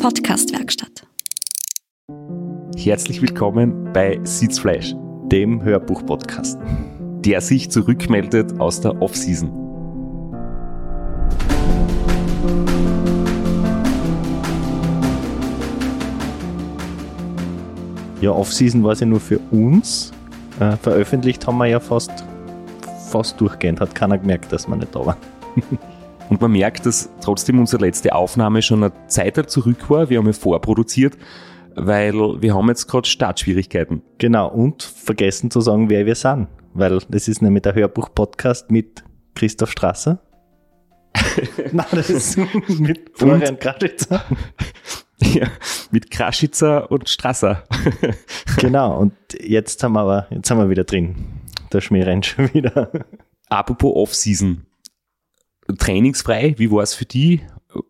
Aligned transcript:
Podcastwerkstatt. 0.00 1.06
Herzlich 2.74 3.20
willkommen 3.20 3.92
bei 3.92 4.18
Sitzfleisch, 4.22 4.94
dem 5.30 5.62
Hörbuch-Podcast, 5.62 6.58
der 7.22 7.42
sich 7.42 7.70
zurückmeldet 7.70 8.58
aus 8.58 8.80
der 8.80 9.02
Off-Season. 9.02 9.50
Ja, 18.22 18.30
Off-Season 18.30 18.82
war 18.82 18.92
es 18.92 19.00
ja 19.00 19.06
nur 19.06 19.20
für 19.20 19.38
uns. 19.50 20.12
Äh, 20.60 20.78
veröffentlicht 20.78 21.46
haben 21.46 21.58
wir 21.58 21.66
ja 21.66 21.78
fast, 21.78 22.24
fast 23.10 23.38
durchgehend. 23.38 23.82
Hat 23.82 23.94
keiner 23.94 24.16
gemerkt, 24.16 24.50
dass 24.50 24.66
wir 24.66 24.76
nicht 24.76 24.94
da 24.94 25.04
waren. 25.04 25.18
Und 26.30 26.40
man 26.40 26.52
merkt, 26.52 26.86
dass 26.86 27.10
trotzdem 27.20 27.58
unsere 27.58 27.84
letzte 27.84 28.14
Aufnahme 28.14 28.62
schon 28.62 28.84
eine 28.84 28.92
Zeit 29.08 29.50
zurück 29.50 29.90
war. 29.90 30.10
Wir 30.10 30.18
haben 30.18 30.26
ja 30.26 30.32
vorproduziert, 30.32 31.18
weil 31.74 32.14
wir 32.40 32.54
haben 32.54 32.68
jetzt 32.68 32.86
gerade 32.86 33.08
Startschwierigkeiten. 33.08 34.02
Genau, 34.18 34.48
und 34.48 34.84
vergessen 34.84 35.50
zu 35.50 35.60
sagen, 35.60 35.90
wer 35.90 36.06
wir 36.06 36.14
sind. 36.14 36.46
Weil 36.72 37.00
das 37.08 37.26
ist 37.26 37.42
nämlich 37.42 37.62
der 37.62 37.74
Hörbuch-Podcast 37.74 38.70
mit 38.70 39.02
Christoph 39.34 39.72
Strasser. 39.72 40.20
Nein, 41.72 41.86
das 41.90 42.08
ist 42.08 42.38
mit 42.78 43.10
Florian 43.14 43.58
Kraschitzer. 43.58 44.24
Ja, 45.22 45.48
mit 45.90 46.10
Kraschitzer 46.10 46.90
und 46.90 47.06
Strasser. 47.06 47.64
genau, 48.56 48.98
und 48.98 49.12
jetzt 49.38 49.82
haben 49.84 49.92
wir 49.92 50.00
aber, 50.00 50.26
jetzt 50.30 50.50
haben 50.50 50.56
wir 50.56 50.70
wieder 50.70 50.84
drin. 50.84 51.14
Der 51.74 51.82
Schmäh 51.82 52.04
rennt 52.04 52.24
schon 52.24 52.54
wieder. 52.54 52.90
Apropos 53.50 53.94
Off-Season. 53.94 54.64
Trainingsfrei, 55.72 56.54
wie 56.58 56.70
war 56.70 56.82
es 56.82 56.94
für 56.94 57.04
dich? 57.04 57.40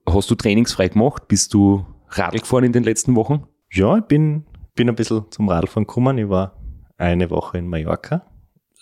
Hast 0.06 0.30
du 0.30 0.34
trainingsfrei 0.34 0.88
gemacht? 0.88 1.28
Bist 1.28 1.54
du 1.54 1.86
Radl 2.08 2.40
gefahren 2.40 2.64
in 2.64 2.72
den 2.72 2.84
letzten 2.84 3.14
Wochen? 3.16 3.44
Ja, 3.72 3.98
ich 3.98 4.04
bin, 4.04 4.44
bin 4.74 4.88
ein 4.88 4.94
bisschen 4.94 5.24
zum 5.30 5.48
Radfahren 5.48 5.86
gekommen. 5.86 6.18
Ich 6.18 6.28
war 6.28 6.56
eine 6.96 7.30
Woche 7.30 7.58
in 7.58 7.68
Mallorca. 7.68 8.22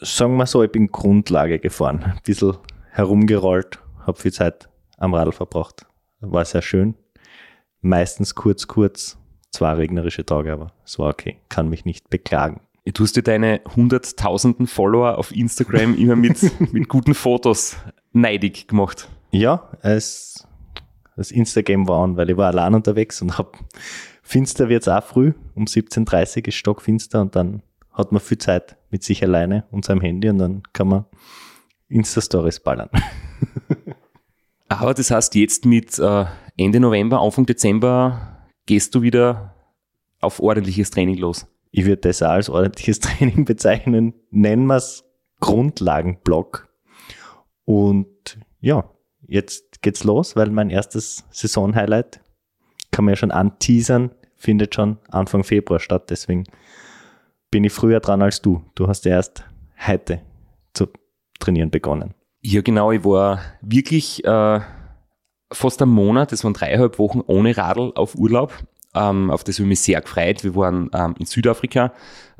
Sagen 0.00 0.36
wir 0.36 0.46
so, 0.46 0.62
ich 0.62 0.72
bin 0.72 0.88
Grundlage 0.88 1.58
gefahren. 1.58 2.02
Ein 2.04 2.20
bisschen 2.24 2.56
herumgerollt, 2.90 3.78
habe 4.06 4.18
viel 4.18 4.32
Zeit 4.32 4.68
am 4.96 5.14
Radl 5.14 5.32
verbracht. 5.32 5.86
War 6.20 6.44
sehr 6.44 6.62
schön 6.62 6.94
meistens 7.80 8.34
kurz, 8.34 8.66
kurz. 8.66 9.18
Zwei 9.50 9.72
regnerische 9.72 10.26
Tage, 10.26 10.52
aber 10.52 10.72
es 10.84 10.98
war 10.98 11.08
okay. 11.08 11.38
Kann 11.48 11.70
mich 11.70 11.84
nicht 11.84 12.10
beklagen. 12.10 12.60
Du 12.84 13.02
hast 13.02 13.16
dir 13.16 13.22
deine 13.22 13.60
hunderttausenden 13.76 14.66
Follower 14.66 15.18
auf 15.18 15.34
Instagram 15.34 15.96
immer 15.96 16.16
mit, 16.16 16.38
mit 16.72 16.88
guten 16.88 17.14
Fotos 17.14 17.76
neidig 18.20 18.68
gemacht. 18.68 19.08
Ja, 19.30 19.70
es, 19.82 20.46
das 21.16 21.30
Instagram 21.30 21.88
war 21.88 22.02
an, 22.04 22.16
weil 22.16 22.30
ich 22.30 22.36
war 22.36 22.48
allein 22.48 22.74
unterwegs 22.74 23.20
und 23.22 23.38
hab 23.38 23.58
finster 24.22 24.68
wird's 24.68 24.88
auch 24.88 25.02
früh. 25.02 25.32
Um 25.54 25.64
17.30 25.64 26.38
Uhr 26.38 26.48
ist 26.48 26.54
stockfinster 26.54 27.20
und 27.20 27.36
dann 27.36 27.62
hat 27.92 28.12
man 28.12 28.20
viel 28.20 28.38
Zeit 28.38 28.76
mit 28.90 29.02
sich 29.02 29.22
alleine 29.22 29.64
und 29.70 29.84
seinem 29.84 30.00
Handy 30.00 30.28
und 30.28 30.38
dann 30.38 30.62
kann 30.72 30.88
man 30.88 31.04
Insta-Stories 31.88 32.60
ballern. 32.60 32.90
Aber 34.68 34.94
das 34.94 35.10
heißt, 35.10 35.34
jetzt 35.34 35.64
mit 35.64 35.98
äh, 35.98 36.26
Ende 36.56 36.80
November, 36.80 37.20
Anfang 37.20 37.46
Dezember 37.46 38.46
gehst 38.66 38.94
du 38.94 39.02
wieder 39.02 39.54
auf 40.20 40.40
ordentliches 40.40 40.90
Training 40.90 41.16
los. 41.16 41.46
Ich 41.70 41.86
würde 41.86 42.02
das 42.02 42.22
auch 42.22 42.30
als 42.30 42.50
ordentliches 42.50 43.00
Training 43.00 43.44
bezeichnen. 43.44 44.14
Nennen 44.30 44.66
wir 44.66 44.76
es 44.76 45.04
Grundlagenblock. 45.40 46.67
Und 47.68 48.38
ja, 48.60 48.90
jetzt 49.26 49.82
geht's 49.82 50.02
los, 50.02 50.36
weil 50.36 50.48
mein 50.48 50.70
erstes 50.70 51.26
Saisonhighlight 51.30 52.18
kann 52.90 53.04
man 53.04 53.12
ja 53.12 53.16
schon 53.16 53.30
anteasern, 53.30 54.10
findet 54.36 54.74
schon 54.74 54.96
Anfang 55.10 55.44
Februar 55.44 55.78
statt. 55.78 56.08
Deswegen 56.08 56.44
bin 57.50 57.64
ich 57.64 57.72
früher 57.74 58.00
dran 58.00 58.22
als 58.22 58.40
du. 58.40 58.64
Du 58.74 58.88
hast 58.88 59.04
ja 59.04 59.16
erst 59.16 59.44
heute 59.86 60.22
zu 60.72 60.86
trainieren 61.40 61.70
begonnen. 61.70 62.14
Ja, 62.40 62.62
genau. 62.62 62.90
Ich 62.90 63.04
war 63.04 63.42
wirklich 63.60 64.24
äh, 64.24 64.60
fast 65.52 65.82
einen 65.82 65.92
Monat, 65.92 66.32
das 66.32 66.44
waren 66.44 66.54
dreieinhalb 66.54 66.98
Wochen 66.98 67.20
ohne 67.26 67.54
Radl 67.54 67.92
auf 67.96 68.14
Urlaub. 68.14 68.54
Ähm, 68.94 69.30
auf 69.30 69.44
das 69.44 69.56
habe 69.56 69.64
ich 69.64 69.68
mich 69.68 69.80
sehr 69.80 70.00
gefreut. 70.00 70.42
Wir 70.42 70.56
waren 70.56 70.88
ähm, 70.94 71.16
in 71.18 71.26
Südafrika, 71.26 71.92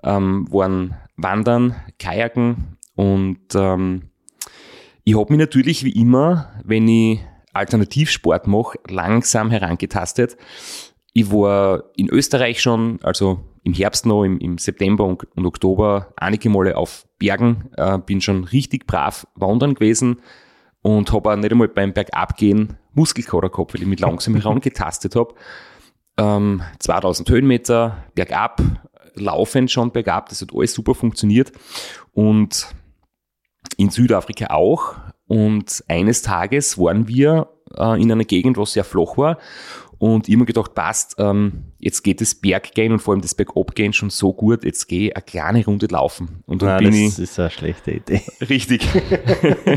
ähm, 0.03 0.50
waren 0.50 0.97
wandern, 1.19 1.77
kajaken 1.99 2.78
und 2.94 3.55
ähm, 3.55 4.09
ich 5.08 5.16
habe 5.16 5.32
mich 5.32 5.38
natürlich 5.38 5.84
wie 5.84 5.92
immer, 5.92 6.52
wenn 6.64 6.86
ich 6.86 7.20
Alternativsport 7.54 8.46
mache, 8.46 8.78
langsam 8.88 9.50
herangetastet. 9.50 10.36
Ich 11.14 11.32
war 11.32 11.84
in 11.96 12.10
Österreich 12.10 12.60
schon, 12.60 12.98
also 13.02 13.41
im 13.64 13.72
Herbst 13.72 14.04
noch, 14.04 14.24
im, 14.24 14.38
im 14.38 14.58
September 14.58 15.04
und, 15.04 15.26
und, 15.34 15.46
Oktober 15.46 16.12
einige 16.16 16.50
Male 16.50 16.76
auf 16.76 17.06
Bergen, 17.19 17.70
äh, 17.78 17.96
bin 17.96 18.20
schon 18.20 18.44
richtig 18.44 18.86
brav 18.86 19.26
wandern 19.34 19.72
gewesen 19.72 20.20
und 20.82 21.10
habe 21.10 21.32
auch 21.32 21.36
nicht 21.36 21.52
einmal 21.52 21.69
beim 21.69 21.94
Bergabgehen 21.94 22.76
Muskelkater 22.92 23.48
gehabt, 23.48 23.72
weil 23.72 23.80
ich 23.80 23.88
mich 23.88 24.00
langsam 24.00 24.34
herangetastet 24.36 25.16
habe. 25.16 25.34
Ähm, 26.19 26.60
2000 26.80 27.30
Höhenmeter 27.30 28.04
bergab, 28.14 28.60
laufend 29.14 29.70
schon 29.70 29.90
bergab, 29.90 30.28
das 30.28 30.42
hat 30.42 30.50
alles 30.54 30.75
super 30.75 30.94
funktioniert 30.94 31.50
und 32.12 32.75
in 33.78 33.89
Südafrika 33.89 34.49
auch. 34.49 34.97
Und 35.27 35.83
eines 35.89 36.21
Tages 36.21 36.77
waren 36.77 37.09
wir 37.09 37.49
äh, 37.75 38.00
in 38.00 38.12
einer 38.12 38.25
Gegend, 38.25 38.59
wo 38.59 38.65
es 38.65 38.72
sehr 38.72 38.84
flach 38.84 39.16
war 39.16 39.39
und 39.99 40.28
immer 40.28 40.44
gedacht, 40.44 40.75
passt, 40.75 41.16
ähm, 41.19 41.65
jetzt 41.78 42.03
geht 42.03 42.21
das 42.21 42.34
Berggehen 42.34 42.93
und 42.93 43.00
vor 43.00 43.15
allem 43.15 43.21
das 43.21 43.34
Bergabgehen 43.34 43.93
schon 43.93 44.11
so 44.11 44.33
gut, 44.33 44.65
jetzt 44.65 44.87
gehe 44.87 45.09
ich 45.09 45.17
eine 45.17 45.22
kleine 45.25 45.65
Runde 45.65 45.87
laufen. 45.87 46.43
Und 46.47 46.62
dann 46.62 46.69
Nein, 46.69 46.91
bin 46.91 47.05
das 47.06 47.19
ich, 47.19 47.25
ist 47.25 47.41
eine 47.41 47.50
schlechte 47.50 47.91
Idee. 47.93 48.22
Richtig. 48.41 48.87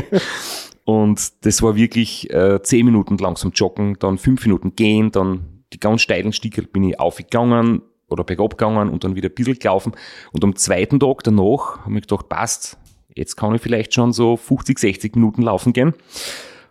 und 0.84 1.44
das 1.44 1.62
war 1.62 1.74
wirklich 1.74 2.30
äh, 2.30 2.62
zehn 2.62 2.86
Minuten 2.86 3.18
langsam 3.18 3.50
joggen, 3.52 3.98
dann 3.98 4.16
fünf 4.16 4.44
Minuten 4.44 4.76
gehen, 4.76 5.10
dann 5.10 5.64
die 5.72 5.80
ganz 5.80 6.02
steilen 6.02 6.32
Stiege 6.32 6.62
bin 6.62 6.84
ich 6.84 7.00
aufgegangen 7.00 7.82
oder 8.08 8.24
bergab 8.24 8.58
gegangen 8.58 8.90
und 8.90 9.04
dann 9.04 9.16
wieder 9.16 9.28
ein 9.28 9.34
bisschen 9.34 9.58
gelaufen. 9.58 9.92
Und 10.32 10.44
am 10.44 10.54
zweiten 10.54 11.00
Tag 11.00 11.24
danach 11.24 11.80
habe 11.84 11.94
ich 11.94 12.02
gedacht, 12.02 12.28
passt, 12.28 12.78
jetzt 13.14 13.36
kann 13.36 13.54
ich 13.54 13.62
vielleicht 13.62 13.94
schon 13.94 14.12
so 14.12 14.36
50, 14.36 14.78
60 14.78 15.16
Minuten 15.16 15.42
laufen 15.42 15.72
gehen. 15.72 15.94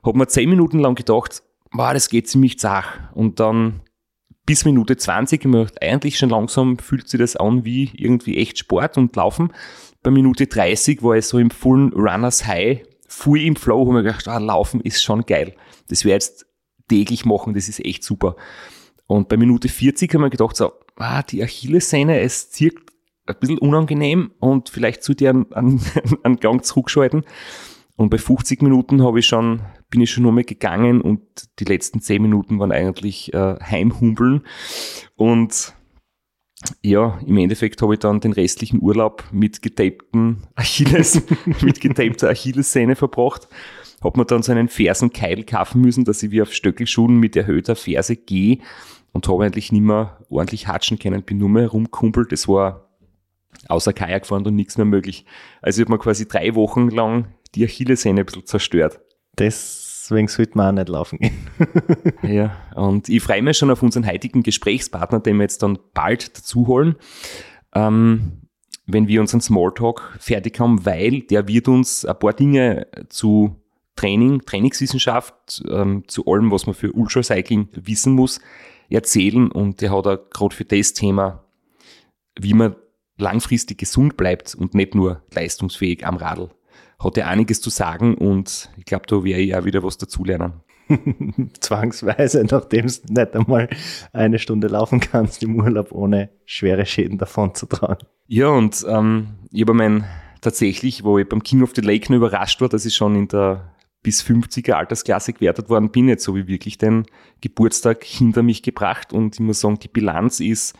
Habe 0.03 0.18
mir 0.18 0.28
zehn 0.28 0.50
Minuten 0.50 0.79
lang 0.79 0.96
gedacht, 0.96 1.44
wow, 1.72 1.94
das 1.94 2.09
geht 2.09 2.28
ziemlich 2.28 2.59
zach. 2.59 3.00
Und 3.13 3.40
dann 3.40 3.81
bis 4.46 4.66
Minute 4.66 4.97
20, 4.97 5.46
ich 5.46 5.81
eigentlich 5.81 6.18
schon 6.18 6.29
langsam 6.29 6.78
fühlt 6.78 7.07
sich 7.07 7.19
das 7.19 7.35
an 7.35 7.63
wie 7.63 7.91
irgendwie 7.94 8.38
echt 8.38 8.57
Sport 8.57 8.97
und 8.97 9.16
Laufen. 9.16 9.53
Bei 10.03 10.12
Minute 10.12 10.47
30 10.47 11.03
war 11.03 11.16
ich 11.16 11.25
so 11.25 11.38
im 11.38 11.52
vollen 11.52 11.94
Runners 11.94 12.47
High, 12.47 12.81
voll 13.08 13.41
im 13.41 13.56
Flow, 13.56 13.81
habe 13.81 13.94
mir 13.94 14.03
gedacht, 14.03 14.28
ah, 14.28 14.40
Laufen 14.40 14.81
ist 14.81 15.03
schon 15.03 15.25
geil. 15.25 15.56
Das 15.90 16.06
werde 16.06 16.18
ich 16.18 16.29
jetzt 16.29 16.46
täglich 16.90 17.25
machen, 17.25 17.53
das 17.53 17.69
ist 17.69 17.85
echt 17.85 18.03
super. 18.03 18.35
Und 19.06 19.29
bei 19.29 19.38
Minute 19.38 19.69
40 19.69 20.09
habe 20.09 20.23
ich 20.23 20.25
mir 20.25 20.29
gedacht, 20.31 20.56
so, 20.56 20.72
ah, 20.96 21.22
die 21.22 21.44
Achillessehne, 21.44 22.19
es 22.19 22.50
zirkt 22.50 22.91
ein 23.31 23.40
bisschen 23.40 23.58
unangenehm 23.58 24.31
und 24.40 24.69
vielleicht 24.69 25.03
zu 25.03 25.14
dir 25.14 25.30
einen, 25.30 25.46
einen, 25.53 25.81
einen 26.24 26.38
Gang 26.38 26.64
zurückschalten. 26.64 27.24
Und 27.96 28.09
bei 28.09 28.18
50 28.18 28.62
Minuten 28.62 29.03
habe 29.03 29.19
ich 29.19 29.28
schon, 29.28 29.62
bin 29.90 30.02
ich 30.02 30.12
schon 30.12 30.24
nur 30.24 30.31
mehr 30.31 30.44
gegangen 30.44 31.02
und 31.02 31.22
die 31.59 31.66
letzten 31.66 32.02
10 32.02 32.22
Minuten 32.22 32.58
waren 32.59 32.72
eigentlich 32.72 33.34
äh, 33.34 33.58
Heimhumpeln. 33.62 34.41
Und 35.16 35.75
ja, 36.81 37.20
im 37.25 37.38
Endeffekt 37.38 37.81
habe 37.81 37.94
ich 37.94 38.00
dann 38.00 38.20
den 38.20 38.34
restlichen 38.34 38.81
Urlaub 38.81 39.24
mit 39.31 39.62
getapten 39.62 40.47
Achilles, 40.56 41.22
mit 41.62 41.81
getapter 41.81 42.30
Achillessehne 42.30 42.96
verbracht. 42.96 43.47
Habe 44.03 44.20
mir 44.20 44.25
dann 44.25 44.41
so 44.41 44.52
einen 44.52 44.68
Fersenkeil 44.68 45.44
kaufen 45.44 45.82
müssen, 45.82 46.05
dass 46.05 46.23
ich 46.23 46.32
wie 46.32 46.41
auf 46.41 46.53
Stöckelschuhen 46.53 47.17
mit 47.17 47.35
erhöhter 47.35 47.76
Ferse 47.76 48.16
gehe 48.16 48.59
und 49.11 49.28
habe 49.28 49.44
eigentlich 49.44 49.72
nicht 49.72 49.82
mehr 49.82 50.17
ordentlich 50.29 50.67
hatschen 50.67 50.97
können, 50.97 51.23
bin 51.23 51.38
nur 51.38 51.50
mehr 51.50 51.67
rumkumpelt. 51.67 52.32
Das 52.32 52.47
war 52.47 52.91
außer 53.67 53.93
Kajak 53.93 54.25
fahren 54.25 54.46
und 54.46 54.55
nichts 54.55 54.78
mehr 54.78 54.85
möglich. 54.85 55.25
Also 55.61 55.81
ich 55.81 55.85
habe 55.85 55.93
mir 55.93 55.99
quasi 55.99 56.28
drei 56.28 56.55
Wochen 56.55 56.90
lang 56.90 57.28
die 57.55 57.63
Achillessehne 57.66 58.22
ein 58.22 58.25
bisschen 58.25 58.46
zerstört. 58.46 58.99
Deswegen 59.37 60.28
sollte 60.28 60.58
man 60.58 60.67
auch 60.67 60.79
nicht 60.79 60.90
laufen 60.90 61.19
gehen. 61.19 61.47
ja, 62.23 62.55
und 62.75 63.09
ich 63.09 63.22
freue 63.22 63.41
mich 63.41 63.58
schon 63.58 63.72
auf 63.72 63.84
unseren 63.84 64.05
heutigen 64.08 64.43
Gesprächspartner, 64.43 65.19
den 65.19 65.37
wir 65.37 65.43
jetzt 65.43 65.63
dann 65.63 65.79
bald 65.93 66.37
dazu 66.37 66.67
holen, 66.67 66.96
ähm, 67.73 68.41
wenn 68.87 69.08
wir 69.08 69.22
unseren 69.22 69.41
Smalltalk 69.41 70.17
fertig 70.19 70.59
haben, 70.59 70.85
weil 70.85 71.22
der 71.22 71.47
wird 71.47 71.67
uns 71.67 72.05
ein 72.05 72.17
paar 72.19 72.34
Dinge 72.34 72.87
zu 73.09 73.55
Training, 73.96 74.41
Trainingswissenschaft, 74.41 75.64
ähm, 75.69 76.03
zu 76.07 76.25
allem, 76.25 76.52
was 76.52 76.66
man 76.66 76.75
für 76.75 76.91
Ultracycling 76.91 77.69
wissen 77.73 78.14
muss, 78.14 78.41
erzählen 78.90 79.52
und 79.52 79.81
der 79.81 79.96
hat 79.96 80.07
auch 80.07 80.29
gerade 80.29 80.55
für 80.55 80.66
das 80.66 80.93
Thema, 80.93 81.46
wie 82.40 82.53
man 82.53 82.75
langfristig 83.22 83.78
gesund 83.78 84.18
bleibt 84.18 84.56
und 84.56 84.73
nicht 84.73 84.96
nur 84.96 85.23
leistungsfähig 85.32 86.06
am 86.06 86.18
Radl 86.18 86.50
hat 87.03 87.18
er 87.18 87.28
einiges 87.28 87.62
zu 87.62 87.70
sagen 87.70 88.16
und 88.16 88.70
ich 88.78 88.85
glaube, 88.85 89.06
da 89.08 89.23
werde 89.23 89.41
ich 89.41 89.56
auch 89.56 89.66
wieder 89.66 89.84
was 89.84 89.97
dazulernen. 89.97 90.53
Zwangsweise, 91.59 92.44
nachdem 92.50 92.88
du 92.88 93.14
nicht 93.14 93.35
einmal 93.35 93.70
eine 94.12 94.40
Stunde 94.40 94.68
laufen 94.68 95.00
kannst 95.00 95.41
im 95.44 95.56
Urlaub, 95.59 95.91
ohne 95.91 96.29
schwere 96.46 96.85
Schäden 96.85 97.18
davon 97.18 97.56
zu 97.56 97.66
tragen. 97.66 98.06
Ja, 98.28 98.50
und 98.50 98.85
ähm, 98.88 99.28
ich 99.52 99.62
habe 99.62 99.74
mein 99.74 100.06
tatsächlich, 100.41 101.03
wo 101.03 101.17
ich 101.17 101.28
beim 101.28 101.44
King 101.44 101.64
of 101.64 101.72
the 101.76 101.82
Lake 101.82 102.12
nur 102.12 102.17
überrascht 102.17 102.62
war, 102.62 102.70
dass 102.70 102.85
ich 102.85 102.96
schon 102.96 103.16
in 103.16 103.28
der 103.28 103.74
bis 104.03 104.24
50er 104.24 104.74
Altersklasse 104.74 105.34
gewertet 105.34 105.70
worden 105.70 105.91
bin, 105.91 106.09
jetzt 106.09 106.24
so 106.24 106.35
wie 106.35 106.47
wirklich 106.47 106.78
den 106.78 107.06
Geburtstag 107.40 108.03
hinter 108.03 108.41
mich 108.41 108.64
gebracht 108.64 109.14
und 109.14 109.35
ich 109.35 109.40
muss 109.40 109.62
sagen, 109.62 109.78
die 109.79 109.88
Bilanz 109.88 110.40
ist 110.40 110.76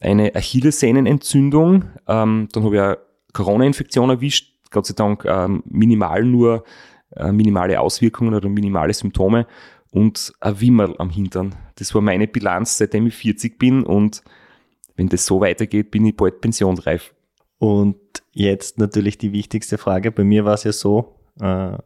eine 0.00 0.34
Achillessehnenentzündung, 0.34 1.84
ähm, 2.06 2.48
dann 2.52 2.64
habe 2.64 2.74
ich 2.76 2.80
eine 2.80 2.98
Corona-Infektion 3.32 4.10
erwischt, 4.10 4.54
Gott 4.70 4.86
sei 4.86 4.94
Dank 4.94 5.24
ähm, 5.24 5.62
minimal 5.66 6.24
nur 6.24 6.64
äh, 7.16 7.32
minimale 7.32 7.80
Auswirkungen 7.80 8.34
oder 8.34 8.48
minimale 8.48 8.92
Symptome 8.92 9.46
und 9.90 10.32
ein 10.40 10.60
Wimmerl 10.60 10.94
am 10.98 11.10
Hintern. 11.10 11.54
Das 11.76 11.94
war 11.94 12.02
meine 12.02 12.28
Bilanz, 12.28 12.78
seitdem 12.78 13.06
ich 13.06 13.14
40 13.14 13.58
bin 13.58 13.82
und 13.82 14.22
wenn 14.96 15.08
das 15.08 15.26
so 15.26 15.40
weitergeht, 15.40 15.90
bin 15.90 16.04
ich 16.04 16.16
bald 16.16 16.40
pensionsreif. 16.40 17.14
Und 17.58 17.96
jetzt 18.32 18.78
natürlich 18.78 19.18
die 19.18 19.32
wichtigste 19.32 19.78
Frage. 19.78 20.10
Bei 20.12 20.24
mir 20.24 20.44
war 20.44 20.54
es 20.54 20.64
ja 20.64 20.72
so, 20.72 21.16
äh, 21.40 21.78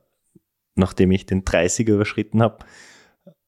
nachdem 0.75 1.11
ich 1.11 1.27
den 1.27 1.45
30er 1.45 1.93
überschritten 1.93 2.43
habe, 2.43 2.65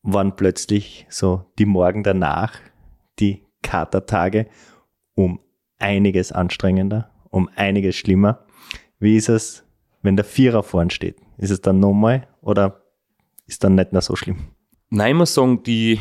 waren 0.02 0.36
plötzlich 0.36 1.06
so 1.08 1.46
die 1.58 1.64
Morgen 1.64 2.02
danach, 2.02 2.58
die 3.18 3.43
Katertage, 3.64 4.46
um 5.14 5.40
einiges 5.78 6.30
anstrengender, 6.30 7.10
um 7.30 7.50
einiges 7.56 7.96
schlimmer. 7.96 8.44
Wie 9.00 9.16
ist 9.16 9.28
es, 9.28 9.64
wenn 10.02 10.16
der 10.16 10.24
Vierer 10.24 10.62
vorn 10.62 10.90
steht? 10.90 11.16
Ist 11.38 11.50
es 11.50 11.60
dann 11.60 11.80
nochmal 11.80 12.28
oder 12.40 12.82
ist 13.46 13.64
dann 13.64 13.74
nicht 13.74 13.92
mehr 13.92 14.02
so 14.02 14.14
schlimm? 14.14 14.36
Nein, 14.90 15.12
ich 15.12 15.18
muss 15.18 15.34
sagen, 15.34 15.62
die, 15.64 16.00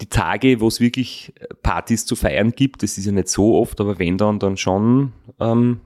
die 0.00 0.08
Tage, 0.08 0.60
wo 0.60 0.66
es 0.66 0.80
wirklich 0.80 1.32
Partys 1.62 2.04
zu 2.04 2.16
feiern 2.16 2.50
gibt, 2.50 2.82
das 2.82 2.98
ist 2.98 3.06
ja 3.06 3.12
nicht 3.12 3.28
so 3.28 3.56
oft, 3.56 3.80
aber 3.80 3.98
wenn 3.98 4.18
dann, 4.18 4.38
dann 4.38 4.56
schon 4.56 5.12
ähm, 5.38 5.80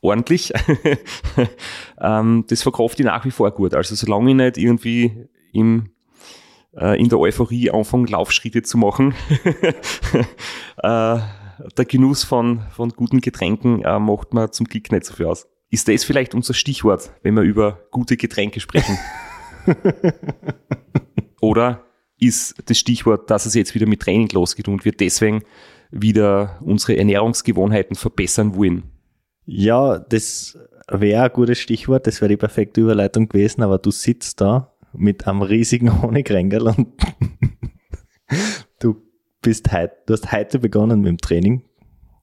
ordentlich. 0.00 0.52
ähm, 2.00 2.44
das 2.48 2.62
verkauft 2.62 3.00
ich 3.00 3.06
nach 3.06 3.24
wie 3.24 3.30
vor 3.30 3.50
gut. 3.50 3.74
Also 3.74 3.94
solange 3.94 4.30
ich 4.30 4.36
nicht 4.36 4.58
irgendwie 4.58 5.28
im, 5.52 5.90
äh, 6.78 7.00
in 7.00 7.08
der 7.08 7.18
Euphorie 7.18 7.70
anfange, 7.70 8.08
Laufschritte 8.08 8.62
zu 8.62 8.78
machen, 8.78 9.14
äh, 10.82 11.18
der 11.76 11.84
Genuss 11.86 12.24
von, 12.24 12.62
von 12.70 12.90
guten 12.90 13.20
Getränken 13.20 13.82
äh, 13.82 13.98
macht 13.98 14.32
mir 14.32 14.50
zum 14.50 14.66
Glück 14.66 14.92
nicht 14.92 15.04
so 15.04 15.14
viel 15.14 15.26
aus. 15.26 15.48
Ist 15.70 15.88
das 15.88 16.04
vielleicht 16.04 16.34
unser 16.34 16.54
Stichwort, 16.54 17.12
wenn 17.22 17.34
wir 17.34 17.42
über 17.42 17.80
gute 17.90 18.16
Getränke 18.16 18.60
sprechen? 18.60 18.96
Oder 21.40 21.84
ist 22.18 22.54
das 22.66 22.78
Stichwort, 22.78 23.30
dass 23.30 23.46
es 23.46 23.54
jetzt 23.54 23.74
wieder 23.74 23.86
mit 23.86 24.00
Training 24.00 24.28
losgeht 24.30 24.68
und 24.68 24.84
wir 24.84 24.92
deswegen 24.92 25.42
wieder 25.90 26.58
unsere 26.62 26.96
Ernährungsgewohnheiten 26.96 27.96
verbessern 27.96 28.54
wollen? 28.54 28.84
Ja, 29.44 29.98
das 29.98 30.58
wäre 30.90 31.24
ein 31.24 31.32
gutes 31.32 31.58
Stichwort, 31.58 32.06
das 32.06 32.20
wäre 32.20 32.30
die 32.30 32.36
perfekte 32.36 32.80
Überleitung 32.80 33.28
gewesen, 33.28 33.62
aber 33.62 33.78
du 33.78 33.90
sitzt 33.90 34.40
da 34.40 34.72
mit 34.92 35.26
einem 35.26 35.42
riesigen 35.42 36.02
Honigrängel 36.02 36.68
und 36.68 36.88
du 38.80 38.96
bist 39.42 39.72
heute, 39.72 39.94
du 40.06 40.14
hast 40.14 40.32
heute 40.32 40.58
begonnen 40.58 41.00
mit 41.00 41.08
dem 41.08 41.18
Training 41.18 41.62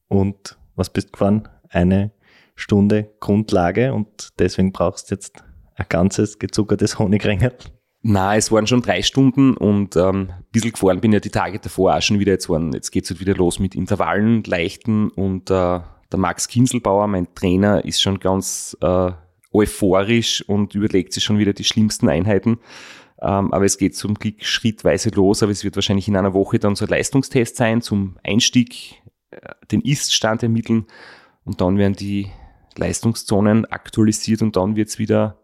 und 0.08 0.58
was 0.76 0.92
bist 0.92 1.14
gefahren? 1.14 1.48
Eine 1.70 2.12
Stunde 2.56 3.12
Grundlage 3.20 3.94
und 3.94 4.30
deswegen 4.40 4.72
brauchst 4.72 5.10
du 5.10 5.16
jetzt 5.16 5.44
ein 5.76 5.86
ganzes 5.90 6.40
gezuckertes 6.40 7.00
Honigrängel. 7.00 7.54
Na, 8.08 8.36
es 8.36 8.52
waren 8.52 8.68
schon 8.68 8.82
drei 8.82 9.02
Stunden 9.02 9.58
und 9.58 9.96
ähm, 9.96 10.30
ein 10.30 10.46
bisschen 10.52 10.74
gefahren 10.74 11.02
bin 11.02 11.12
ja 11.12 11.20
die 11.20 11.32
Tage 11.32 11.60
davor 11.60 11.96
auch 11.96 12.02
schon 12.02 12.20
wieder. 12.20 12.34
Jetzt, 12.34 12.50
waren, 12.50 12.72
jetzt 12.72 12.92
geht's 12.92 13.10
halt 13.10 13.20
wieder 13.20 13.34
los 13.34 13.60
mit 13.60 13.74
Intervallen, 13.74 14.44
leichten 14.44 15.10
und 15.10 15.50
äh, 15.50 15.80
der 16.12 16.20
Max 16.20 16.48
Kinselbauer, 16.48 17.08
mein 17.08 17.34
Trainer, 17.34 17.84
ist 17.84 18.02
schon 18.02 18.20
ganz 18.20 18.78
äh, 18.82 19.12
euphorisch 19.56 20.42
und 20.48 20.76
überlegt 20.76 21.14
sich 21.14 21.24
schon 21.24 21.38
wieder 21.38 21.54
die 21.54 21.64
schlimmsten 21.64 22.10
Einheiten. 22.10 22.60
Ähm, 23.22 23.54
aber 23.54 23.66
es 23.66 23.78
geht 23.78 23.96
zum 23.96 24.16
Glück 24.16 24.44
schrittweise 24.44 25.10
los, 25.10 25.42
aber 25.42 25.52
es 25.52 25.64
wird 25.64 25.76
wahrscheinlich 25.76 26.08
in 26.08 26.18
einer 26.18 26.34
Woche 26.34 26.60
dann 26.60 26.76
so 26.76 26.86
ein 26.86 26.90
Leistungstest 26.90 27.56
sein 27.56 27.82
zum 27.82 28.18
Einstieg, 28.24 29.02
äh, 29.32 29.54
den 29.72 29.82
Ist-Stand 29.82 30.44
ermitteln 30.44 30.86
und 31.46 31.62
dann 31.62 31.78
werden 31.78 31.96
die 31.96 32.28
Leistungszonen 32.78 33.66
aktualisiert 33.66 34.42
und 34.42 34.56
dann 34.58 34.76
wird's 34.76 35.00
wieder 35.00 35.40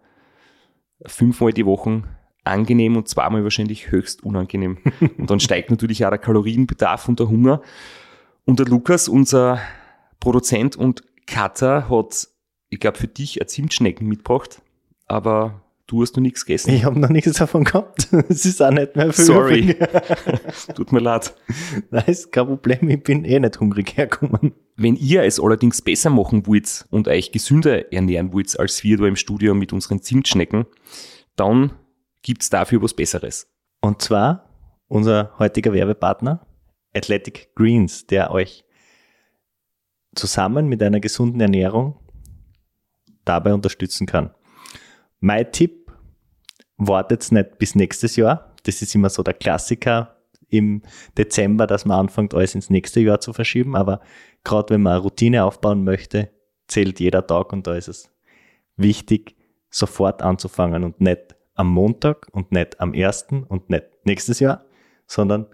fünfmal 1.05 1.53
die 1.53 1.65
Woche 1.65 2.03
angenehm 2.43 2.97
und 2.97 3.07
zweimal 3.07 3.43
wahrscheinlich 3.43 3.91
höchst 3.91 4.23
unangenehm. 4.23 4.79
Und 5.17 5.29
dann 5.29 5.39
steigt 5.39 5.69
natürlich 5.69 6.03
auch 6.05 6.09
der 6.09 6.17
Kalorienbedarf 6.17 7.07
und 7.07 7.19
der 7.19 7.29
Hunger. 7.29 7.61
Und 8.45 8.59
der 8.59 8.65
Lukas, 8.65 9.07
unser 9.07 9.59
Produzent 10.19 10.75
und 10.75 11.03
Cutter 11.27 11.87
hat, 11.89 12.27
ich 12.71 12.79
glaube, 12.79 12.97
für 12.97 13.07
dich 13.07 13.39
ein 13.39 13.47
Zimtschnecken 13.47 14.07
mitgebracht, 14.07 14.61
aber 15.05 15.61
du 15.87 16.01
hast 16.01 16.15
noch 16.15 16.21
nichts 16.21 16.45
gegessen. 16.45 16.73
Ich 16.73 16.85
habe 16.85 16.97
noch 16.97 17.09
nichts 17.09 17.33
davon 17.33 17.65
gehabt. 17.65 18.07
Es 18.29 18.45
ist 18.45 18.61
auch 18.61 18.71
nicht 18.71 18.95
mehr 18.95 19.11
viel. 19.11 19.25
Sorry. 19.25 19.75
Tut 20.75 20.93
mir 20.93 21.01
leid. 21.01 21.35
Nein, 21.91 22.05
ist 22.07 22.31
kein 22.31 22.47
Problem. 22.47 22.89
Ich 22.89 23.03
bin 23.03 23.25
eh 23.25 23.39
nicht 23.39 23.59
hungrig 23.59 23.97
hergekommen. 23.97 24.53
Wenn 24.77 24.95
ihr 24.95 25.23
es 25.23 25.37
allerdings 25.39 25.81
besser 25.81 26.09
machen 26.09 26.47
wollt 26.47 26.85
und 26.89 27.09
euch 27.09 27.33
gesünder 27.33 27.91
ernähren 27.91 28.31
wollt 28.31 28.57
als 28.57 28.83
wir 28.85 28.97
da 28.97 29.05
im 29.05 29.17
Studio 29.17 29.53
mit 29.53 29.73
unseren 29.73 30.01
Zimtschnecken, 30.01 30.65
dann 31.35 31.73
gibt's 32.21 32.49
dafür 32.49 32.81
was 32.81 32.93
Besseres. 32.93 33.47
Und 33.81 34.01
zwar 34.01 34.49
unser 34.87 35.37
heutiger 35.39 35.73
Werbepartner 35.73 36.47
Athletic 36.93 37.53
Greens, 37.53 38.07
der 38.07 38.31
euch 38.31 38.63
zusammen 40.15 40.67
mit 40.67 40.81
einer 40.81 41.01
gesunden 41.01 41.41
Ernährung 41.41 42.00
dabei 43.25 43.53
unterstützen 43.53 44.07
kann. 44.07 44.31
Mein 45.19 45.51
Tipp, 45.51 45.81
wartet 46.87 47.31
nicht 47.31 47.57
bis 47.59 47.75
nächstes 47.75 48.15
Jahr. 48.15 48.53
Das 48.63 48.81
ist 48.81 48.95
immer 48.95 49.09
so 49.09 49.23
der 49.23 49.35
Klassiker 49.35 50.17
im 50.49 50.81
Dezember, 51.17 51.67
dass 51.67 51.85
man 51.85 51.99
anfängt, 51.99 52.33
alles 52.33 52.55
ins 52.55 52.69
nächste 52.69 52.99
Jahr 52.99 53.19
zu 53.19 53.33
verschieben. 53.33 53.75
Aber 53.75 54.01
gerade 54.43 54.73
wenn 54.73 54.81
man 54.81 54.93
eine 54.93 55.01
Routine 55.01 55.45
aufbauen 55.45 55.83
möchte, 55.83 56.31
zählt 56.67 56.99
jeder 56.99 57.25
Tag 57.25 57.53
und 57.53 57.67
da 57.67 57.75
ist 57.75 57.87
es 57.87 58.11
wichtig, 58.75 59.35
sofort 59.69 60.21
anzufangen 60.21 60.83
und 60.83 60.99
nicht 60.99 61.35
am 61.53 61.69
Montag 61.69 62.27
und 62.31 62.51
nicht 62.51 62.79
am 62.79 62.93
ersten 62.93 63.43
und 63.43 63.69
nicht 63.69 63.85
nächstes 64.03 64.39
Jahr, 64.39 64.65
sondern 65.05 65.45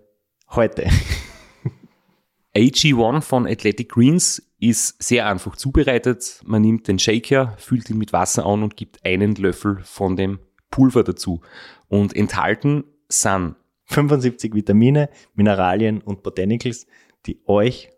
heute. 0.50 0.88
AG1 2.56 3.22
von 3.22 3.46
Athletic 3.46 3.90
Greens 3.90 4.47
ist 4.60 5.02
sehr 5.02 5.28
einfach 5.28 5.56
zubereitet. 5.56 6.42
Man 6.46 6.62
nimmt 6.62 6.88
den 6.88 7.00
Shaker, 7.00 7.56
füllt 7.58 7.90
ihn 7.90 7.98
mit 7.98 8.14
Wasser 8.14 8.46
an 8.46 8.64
und 8.64 8.76
gibt 8.76 9.06
einen 9.06 9.36
Löffel 9.36 9.80
von 9.84 10.16
dem 10.16 10.40
Pulver 10.72 11.04
dazu. 11.04 11.42
Und 11.88 12.16
enthalten 12.16 12.84
sind 13.08 13.56
75 13.86 14.54
Vitamine, 14.54 15.10
Mineralien 15.36 16.02
und 16.02 16.24
Botanicals, 16.24 16.88
die 17.26 17.42
euch, 17.46 17.90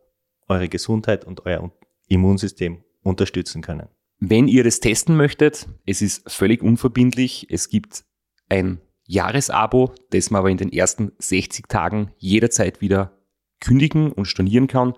eure 0.48 0.70
Gesundheit 0.70 1.25
und 1.25 1.46
euer 1.46 1.72
Immunsystem 2.08 2.84
unterstützen 3.04 3.62
können. 3.62 3.88
Wenn 4.20 4.48
ihr 4.48 4.63
das 4.63 4.82
testen 4.82 5.16
möchtet, 5.16 5.68
es 5.86 6.01
ist 6.01 6.30
völlig 6.30 6.62
unverbindlich. 6.62 7.48
Es 7.50 7.70
gibt 7.70 8.04
ein 8.50 8.82
Jahresabo, 9.06 9.94
das 10.12 10.30
man 10.30 10.39
aber 10.39 10.50
in 10.50 10.58
den 10.58 10.74
ersten 10.74 11.13
60 11.20 11.68
Tagen 11.70 12.12
jederzeit 12.18 12.82
wieder 12.82 13.18
kündigen 13.62 14.12
und 14.12 14.25
stornieren 14.25 14.68
kann 14.68 14.94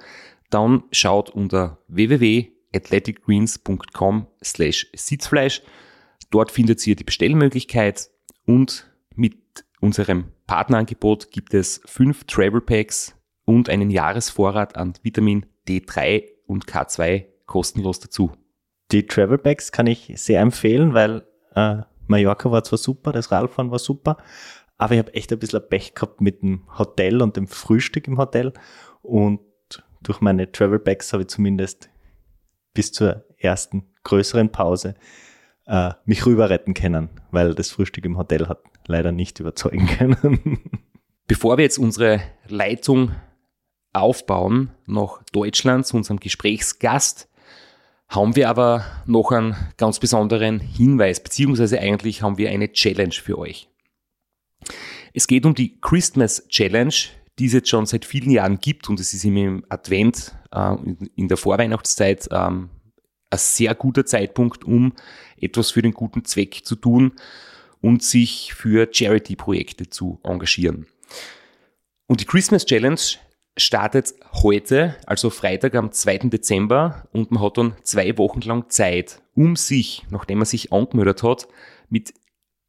dann 0.52 0.84
schaut 0.92 1.32
unter 1.32 1.80
www.athleticgreens.com 1.88 4.28
slash 4.44 4.88
Sitzfleisch. 4.94 5.64
Dort 6.30 6.52
findet 6.52 6.86
ihr 6.86 6.96
die 6.96 7.04
Bestellmöglichkeit 7.04 8.12
und 8.46 8.88
mit 9.16 9.40
unserem 9.80 10.26
Partnerangebot 10.48 11.32
gibt 11.32 11.54
es 11.54 11.82
fünf 11.86 12.26
Travel 12.26 12.62
Packs 12.62 13.16
und 13.46 13.70
einen 13.70 13.90
Jahresvorrat 13.90 14.78
an 14.78 14.94
Vitamin 15.02 15.46
D3 15.68 16.26
und 16.46 16.66
K2 16.66 17.26
kostenlos 17.46 18.00
dazu. 18.00 18.32
Die 18.92 19.08
Travel 19.08 19.38
Packs 19.38 19.72
kann 19.72 19.88
ich 19.88 20.12
sehr 20.16 20.42
empfehlen, 20.42 20.94
weil 20.94 21.26
äh, 21.56 21.78
Mallorca 22.08 22.52
war 22.52 22.64
zwar 22.64 22.78
super, 22.78 23.12
das 23.12 23.32
Radfahren 23.32 23.72
war 23.72 23.80
super, 23.80 24.18
aber 24.78 24.94
ich 24.94 25.00
habe 25.00 25.14
echt 25.14 25.32
ein 25.32 25.40
bisschen 25.40 25.68
Pech 25.68 25.96
gehabt 25.96 26.22
mit 26.22 26.42
dem 26.42 26.68
Hotel 26.78 27.22
und 27.22 27.38
dem 27.38 27.48
Frühstück 27.48 28.08
im 28.08 28.18
Hotel 28.18 28.54
und 29.02 29.40
durch 30.02 30.22
meine 30.22 30.52
Travel 30.52 30.80
Bags 30.80 31.14
habe 31.14 31.24
ich 31.24 31.30
zumindest 31.30 31.90
bis 32.74 32.92
zur 32.92 33.26
ersten 33.38 33.94
größeren 34.04 34.52
Pause 34.52 34.96
äh, 35.68 35.92
mich 36.06 36.26
rüber 36.26 36.50
retten 36.50 36.74
können, 36.74 37.10
weil 37.32 37.54
das 37.54 37.72
Frühstück 37.72 38.06
im 38.06 38.18
Hotel 38.18 38.48
hat 38.48 38.64
leider 38.88 39.12
nicht 39.12 39.40
überzeugen 39.40 39.88
können. 39.98 40.60
Bevor 41.28 41.58
wir 41.58 41.64
jetzt 41.64 41.78
unsere 41.78 42.22
Leitung 42.48 43.12
aufbauen 43.94 44.72
nach 44.86 45.22
Deutschland 45.32 45.86
zu 45.86 45.98
unserem 45.98 46.20
Gesprächsgast, 46.20 47.30
haben 48.08 48.36
wir 48.36 48.50
aber 48.50 48.86
noch 49.06 49.32
einen 49.32 49.56
ganz 49.78 50.00
besonderen 50.00 50.60
Hinweis, 50.60 51.24
beziehungsweise 51.24 51.80
eigentlich 51.80 52.22
haben 52.22 52.38
wir 52.38 52.50
eine 52.50 52.72
Challenge 52.74 53.14
für 53.14 53.38
euch. 53.38 53.70
Es 55.14 55.28
geht 55.28 55.46
um 55.46 55.56
die 55.56 55.80
Christmas 55.80 56.48
Challenge, 56.50 56.94
die 57.40 57.46
es 57.46 57.54
jetzt 57.54 57.70
schon 57.70 57.86
seit 57.86 58.06
vielen 58.06 58.32
Jahren 58.32 58.60
gibt 58.60 58.90
und 58.90 59.00
es 59.00 59.14
ist 59.14 59.24
im 59.24 59.66
Advent, 59.70 60.36
äh, 60.52 60.76
in 61.16 61.28
der 61.28 61.38
Vorweihnachtszeit, 61.38 62.28
ähm, 62.32 62.70
ein 63.30 63.38
sehr 63.38 63.74
guter 63.76 64.06
Zeitpunkt, 64.06 64.66
um 64.66 64.94
etwas 65.38 65.72
für 65.72 65.82
den 65.82 65.94
guten 65.94 66.26
Zweck 66.26 66.66
zu 66.66 66.76
tun 66.76 67.14
und 67.82 68.04
sich 68.04 68.54
für 68.54 68.88
Charity-Projekte 68.92 69.90
zu 69.90 70.20
engagieren. 70.24 70.86
Und 72.08 72.20
die 72.20 72.26
Christmas 72.26 72.66
Challenge 72.66 73.00
startet 73.58 74.14
heute, 74.34 74.96
also 75.06 75.30
Freitag 75.30 75.76
am 75.76 75.92
2. 75.92 76.30
Dezember 76.30 77.08
und 77.12 77.32
man 77.32 77.42
hat 77.42 77.58
dann 77.58 77.76
zwei 77.84 78.18
Wochen 78.18 78.42
lang 78.42 78.70
Zeit, 78.70 79.22
um 79.36 79.56
sich, 79.56 80.04
nachdem 80.10 80.40
man 80.40 80.46
sich 80.46 80.72
angemeldet 80.72 81.24
hat, 81.24 81.48
mit 81.90 82.14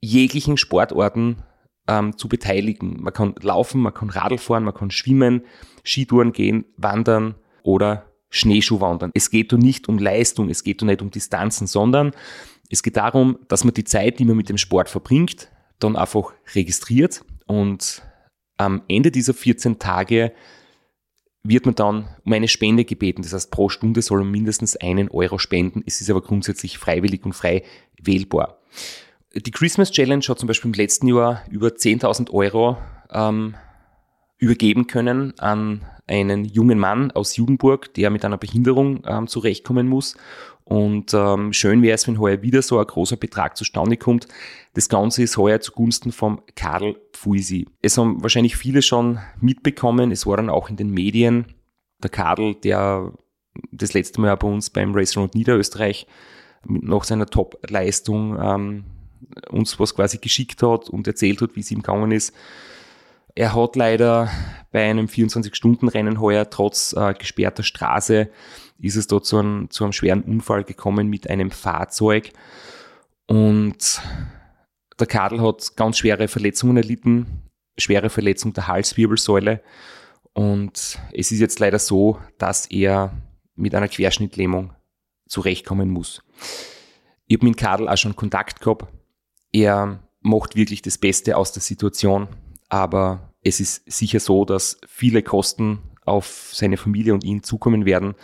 jeglichen 0.01 0.57
Sportarten 0.57 1.43
ähm, 1.89 2.17
zu 2.17 2.29
beteiligen. 2.29 3.03
Man 3.03 3.13
kann 3.13 3.35
laufen, 3.41 3.81
man 3.81 3.95
kann 3.95 4.11
Radl 4.11 4.39
fahren, 4.39 4.65
man 4.65 4.75
kann 4.75 4.91
schwimmen, 4.91 5.43
Skitouren 5.85 6.33
gehen, 6.33 6.65
wandern 6.77 7.35
oder 7.63 8.07
Schneeschuhwandern. 8.31 9.11
Es 9.15 9.31
geht 9.31 9.53
nicht 9.53 9.89
um 9.89 9.99
Leistung, 9.99 10.49
es 10.49 10.65
geht 10.65 10.83
nicht 10.83 11.03
um 11.03 11.11
Distanzen, 11.11 11.67
sondern 11.67 12.13
es 12.71 12.83
geht 12.83 12.97
darum, 12.97 13.39
dass 13.49 13.65
man 13.65 13.75
die 13.75 13.85
Zeit, 13.85 14.19
die 14.19 14.25
man 14.25 14.37
mit 14.37 14.49
dem 14.49 14.59
Sport 14.59 14.89
verbringt, 14.89 15.51
dann 15.79 15.97
einfach 15.97 16.33
registriert 16.55 17.23
und 17.47 18.03
am 18.57 18.83
Ende 18.89 19.11
dieser 19.11 19.35
14 19.35 19.79
Tage 19.79 20.33
wird 21.43 21.67
man 21.67 21.75
dann 21.75 22.09
um 22.25 22.33
eine 22.33 22.49
Spende 22.49 22.85
gebeten. 22.85 23.23
Das 23.23 23.33
heißt, 23.33 23.51
pro 23.51 23.69
Stunde 23.69 24.01
soll 24.01 24.21
man 24.21 24.31
mindestens 24.31 24.77
einen 24.77 25.09
Euro 25.11 25.39
spenden. 25.39 25.83
Es 25.85 26.01
ist 26.01 26.09
aber 26.09 26.23
grundsätzlich 26.23 26.79
freiwillig 26.79 27.25
und 27.25 27.33
frei 27.33 27.65
wählbar. 28.01 28.61
Die 29.35 29.51
Christmas 29.51 29.91
Challenge 29.91 30.25
hat 30.29 30.39
zum 30.39 30.47
Beispiel 30.47 30.71
im 30.71 30.75
letzten 30.75 31.09
Jahr 31.09 31.43
über 31.51 31.69
10.000 31.69 32.31
Euro 32.31 32.77
ähm, 33.11 33.55
übergeben 34.37 34.87
können 34.87 35.39
an 35.39 35.83
einen 36.07 36.45
jungen 36.45 36.79
Mann 36.79 37.11
aus 37.13 37.37
Judenburg, 37.37 37.95
der 37.95 38.11
mit 38.11 38.25
einer 38.25 38.37
Behinderung 38.37 39.03
ähm, 39.07 39.29
zurechtkommen 39.29 39.89
muss. 39.89 40.17
Und 40.65 41.15
ähm, 41.15 41.53
schön 41.53 41.81
wäre 41.83 41.95
es, 41.95 42.07
wenn 42.07 42.19
heuer 42.19 42.43
wieder 42.43 42.61
so 42.61 42.79
ein 42.79 42.87
großer 42.87 43.17
Betrag 43.17 43.57
zustande 43.57 43.97
kommt. 43.97 44.29
Das 44.75 44.89
Ganze 44.89 45.23
ist 45.23 45.37
heuer 45.37 45.61
zugunsten 45.61 46.13
vom 46.13 46.43
Karl 46.55 46.97
Pfuisi. 47.13 47.67
Es 47.81 47.97
haben 47.97 48.23
wahrscheinlich 48.23 48.57
viele 48.57 48.83
schon 48.83 49.19
mitbekommen, 49.41 50.11
es 50.11 50.27
war 50.27 50.37
dann 50.37 50.51
auch 50.51 50.69
in 50.69 50.77
den 50.77 50.91
Medien. 50.91 51.47
Der 52.03 52.11
Karl, 52.11 52.55
der 52.57 53.13
das 53.71 53.95
letzte 53.95 54.21
Mal 54.21 54.37
bei 54.37 54.49
uns 54.49 54.71
beim 54.71 54.95
Race 54.95 55.17
Round 55.17 55.35
Niederösterreich 55.35 56.07
nach 56.65 57.05
seiner 57.05 57.27
Top-Leistung 57.27 58.39
ähm, 58.41 58.85
uns 59.51 59.79
was 59.79 59.95
quasi 59.95 60.19
geschickt 60.19 60.63
hat 60.63 60.89
und 60.89 61.07
erzählt 61.07 61.41
hat, 61.41 61.57
wie 61.57 61.61
es 61.61 61.71
ihm 61.71 61.83
gegangen 61.83 62.13
ist. 62.13 62.35
Er 63.35 63.55
hat 63.55 63.77
leider 63.77 64.31
bei 64.71 64.89
einem 64.89 65.07
24-Stunden-Rennen 65.07 66.21
heuer 66.21 66.51
trotz 66.51 66.93
äh, 66.93 67.15
gesperrter 67.15 67.63
Straße 67.63 68.29
ist 68.79 68.97
es 68.97 69.07
dort 69.07 69.25
zu 69.25 69.39
einem, 69.39 69.71
zu 69.71 69.85
einem 69.85 69.93
schweren 69.93 70.23
Unfall 70.23 70.65
gekommen 70.65 71.09
mit 71.09 71.31
einem 71.31 71.51
Fahrzeug 71.51 72.33
und 73.27 74.03
der 74.99 75.07
Kadel 75.07 75.41
hat 75.41 75.77
ganz 75.77 75.99
schwere 75.99 76.29
Verletzungen 76.29 76.77
erlitten, 76.77 77.49
schwere 77.79 78.11
Verletzung 78.11 78.53
der 78.53 78.67
Halswirbelsäule 78.67 79.63
und 80.35 80.99
es 81.13 81.33
ist 81.33 81.41
jetzt 81.41 81.61
leider 81.61 81.79
so, 81.79 82.19
dass 82.39 82.67
er 82.67 83.13
mit 83.55 83.75
einer 83.75 83.89
Querschnittlähmung 83.89 84.73
zurechtkommen 85.29 85.89
muss. 85.89 86.23
Ich 87.27 87.37
habe 87.37 87.47
mit 87.47 87.57
Kadel 87.57 87.89
auch 87.89 87.97
schon 87.97 88.17
Kontakt 88.17 88.61
gehabt. 88.61 88.87
Er 89.53 90.01
macht 90.21 90.57
wirklich 90.57 90.83
das 90.83 90.99
Beste 90.99 91.37
aus 91.37 91.53
der 91.53 91.63
Situation 91.63 92.29
aber 92.73 93.35
es 93.45 93.61
ist 93.61 93.83
sicher 93.93 94.19
so, 94.19 94.47
dass 94.47 94.81
viele 94.89 95.23
Kosten 95.23 95.81
auf 96.07 96.53
seine 96.55 96.79
Familie 96.79 97.13
und 97.13 97.23
ihn 97.23 97.43
zukommen 97.43 97.85
werden. 97.85 98.15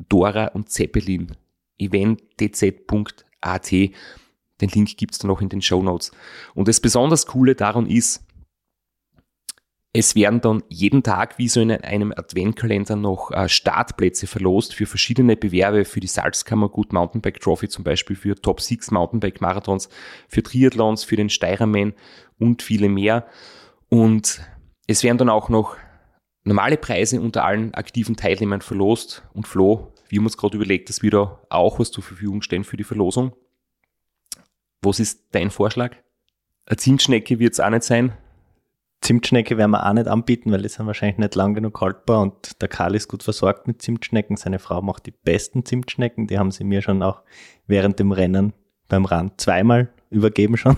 Dora 0.08 0.48
und 0.48 0.70
Zeppelin. 0.70 1.36
eventtz.at. 3.42 3.70
Den 4.61 4.68
Link 4.68 4.96
gibt 4.96 5.12
es 5.14 5.18
dann 5.18 5.28
noch 5.28 5.40
in 5.40 5.49
den 5.49 5.62
Show 5.62 5.82
Notes. 5.82 6.12
Und 6.54 6.68
das 6.68 6.80
besonders 6.80 7.26
Coole 7.26 7.54
daran 7.54 7.87
ist, 7.87 8.25
es 9.94 10.14
werden 10.14 10.40
dann 10.40 10.62
jeden 10.68 11.02
Tag 11.02 11.37
wie 11.38 11.49
so 11.49 11.61
in 11.61 11.70
einem 11.70 12.12
Adventkalender 12.16 12.96
noch 12.96 13.30
äh, 13.30 13.49
Startplätze 13.49 14.26
verlost 14.26 14.75
für 14.75 14.87
verschiedene 14.87 15.37
Bewerbe, 15.37 15.84
für 15.84 16.00
die 16.00 16.06
Salzkammer 16.06 16.70
Good 16.70 16.94
Mountainbike 16.94 17.40
Trophy 17.40 17.68
zum 17.68 17.84
Beispiel, 17.84 18.16
für 18.16 18.34
Top 18.34 18.62
6 18.62 18.90
Mountainbike 18.90 19.42
Marathons, 19.42 19.90
für 20.28 20.42
Triathlons, 20.42 21.04
für 21.04 21.16
den 21.16 21.28
Steirerman 21.28 21.92
und 22.38 22.62
viele 22.62 22.88
mehr. 22.88 23.26
Und 23.90 24.40
es 24.87 25.02
werden 25.02 25.18
dann 25.18 25.28
auch 25.28 25.50
noch 25.50 25.76
normale 26.44 26.78
Preise 26.78 27.20
unter 27.20 27.44
allen 27.44 27.75
aktiven 27.75 28.16
Teilnehmern 28.16 28.62
verlost. 28.62 29.22
Und 29.34 29.46
Flo, 29.46 29.91
wir 30.12 30.19
haben 30.19 30.26
uns 30.26 30.37
gerade 30.37 30.59
überlegt, 30.59 30.90
dass 30.90 31.02
wir 31.02 31.11
da 31.11 31.40
auch 31.49 31.78
was 31.78 31.90
zur 31.90 32.04
Verfügung 32.04 32.42
stellen 32.42 32.64
für 32.64 32.76
die 32.76 32.85
Verlosung. 32.85 33.33
Was 34.83 35.00
ist 35.00 35.28
dein 35.31 35.50
Vorschlag? 35.50 35.97
Eine 36.66 36.76
Zimtschnecke 36.76 37.38
wird 37.38 37.54
es 37.54 37.61
auch 37.61 37.71
nicht 37.71 37.85
sein. 37.85 38.12
Zimtschnecke 39.00 39.57
werden 39.57 39.71
wir 39.71 39.88
auch 39.88 39.92
nicht 39.95 40.09
anbieten, 40.09 40.52
weil 40.52 40.61
die 40.61 40.69
sind 40.69 40.87
wahrscheinlich 40.87 41.16
nicht 41.16 41.35
lang 41.35 41.54
genug 41.54 41.81
haltbar 41.81 42.21
und 42.21 42.61
der 42.61 42.69
Karl 42.69 42.95
ist 42.95 43.09
gut 43.09 43.23
versorgt 43.23 43.66
mit 43.66 43.81
Zimtschnecken. 43.81 44.37
Seine 44.37 44.59
Frau 44.59 44.83
macht 44.83 45.07
die 45.07 45.12
besten 45.12 45.64
Zimtschnecken, 45.64 46.26
die 46.26 46.38
haben 46.38 46.50
sie 46.50 46.64
mir 46.64 46.83
schon 46.83 47.02
auch 47.02 47.23
während 47.66 47.99
dem 47.99 48.12
Rennen 48.12 48.52
beim 48.88 49.07
Rand 49.07 49.40
zweimal 49.40 49.95
übergeben 50.11 50.59
schon. 50.59 50.76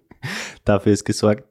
Dafür 0.64 0.94
ist 0.94 1.04
gesorgt. 1.04 1.44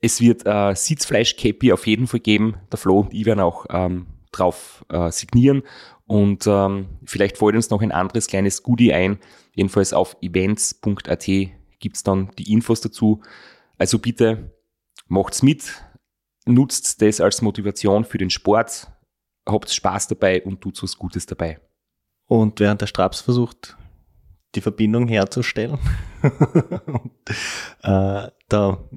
Es 0.00 0.20
wird 0.20 0.46
äh, 0.46 0.76
Sitzfleisch-Käppi 0.76 1.72
auf 1.72 1.88
jeden 1.88 2.06
Fall 2.06 2.20
geben. 2.20 2.58
Der 2.70 2.78
Flo 2.78 3.00
und 3.00 3.12
ich 3.12 3.26
werden 3.26 3.40
auch 3.40 3.66
ähm, 3.70 4.06
drauf 4.30 4.84
äh, 4.88 5.10
signieren. 5.10 5.62
Und 6.06 6.46
ähm, 6.46 6.98
vielleicht 7.04 7.38
fällt 7.38 7.54
uns 7.54 7.70
noch 7.70 7.80
ein 7.80 7.92
anderes 7.92 8.26
kleines 8.26 8.62
Goodie 8.62 8.92
ein. 8.92 9.18
Jedenfalls 9.54 9.92
auf 9.92 10.16
events.at 10.20 11.26
gibt's 11.78 12.02
dann 12.02 12.30
die 12.38 12.52
Infos 12.52 12.80
dazu. 12.80 13.22
Also 13.78 13.98
bitte 13.98 14.52
macht's 15.08 15.42
mit, 15.42 15.82
nutzt 16.46 17.00
das 17.00 17.20
als 17.20 17.42
Motivation 17.42 18.04
für 18.04 18.18
den 18.18 18.30
Sport, 18.30 18.90
habt 19.46 19.70
Spaß 19.70 20.08
dabei 20.08 20.42
und 20.42 20.60
tut 20.60 20.82
was 20.82 20.96
Gutes 20.96 21.26
dabei. 21.26 21.60
Und 22.26 22.60
während 22.60 22.80
der 22.80 22.86
Straps 22.86 23.20
versucht, 23.20 23.76
die 24.54 24.60
Verbindung 24.60 25.08
herzustellen, 25.08 25.78
und, 26.86 27.12
äh, 27.82 28.30
da 28.48 28.88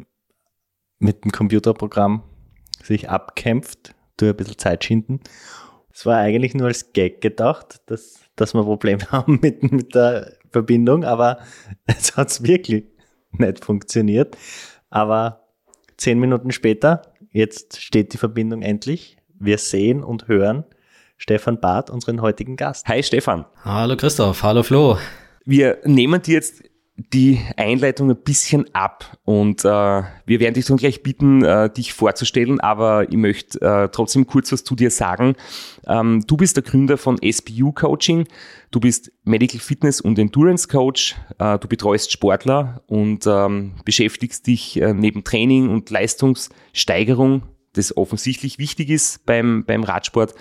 mit 0.99 1.23
dem 1.23 1.31
Computerprogramm 1.31 2.23
sich 2.83 3.09
abkämpft, 3.09 3.95
durch 4.17 4.31
ein 4.31 4.37
bisschen 4.37 4.57
Zeit 4.57 4.83
schinden. 4.83 5.19
Es 5.97 6.05
war 6.05 6.17
eigentlich 6.17 6.53
nur 6.53 6.67
als 6.67 6.93
Gag 6.93 7.21
gedacht, 7.21 7.81
dass, 7.87 8.19
dass 8.35 8.53
wir 8.53 8.61
Probleme 8.61 9.03
haben 9.11 9.39
mit, 9.41 9.63
mit 9.63 9.95
der 9.95 10.33
Verbindung, 10.51 11.03
aber 11.03 11.39
es 11.87 12.15
hat 12.15 12.43
wirklich 12.43 12.83
nicht 13.31 13.65
funktioniert. 13.65 14.37
Aber 14.91 15.47
Zehn 15.97 16.19
Minuten 16.19 16.51
später, 16.51 17.01
jetzt 17.31 17.81
steht 17.81 18.13
die 18.13 18.19
Verbindung 18.19 18.61
endlich. 18.61 19.17
Wir 19.39 19.57
sehen 19.57 20.03
und 20.03 20.27
hören 20.27 20.65
Stefan 21.17 21.59
Barth, 21.59 21.89
unseren 21.89 22.21
heutigen 22.21 22.57
Gast. 22.57 22.87
Hi 22.87 23.01
Stefan. 23.01 23.45
Hallo 23.63 23.97
Christoph, 23.97 24.43
hallo 24.43 24.61
Flo. 24.61 24.99
Wir 25.45 25.79
nehmen 25.83 26.21
dir 26.21 26.35
jetzt 26.35 26.61
die 26.97 27.39
Einleitung 27.55 28.09
ein 28.09 28.17
bisschen 28.17 28.73
ab. 28.73 29.17
Und 29.23 29.63
äh, 29.63 29.67
wir 29.67 30.39
werden 30.39 30.55
dich 30.55 30.65
dann 30.65 30.77
gleich 30.77 31.03
bitten, 31.03 31.43
äh, 31.43 31.69
dich 31.69 31.93
vorzustellen, 31.93 32.59
aber 32.59 33.07
ich 33.09 33.17
möchte 33.17 33.61
äh, 33.61 33.89
trotzdem 33.89 34.25
kurz 34.25 34.51
was 34.51 34.63
zu 34.63 34.75
dir 34.75 34.89
sagen. 34.89 35.35
Ähm, 35.85 36.23
du 36.25 36.37
bist 36.37 36.57
der 36.57 36.63
Gründer 36.63 36.97
von 36.97 37.17
SPU 37.17 37.71
Coaching, 37.71 38.27
du 38.71 38.79
bist 38.79 39.11
Medical 39.23 39.59
Fitness 39.59 40.01
und 40.01 40.17
Endurance 40.17 40.67
Coach, 40.67 41.15
äh, 41.37 41.59
du 41.59 41.67
betreust 41.67 42.11
Sportler 42.11 42.81
und 42.87 43.27
ähm, 43.27 43.73
beschäftigst 43.85 44.47
dich 44.47 44.81
äh, 44.81 44.93
neben 44.93 45.23
Training 45.23 45.69
und 45.69 45.89
Leistungssteigerung 45.91 47.43
das 47.77 47.95
offensichtlich 47.95 48.57
wichtig 48.57 48.89
ist 48.89 49.25
beim, 49.25 49.63
beim 49.65 49.83
Radsport, 49.83 50.33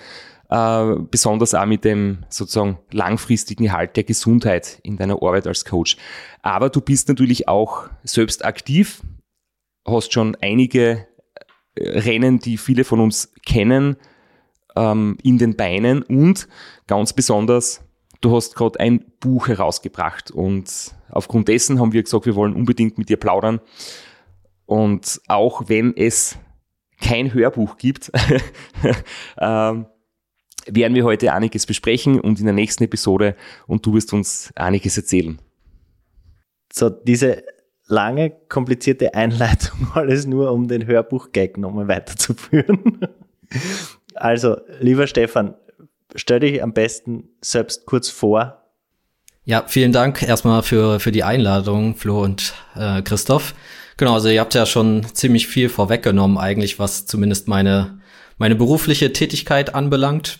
äh, 0.49 0.95
besonders 1.11 1.53
auch 1.53 1.65
mit 1.65 1.83
dem 1.83 2.19
sozusagen 2.29 2.79
langfristigen 2.91 3.71
Halt 3.71 3.95
der 3.95 4.03
Gesundheit 4.03 4.79
in 4.83 4.97
deiner 4.97 5.15
Arbeit 5.15 5.47
als 5.47 5.65
Coach. 5.65 5.97
Aber 6.41 6.69
du 6.69 6.81
bist 6.81 7.09
natürlich 7.09 7.47
auch 7.47 7.89
selbst 8.03 8.45
aktiv, 8.45 9.01
hast 9.85 10.13
schon 10.13 10.37
einige 10.41 11.07
äh, 11.75 11.99
Rennen, 11.99 12.39
die 12.39 12.57
viele 12.57 12.83
von 12.83 12.99
uns 12.99 13.33
kennen, 13.45 13.97
ähm, 14.75 15.17
in 15.23 15.37
den 15.37 15.55
Beinen 15.55 16.03
und 16.03 16.47
ganz 16.85 17.13
besonders, 17.13 17.81
du 18.21 18.35
hast 18.35 18.55
gerade 18.55 18.79
ein 18.79 19.05
Buch 19.19 19.47
herausgebracht 19.47 20.31
und 20.31 20.95
aufgrund 21.09 21.47
dessen 21.47 21.79
haben 21.79 21.93
wir 21.93 22.03
gesagt, 22.03 22.25
wir 22.25 22.35
wollen 22.35 22.53
unbedingt 22.53 22.97
mit 22.97 23.09
dir 23.09 23.17
plaudern. 23.17 23.59
Und 24.65 25.21
auch 25.27 25.63
wenn 25.67 25.95
es 25.95 26.37
kein 27.01 27.33
Hörbuch 27.33 27.77
gibt, 27.77 28.11
ähm, 29.39 29.85
werden 30.67 30.95
wir 30.95 31.03
heute 31.03 31.33
einiges 31.33 31.65
besprechen 31.65 32.19
und 32.19 32.39
in 32.39 32.45
der 32.45 32.53
nächsten 32.53 32.83
Episode 32.83 33.35
und 33.67 33.85
du 33.85 33.93
wirst 33.93 34.13
uns 34.13 34.51
einiges 34.55 34.97
erzählen. 34.97 35.39
So, 36.71 36.89
diese 36.89 37.43
lange, 37.87 38.31
komplizierte 38.49 39.13
Einleitung, 39.13 39.87
alles 39.93 40.25
nur 40.25 40.51
um 40.51 40.67
den 40.67 40.85
Hörbuch-Gag 40.85 41.57
nochmal 41.57 41.87
weiterzuführen. 41.87 42.99
Also, 44.19 44.57
lieber 44.79 45.05
Stefan, 45.05 45.53
stell 46.15 46.39
dich 46.39 46.63
am 46.63 46.73
besten 46.73 47.29
selbst 47.39 47.85
kurz 47.85 48.09
vor. 48.09 48.63
Ja, 49.45 49.63
vielen 49.67 49.91
Dank 49.91 50.23
erstmal 50.23 50.63
für, 50.63 50.99
für 50.99 51.11
die 51.11 51.23
Einladung, 51.23 51.95
Flo 51.95 52.23
und 52.23 52.55
äh, 52.75 53.03
Christoph. 53.03 53.53
Genau, 53.95 54.15
also 54.15 54.29
ihr 54.29 54.41
habt 54.41 54.55
ja 54.55 54.65
schon 54.65 55.05
ziemlich 55.13 55.47
viel 55.47 55.69
vorweggenommen, 55.69 56.37
eigentlich, 56.37 56.79
was 56.79 57.05
zumindest 57.05 57.47
meine, 57.47 57.99
meine 58.37 58.55
berufliche 58.55 59.13
Tätigkeit 59.13 59.75
anbelangt. 59.75 60.39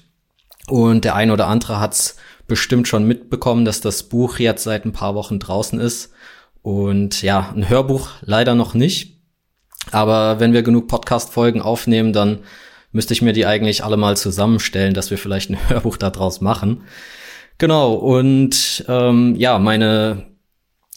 Und 0.69 1.05
der 1.05 1.15
ein 1.15 1.31
oder 1.31 1.47
andere 1.47 1.79
hat's 1.79 2.17
bestimmt 2.47 2.87
schon 2.87 3.05
mitbekommen, 3.05 3.65
dass 3.65 3.81
das 3.81 4.03
Buch 4.03 4.39
jetzt 4.39 4.63
seit 4.63 4.85
ein 4.85 4.93
paar 4.93 5.15
Wochen 5.15 5.39
draußen 5.39 5.79
ist. 5.79 6.11
Und 6.61 7.21
ja, 7.21 7.51
ein 7.55 7.69
Hörbuch 7.69 8.09
leider 8.21 8.55
noch 8.55 8.73
nicht. 8.73 9.17
Aber 9.91 10.39
wenn 10.39 10.53
wir 10.53 10.63
genug 10.63 10.87
Podcast-Folgen 10.87 11.61
aufnehmen, 11.61 12.13
dann 12.13 12.39
müsste 12.91 13.13
ich 13.13 13.21
mir 13.21 13.33
die 13.33 13.45
eigentlich 13.45 13.83
alle 13.83 13.97
mal 13.97 14.17
zusammenstellen, 14.17 14.93
dass 14.93 15.11
wir 15.11 15.17
vielleicht 15.17 15.49
ein 15.49 15.57
Hörbuch 15.69 15.97
daraus 15.97 16.41
machen. 16.41 16.83
Genau, 17.57 17.93
und 17.93 18.85
ähm, 18.87 19.35
ja, 19.35 19.57
meine, 19.59 20.27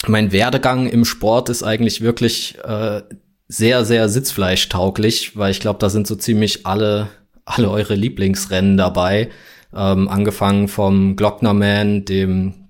mein 0.06 0.32
Werdegang 0.32 0.88
im 0.88 1.04
Sport 1.04 1.48
ist 1.48 1.62
eigentlich 1.62 2.00
wirklich 2.00 2.58
äh, 2.64 3.02
sehr, 3.48 3.84
sehr 3.84 4.08
sitzfleischtauglich, 4.08 5.36
weil 5.36 5.52
ich 5.52 5.60
glaube, 5.60 5.78
da 5.78 5.88
sind 5.88 6.06
so 6.06 6.16
ziemlich 6.16 6.66
alle, 6.66 7.08
alle 7.44 7.70
eure 7.70 7.94
Lieblingsrennen 7.94 8.76
dabei. 8.76 9.30
Ähm, 9.74 10.08
angefangen 10.08 10.68
vom 10.68 11.16
Glocknerman, 11.16 12.04
dem 12.04 12.68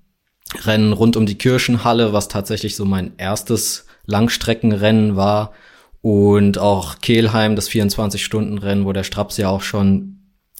Rennen 0.63 0.93
rund 0.93 1.15
um 1.15 1.25
die 1.25 1.37
Kirchenhalle, 1.37 2.13
was 2.13 2.27
tatsächlich 2.27 2.75
so 2.75 2.85
mein 2.85 3.13
erstes 3.17 3.85
Langstreckenrennen 4.05 5.15
war. 5.15 5.53
Und 6.01 6.57
auch 6.57 6.99
Kehlheim, 6.99 7.55
das 7.55 7.69
24-Stunden-Rennen, 7.69 8.85
wo 8.85 8.93
der 8.93 9.03
Straps 9.03 9.37
ja 9.37 9.49
auch 9.49 9.61
schon 9.61 10.17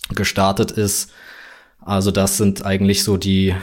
gestartet 0.10 0.72
ist. 0.72 1.12
Also 1.80 2.12
das 2.12 2.38
sind 2.38 2.64
eigentlich 2.64 3.04
so 3.04 3.18
die, 3.18 3.56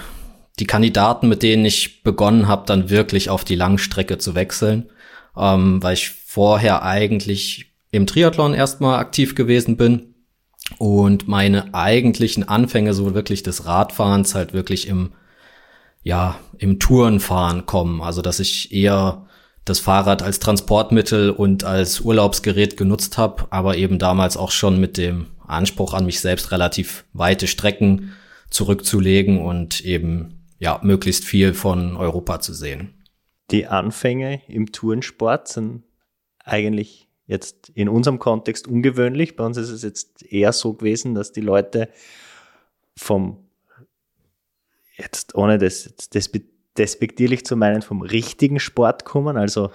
die 0.58 0.66
Kandidaten, 0.66 1.28
mit 1.28 1.42
denen 1.42 1.64
ich 1.64 2.02
begonnen 2.02 2.48
habe, 2.48 2.66
dann 2.66 2.90
wirklich 2.90 3.30
auf 3.30 3.44
die 3.44 3.54
Langstrecke 3.54 4.18
zu 4.18 4.34
wechseln. 4.34 4.90
Ähm, 5.36 5.82
weil 5.82 5.94
ich 5.94 6.10
vorher 6.10 6.82
eigentlich 6.82 7.72
im 7.92 8.06
Triathlon 8.06 8.54
erstmal 8.54 8.98
aktiv 8.98 9.34
gewesen 9.34 9.76
bin 9.76 10.14
und 10.76 11.26
meine 11.26 11.72
eigentlichen 11.74 12.46
Anfänge 12.46 12.92
so 12.92 13.14
wirklich 13.14 13.42
des 13.42 13.64
Radfahrens 13.64 14.34
halt 14.34 14.52
wirklich 14.52 14.86
im 14.86 15.12
ja, 16.02 16.38
im 16.58 16.78
Tourenfahren 16.78 17.66
kommen. 17.66 18.00
Also, 18.00 18.22
dass 18.22 18.40
ich 18.40 18.72
eher 18.72 19.26
das 19.64 19.80
Fahrrad 19.80 20.22
als 20.22 20.38
Transportmittel 20.38 21.30
und 21.30 21.64
als 21.64 22.00
Urlaubsgerät 22.00 22.76
genutzt 22.76 23.18
habe, 23.18 23.46
aber 23.50 23.76
eben 23.76 23.98
damals 23.98 24.36
auch 24.36 24.50
schon 24.50 24.80
mit 24.80 24.96
dem 24.96 25.26
Anspruch 25.46 25.94
an 25.94 26.06
mich 26.06 26.20
selbst 26.20 26.52
relativ 26.52 27.04
weite 27.12 27.46
Strecken 27.46 28.14
zurückzulegen 28.50 29.40
und 29.40 29.82
eben 29.82 30.46
ja 30.58 30.80
möglichst 30.82 31.24
viel 31.24 31.52
von 31.52 31.96
Europa 31.96 32.40
zu 32.40 32.54
sehen. 32.54 32.94
Die 33.50 33.66
Anfänge 33.66 34.40
im 34.48 34.72
Tourensport 34.72 35.48
sind 35.48 35.82
eigentlich 36.44 37.07
jetzt 37.28 37.68
in 37.74 37.88
unserem 37.88 38.18
Kontext 38.18 38.66
ungewöhnlich. 38.66 39.36
Bei 39.36 39.44
uns 39.44 39.56
ist 39.56 39.70
es 39.70 39.82
jetzt 39.82 40.24
eher 40.24 40.52
so 40.52 40.72
gewesen, 40.72 41.14
dass 41.14 41.30
die 41.30 41.42
Leute 41.42 41.88
vom 42.96 43.44
jetzt 44.96 45.36
ohne 45.36 45.58
das, 45.58 45.94
das 46.10 46.30
despektierlich 46.76 47.44
zu 47.44 47.56
meinen, 47.56 47.82
vom 47.82 48.02
richtigen 48.02 48.58
Sport 48.58 49.04
kommen, 49.04 49.36
also 49.36 49.70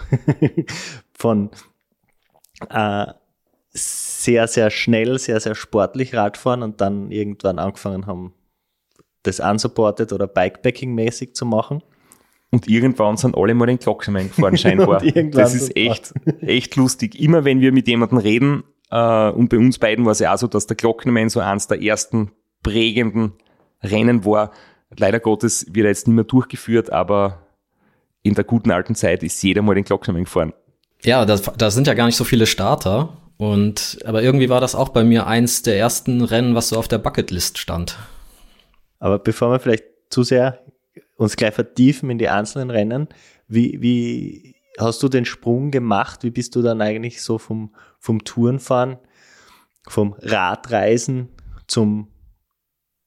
von 1.13 1.51
äh, 2.69 3.05
sehr, 3.69 4.47
sehr 4.47 4.69
schnell, 4.69 5.17
sehr, 5.19 5.39
sehr 5.39 5.55
sportlich 5.55 6.13
Radfahren 6.13 6.63
und 6.63 6.81
dann 6.81 7.11
irgendwann 7.11 7.59
angefangen 7.59 8.07
haben, 8.07 8.33
das 9.23 9.39
unsupported 9.39 10.11
oder 10.11 10.27
Bikepacking-mäßig 10.27 11.33
zu 11.33 11.45
machen. 11.45 11.81
Und 12.53 12.67
irgendwann 12.67 13.17
sind 13.17 13.35
alle 13.35 13.55
mal 13.55 13.65
den 13.65 13.79
Glocknermann 13.79 14.27
gefahren, 14.27 14.57
scheinbar. 14.59 15.01
das 15.31 15.55
ist 15.55 15.75
echt, 15.75 16.13
echt 16.41 16.75
lustig. 16.75 17.19
Immer 17.19 17.45
wenn 17.45 17.61
wir 17.61 17.71
mit 17.71 17.87
jemandem 17.87 18.19
reden, 18.19 18.63
äh, 18.91 19.29
und 19.29 19.49
bei 19.49 19.57
uns 19.57 19.79
beiden 19.79 20.05
war 20.05 20.11
es 20.11 20.19
ja 20.19 20.33
auch 20.33 20.37
so, 20.37 20.47
dass 20.47 20.67
der 20.67 20.77
Glocknermann 20.77 21.29
so 21.29 21.39
eins 21.39 21.67
der 21.67 21.81
ersten 21.81 22.31
prägenden 22.61 23.33
Rennen 23.81 24.23
war, 24.23 24.51
Leider 24.97 25.19
Gottes 25.19 25.65
wird 25.69 25.85
er 25.85 25.89
jetzt 25.89 26.07
nicht 26.07 26.15
mehr 26.15 26.23
durchgeführt, 26.23 26.91
aber 26.91 27.47
in 28.21 28.35
der 28.35 28.43
guten 28.43 28.71
alten 28.71 28.95
Zeit 28.95 29.23
ist 29.23 29.41
jeder 29.43 29.61
mal 29.61 29.75
den 29.75 29.83
Glocknermann 29.83 30.25
gefahren. 30.25 30.53
Ja, 31.03 31.25
da 31.25 31.35
das 31.35 31.73
sind 31.73 31.87
ja 31.87 31.93
gar 31.93 32.05
nicht 32.05 32.15
so 32.15 32.23
viele 32.23 32.45
Starter. 32.45 33.17
Und 33.37 33.99
aber 34.05 34.21
irgendwie 34.21 34.49
war 34.49 34.61
das 34.61 34.75
auch 34.75 34.89
bei 34.89 35.03
mir 35.03 35.27
eins 35.27 35.63
der 35.63 35.77
ersten 35.77 36.21
Rennen, 36.21 36.55
was 36.55 36.69
so 36.69 36.77
auf 36.77 36.87
der 36.87 36.99
Bucketlist 36.99 37.57
stand. 37.57 37.97
Aber 38.99 39.19
bevor 39.19 39.51
wir 39.51 39.59
vielleicht 39.59 39.83
zu 40.09 40.23
sehr 40.23 40.59
uns 41.23 41.35
gleich 41.35 41.53
vertiefen 41.53 42.09
in 42.09 42.17
die 42.17 42.29
einzelnen 42.29 42.69
Rennen, 42.69 43.07
wie, 43.47 43.81
wie 43.81 44.55
hast 44.79 45.01
du 45.03 45.09
den 45.09 45.25
Sprung 45.25 45.71
gemacht? 45.71 46.23
Wie 46.23 46.31
bist 46.31 46.55
du 46.55 46.61
dann 46.61 46.81
eigentlich 46.81 47.21
so 47.21 47.37
vom, 47.37 47.73
vom 47.99 48.23
Tourenfahren, 48.23 48.97
vom 49.87 50.15
Radreisen 50.19 51.29
zum 51.67 52.07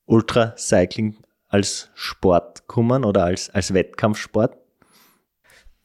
Ultracycling 0.07 1.17
als 1.49 1.91
Sport 1.95 2.67
kommen 2.67 3.05
oder 3.05 3.25
als, 3.25 3.51
als 3.51 3.75
Wettkampfsport? 3.75 4.57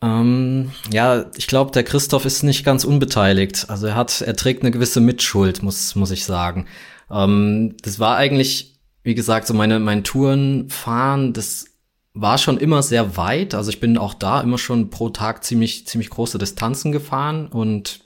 Ähm, 0.03 0.71
ja, 0.91 1.25
ich 1.35 1.47
glaube, 1.47 1.71
der 1.71 1.83
Christoph 1.83 2.25
ist 2.25 2.43
nicht 2.43 2.65
ganz 2.65 2.83
unbeteiligt. 2.83 3.69
Also 3.69 3.87
er 3.87 3.95
hat, 3.95 4.21
er 4.21 4.35
trägt 4.35 4.63
eine 4.63 4.71
gewisse 4.71 4.99
Mitschuld, 4.99 5.61
muss, 5.61 5.95
muss 5.95 6.11
ich 6.11 6.25
sagen. 6.25 6.65
Ähm, 7.11 7.75
das 7.83 7.99
war 7.99 8.17
eigentlich, 8.17 8.79
wie 9.03 9.15
gesagt, 9.15 9.47
so 9.47 9.53
meine, 9.53 9.79
mein 9.79 10.03
Tourenfahren, 10.03 11.33
das 11.33 11.65
war 12.13 12.37
schon 12.37 12.57
immer 12.57 12.83
sehr 12.83 13.17
weit. 13.17 13.53
Also 13.53 13.69
ich 13.69 13.79
bin 13.79 13.97
auch 13.97 14.13
da 14.13 14.41
immer 14.41 14.57
schon 14.57 14.89
pro 14.89 15.09
Tag 15.09 15.43
ziemlich, 15.43 15.87
ziemlich 15.87 16.09
große 16.09 16.37
Distanzen 16.37 16.91
gefahren 16.91 17.47
und 17.47 18.01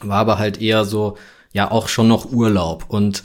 war 0.00 0.18
aber 0.18 0.38
halt 0.38 0.60
eher 0.60 0.84
so, 0.84 1.16
ja, 1.52 1.70
auch 1.70 1.88
schon 1.88 2.08
noch 2.08 2.30
Urlaub. 2.32 2.86
Und 2.88 3.22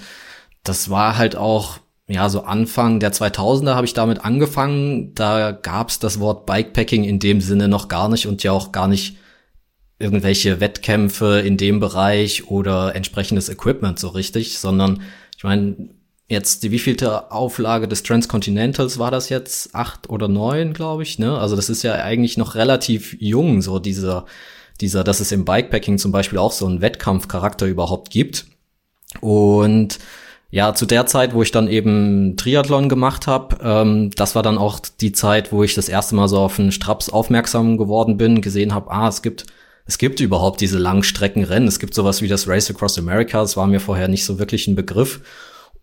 das 0.63 0.89
war 0.89 1.17
halt 1.17 1.35
auch 1.35 1.79
ja, 2.09 2.29
so 2.29 2.43
Anfang 2.43 3.01
der 3.01 3.11
2000er 3.11 3.75
habe 3.75 3.85
ich 3.85 3.93
damit 3.93 4.23
angefangen. 4.23 5.13
Da 5.13 5.51
gab's 5.51 5.99
das 5.99 6.19
Wort 6.19 6.45
Bikepacking 6.45 7.03
in 7.03 7.19
dem 7.19 7.41
Sinne 7.41 7.67
noch 7.67 7.89
gar 7.89 8.07
nicht 8.07 8.27
und 8.27 8.43
ja 8.43 8.53
auch 8.53 8.71
gar 8.71 8.87
nicht 8.87 9.17
irgendwelche 9.99 10.61
Wettkämpfe 10.61 11.39
in 11.39 11.57
dem 11.57 11.79
Bereich 11.79 12.49
oder 12.49 12.95
entsprechendes 12.95 13.49
Equipment 13.49 13.99
so 13.99 14.09
richtig, 14.09 14.59
sondern 14.59 15.01
ich 15.35 15.43
meine, 15.43 15.89
jetzt 16.27 16.63
die 16.63 16.71
wievielte 16.71 17.31
Auflage 17.31 17.87
des 17.87 18.03
Transcontinentals 18.03 18.99
war 18.99 19.11
das 19.11 19.29
jetzt? 19.29 19.73
Acht 19.73 20.09
oder 20.09 20.27
neun, 20.27 20.73
glaube 20.73 21.03
ich, 21.03 21.19
ne? 21.19 21.37
Also 21.37 21.55
das 21.55 21.69
ist 21.69 21.83
ja 21.83 21.95
eigentlich 21.95 22.37
noch 22.37 22.55
relativ 22.55 23.15
jung, 23.19 23.61
so 23.61 23.79
dieser, 23.79 24.25
dieser, 24.81 25.03
dass 25.03 25.19
es 25.19 25.31
im 25.31 25.45
Bikepacking 25.45 25.97
zum 25.97 26.11
Beispiel 26.11 26.39
auch 26.39 26.51
so 26.51 26.65
einen 26.65 26.81
Wettkampfcharakter 26.81 27.65
überhaupt 27.65 28.09
gibt. 28.09 28.45
Und 29.21 29.99
ja, 30.49 30.73
zu 30.73 30.85
der 30.85 31.05
Zeit, 31.05 31.33
wo 31.33 31.41
ich 31.43 31.51
dann 31.51 31.67
eben 31.67 32.35
Triathlon 32.37 32.89
gemacht 32.89 33.27
habe, 33.27 33.57
ähm, 33.61 34.11
das 34.15 34.35
war 34.35 34.43
dann 34.43 34.57
auch 34.57 34.79
die 34.79 35.11
Zeit, 35.11 35.51
wo 35.51 35.63
ich 35.63 35.75
das 35.75 35.89
erste 35.89 36.15
Mal 36.15 36.27
so 36.27 36.39
auf 36.39 36.59
einen 36.59 36.71
Straps 36.71 37.09
aufmerksam 37.09 37.77
geworden 37.77 38.17
bin, 38.17 38.41
gesehen 38.41 38.73
habe, 38.73 38.91
ah, 38.91 39.07
es 39.07 39.21
gibt 39.21 39.45
es 39.89 39.97
gibt 39.97 40.19
überhaupt 40.19 40.59
diese 40.59 40.77
Langstreckenrennen, 40.77 41.67
es 41.67 41.79
gibt 41.79 41.93
sowas 41.93 42.21
wie 42.21 42.27
das 42.27 42.45
Race 42.45 42.69
Across 42.69 42.99
America, 42.99 43.39
das 43.39 43.55
war 43.55 43.67
mir 43.67 43.79
vorher 43.79 44.09
nicht 44.09 44.25
so 44.25 44.37
wirklich 44.37 44.67
ein 44.67 44.75
Begriff. 44.75 45.21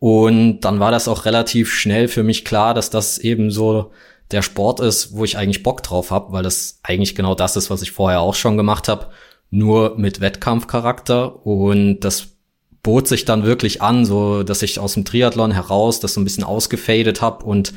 Und 0.04 0.60
dann 0.60 0.80
war 0.80 0.90
das 0.90 1.08
auch 1.08 1.24
relativ 1.24 1.72
schnell 1.72 2.08
für 2.08 2.22
mich 2.22 2.44
klar, 2.44 2.74
dass 2.74 2.90
das 2.90 3.16
eben 3.16 3.50
so 3.50 3.90
der 4.32 4.42
Sport 4.42 4.80
ist, 4.80 5.16
wo 5.16 5.24
ich 5.24 5.38
eigentlich 5.38 5.62
Bock 5.62 5.82
drauf 5.82 6.10
habe, 6.10 6.30
weil 6.30 6.42
das 6.42 6.78
eigentlich 6.82 7.14
genau 7.14 7.34
das 7.34 7.56
ist, 7.56 7.70
was 7.70 7.80
ich 7.80 7.92
vorher 7.92 8.20
auch 8.20 8.34
schon 8.34 8.58
gemacht 8.58 8.86
habe, 8.86 9.08
nur 9.48 9.96
mit 9.96 10.20
Wettkampfcharakter. 10.20 11.46
Und 11.46 12.00
das 12.00 12.36
bot 12.82 13.08
sich 13.08 13.24
dann 13.24 13.44
wirklich 13.44 13.80
an, 13.80 14.04
so 14.04 14.42
dass 14.42 14.60
ich 14.60 14.78
aus 14.78 14.92
dem 14.92 15.06
Triathlon 15.06 15.52
heraus 15.52 16.00
das 16.00 16.12
so 16.12 16.20
ein 16.20 16.24
bisschen 16.24 16.44
ausgefadet 16.44 17.22
habe 17.22 17.46
und 17.46 17.72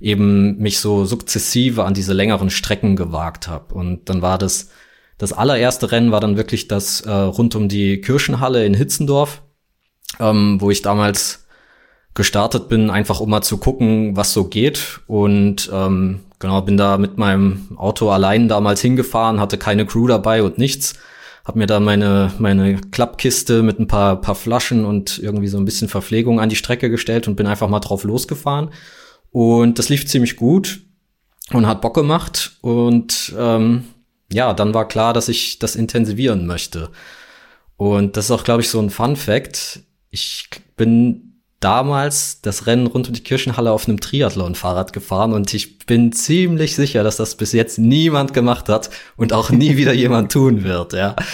eben 0.00 0.58
mich 0.58 0.80
so 0.80 1.04
sukzessive 1.04 1.84
an 1.84 1.94
diese 1.94 2.12
längeren 2.12 2.50
Strecken 2.50 2.96
gewagt 2.96 3.46
habe. 3.46 3.72
Und 3.72 4.08
dann 4.08 4.20
war 4.20 4.36
das, 4.36 4.70
das 5.16 5.32
allererste 5.32 5.92
Rennen 5.92 6.10
war 6.10 6.18
dann 6.18 6.36
wirklich 6.36 6.66
das 6.66 7.02
äh, 7.02 7.08
rund 7.12 7.54
um 7.54 7.68
die 7.68 8.00
Kirchenhalle 8.00 8.66
in 8.66 8.74
Hitzendorf, 8.74 9.42
ähm, 10.18 10.60
wo 10.60 10.72
ich 10.72 10.82
damals 10.82 11.44
gestartet 12.18 12.68
bin, 12.68 12.90
einfach 12.90 13.20
um 13.20 13.30
mal 13.30 13.40
zu 13.40 13.56
gucken, 13.56 14.14
was 14.14 14.34
so 14.34 14.44
geht. 14.44 15.00
Und 15.06 15.70
ähm, 15.72 16.20
genau, 16.38 16.60
bin 16.60 16.76
da 16.76 16.98
mit 16.98 17.16
meinem 17.16 17.68
Auto 17.76 18.10
allein 18.10 18.48
damals 18.48 18.82
hingefahren, 18.82 19.40
hatte 19.40 19.56
keine 19.56 19.86
Crew 19.86 20.06
dabei 20.06 20.42
und 20.42 20.58
nichts. 20.58 20.94
Hab 21.46 21.56
mir 21.56 21.66
da 21.66 21.80
meine, 21.80 22.30
meine 22.38 22.78
Klappkiste 22.90 23.62
mit 23.62 23.78
ein 23.78 23.86
paar, 23.86 24.20
paar 24.20 24.34
Flaschen 24.34 24.84
und 24.84 25.18
irgendwie 25.18 25.48
so 25.48 25.56
ein 25.56 25.64
bisschen 25.64 25.88
Verpflegung 25.88 26.40
an 26.40 26.50
die 26.50 26.56
Strecke 26.56 26.90
gestellt 26.90 27.26
und 27.26 27.36
bin 27.36 27.46
einfach 27.46 27.68
mal 27.68 27.80
drauf 27.80 28.04
losgefahren 28.04 28.68
und 29.30 29.78
das 29.78 29.88
lief 29.88 30.06
ziemlich 30.06 30.36
gut 30.36 30.80
und 31.52 31.66
hat 31.66 31.80
Bock 31.80 31.94
gemacht. 31.94 32.52
Und 32.60 33.34
ähm, 33.38 33.84
ja, 34.32 34.52
dann 34.52 34.74
war 34.74 34.88
klar, 34.88 35.12
dass 35.12 35.28
ich 35.28 35.58
das 35.58 35.76
intensivieren 35.76 36.46
möchte. 36.46 36.90
Und 37.76 38.16
das 38.16 38.26
ist 38.26 38.30
auch, 38.30 38.44
glaube 38.44 38.62
ich, 38.62 38.68
so 38.68 38.80
ein 38.80 38.90
Fun 38.90 39.16
Fact. 39.16 39.80
Ich 40.10 40.48
bin 40.76 41.27
damals 41.60 42.40
das 42.40 42.66
Rennen 42.66 42.86
rund 42.86 43.08
um 43.08 43.14
die 43.14 43.22
Kirchenhalle 43.22 43.72
auf 43.72 43.88
einem 43.88 44.00
Triathlon-Fahrrad 44.00 44.92
gefahren 44.92 45.32
und 45.32 45.52
ich 45.54 45.78
bin 45.78 46.12
ziemlich 46.12 46.76
sicher, 46.76 47.02
dass 47.02 47.16
das 47.16 47.36
bis 47.36 47.52
jetzt 47.52 47.78
niemand 47.78 48.32
gemacht 48.32 48.68
hat 48.68 48.90
und 49.16 49.32
auch 49.32 49.50
nie 49.50 49.76
wieder 49.76 49.92
jemand 49.94 50.32
tun 50.32 50.64
wird, 50.64 50.92
ja. 50.92 51.16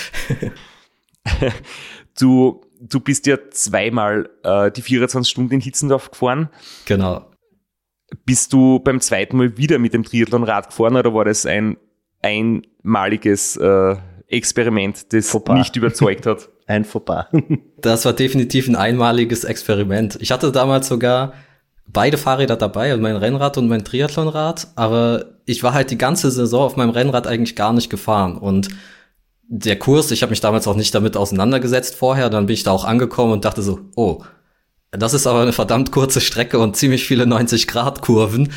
Du, 2.16 2.60
du 2.80 3.00
bist 3.00 3.26
ja 3.26 3.38
zweimal 3.50 4.30
äh, 4.44 4.70
die 4.70 4.82
24 4.82 5.28
Stunden 5.28 5.54
in 5.54 5.60
Hitzendorf 5.60 6.12
gefahren. 6.12 6.48
Genau. 6.86 7.28
Bist 8.24 8.52
du 8.52 8.78
beim 8.78 9.00
zweiten 9.00 9.36
Mal 9.36 9.56
wieder 9.56 9.78
mit 9.78 9.94
dem 9.94 10.04
Triathlonrad 10.04 10.68
gefahren 10.68 10.94
oder 10.94 11.12
war 11.12 11.24
das 11.24 11.44
ein 11.44 11.76
einmaliges 12.22 13.56
äh, 13.56 13.96
Experiment, 14.28 15.12
das 15.12 15.30
Fauxpas. 15.30 15.54
nicht 15.54 15.76
überzeugt 15.76 16.26
hat? 16.26 16.48
Ein 16.66 16.84
Fauxpas. 16.84 17.26
das 17.80 18.04
war 18.04 18.12
definitiv 18.12 18.68
ein 18.68 18.76
einmaliges 18.76 19.44
Experiment. 19.44 20.18
Ich 20.20 20.32
hatte 20.32 20.50
damals 20.52 20.88
sogar 20.88 21.34
beide 21.86 22.16
Fahrräder 22.16 22.56
dabei, 22.56 22.90
also 22.90 23.02
mein 23.02 23.16
Rennrad 23.16 23.58
und 23.58 23.68
mein 23.68 23.84
Triathlonrad, 23.84 24.68
aber 24.74 25.26
ich 25.44 25.62
war 25.62 25.74
halt 25.74 25.90
die 25.90 25.98
ganze 25.98 26.30
Saison 26.30 26.62
auf 26.62 26.76
meinem 26.76 26.90
Rennrad 26.90 27.26
eigentlich 27.26 27.56
gar 27.56 27.72
nicht 27.72 27.90
gefahren 27.90 28.38
und 28.38 28.68
der 29.46 29.78
Kurs, 29.78 30.10
ich 30.10 30.22
habe 30.22 30.30
mich 30.30 30.40
damals 30.40 30.66
auch 30.66 30.76
nicht 30.76 30.94
damit 30.94 31.16
auseinandergesetzt 31.16 31.94
vorher, 31.94 32.30
dann 32.30 32.46
bin 32.46 32.54
ich 32.54 32.62
da 32.62 32.70
auch 32.70 32.84
angekommen 32.84 33.32
und 33.32 33.44
dachte 33.44 33.62
so, 33.62 33.80
oh, 33.94 34.24
das 34.90 35.12
ist 35.12 35.26
aber 35.26 35.42
eine 35.42 35.52
verdammt 35.52 35.92
kurze 35.92 36.20
Strecke 36.20 36.58
und 36.58 36.76
ziemlich 36.76 37.06
viele 37.06 37.24
90-Grad-Kurven. 37.24 38.52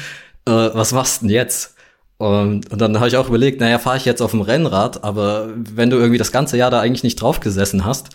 Äh, 0.46 0.52
was 0.52 0.94
machst 0.94 1.22
du 1.22 1.26
denn 1.26 1.36
jetzt? 1.36 1.76
Und, 2.18 2.72
und 2.72 2.82
dann 2.82 2.98
habe 2.98 3.08
ich 3.08 3.18
auch 3.18 3.28
überlegt, 3.28 3.60
naja, 3.60 3.78
fahre 3.78 3.98
ich 3.98 4.06
jetzt 4.06 4.22
auf 4.22 4.32
dem 4.32 4.42
Rennrad, 4.42 5.04
aber 5.04 5.50
wenn 5.56 5.90
du 5.90 5.98
irgendwie 5.98 6.18
das 6.18 6.32
ganze 6.32 6.58
Jahr 6.58 6.72
da 6.72 6.82
eigentlich 6.82 7.04
nicht 7.04 7.22
drauf 7.22 7.40
gesessen 7.40 7.86
hast, 7.86 8.10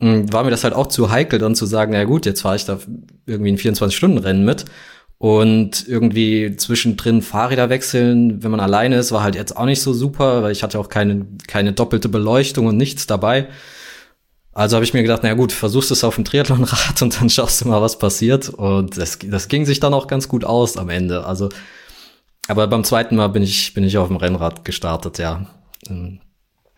hm, 0.00 0.32
war 0.32 0.44
mir 0.44 0.50
das 0.50 0.64
halt 0.64 0.74
auch 0.74 0.88
zu 0.88 1.10
heikel, 1.10 1.38
dann 1.38 1.54
zu 1.54 1.66
sagen, 1.66 1.92
naja 1.92 2.04
gut, 2.04 2.26
jetzt 2.26 2.42
fahre 2.42 2.56
ich 2.56 2.64
da 2.64 2.78
irgendwie 3.26 3.52
ein 3.52 3.58
24-Stunden-Rennen 3.58 4.44
mit. 4.44 4.64
Und 5.18 5.88
irgendwie 5.88 6.56
zwischendrin 6.56 7.22
Fahrräder 7.22 7.70
wechseln, 7.70 8.42
wenn 8.42 8.50
man 8.50 8.60
alleine 8.60 8.96
ist, 8.96 9.12
war 9.12 9.22
halt 9.22 9.34
jetzt 9.34 9.56
auch 9.56 9.64
nicht 9.64 9.80
so 9.80 9.94
super, 9.94 10.42
weil 10.42 10.52
ich 10.52 10.62
hatte 10.62 10.78
auch 10.78 10.90
keine, 10.90 11.26
keine 11.46 11.72
doppelte 11.72 12.10
Beleuchtung 12.10 12.66
und 12.66 12.76
nichts 12.76 13.06
dabei. 13.06 13.48
Also 14.52 14.76
habe 14.76 14.84
ich 14.84 14.92
mir 14.92 15.02
gedacht, 15.02 15.20
na 15.22 15.34
gut, 15.34 15.52
versuchst 15.52 15.90
es 15.90 16.04
auf 16.04 16.16
dem 16.16 16.24
Triathlonrad 16.24 17.00
und 17.02 17.20
dann 17.20 17.30
schaust 17.30 17.62
du 17.62 17.68
mal, 17.68 17.80
was 17.80 17.98
passiert. 17.98 18.50
Und 18.50 18.98
das, 18.98 19.18
das 19.22 19.48
ging 19.48 19.64
sich 19.64 19.80
dann 19.80 19.94
auch 19.94 20.06
ganz 20.06 20.28
gut 20.28 20.44
aus 20.44 20.76
am 20.76 20.90
Ende. 20.90 21.24
Also, 21.24 21.48
aber 22.48 22.66
beim 22.66 22.84
zweiten 22.84 23.16
Mal 23.16 23.28
bin 23.28 23.42
ich, 23.42 23.74
bin 23.74 23.84
ich 23.84 23.98
auf 23.98 24.08
dem 24.08 24.16
Rennrad 24.16 24.64
gestartet, 24.64 25.18
ja. 25.18 25.46
Ähm, 25.88 26.20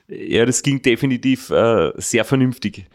ja, 0.09 0.46
das 0.46 0.62
ging 0.62 0.81
definitiv 0.81 1.50
äh, 1.50 1.92
sehr 1.96 2.24
vernünftig 2.24 2.87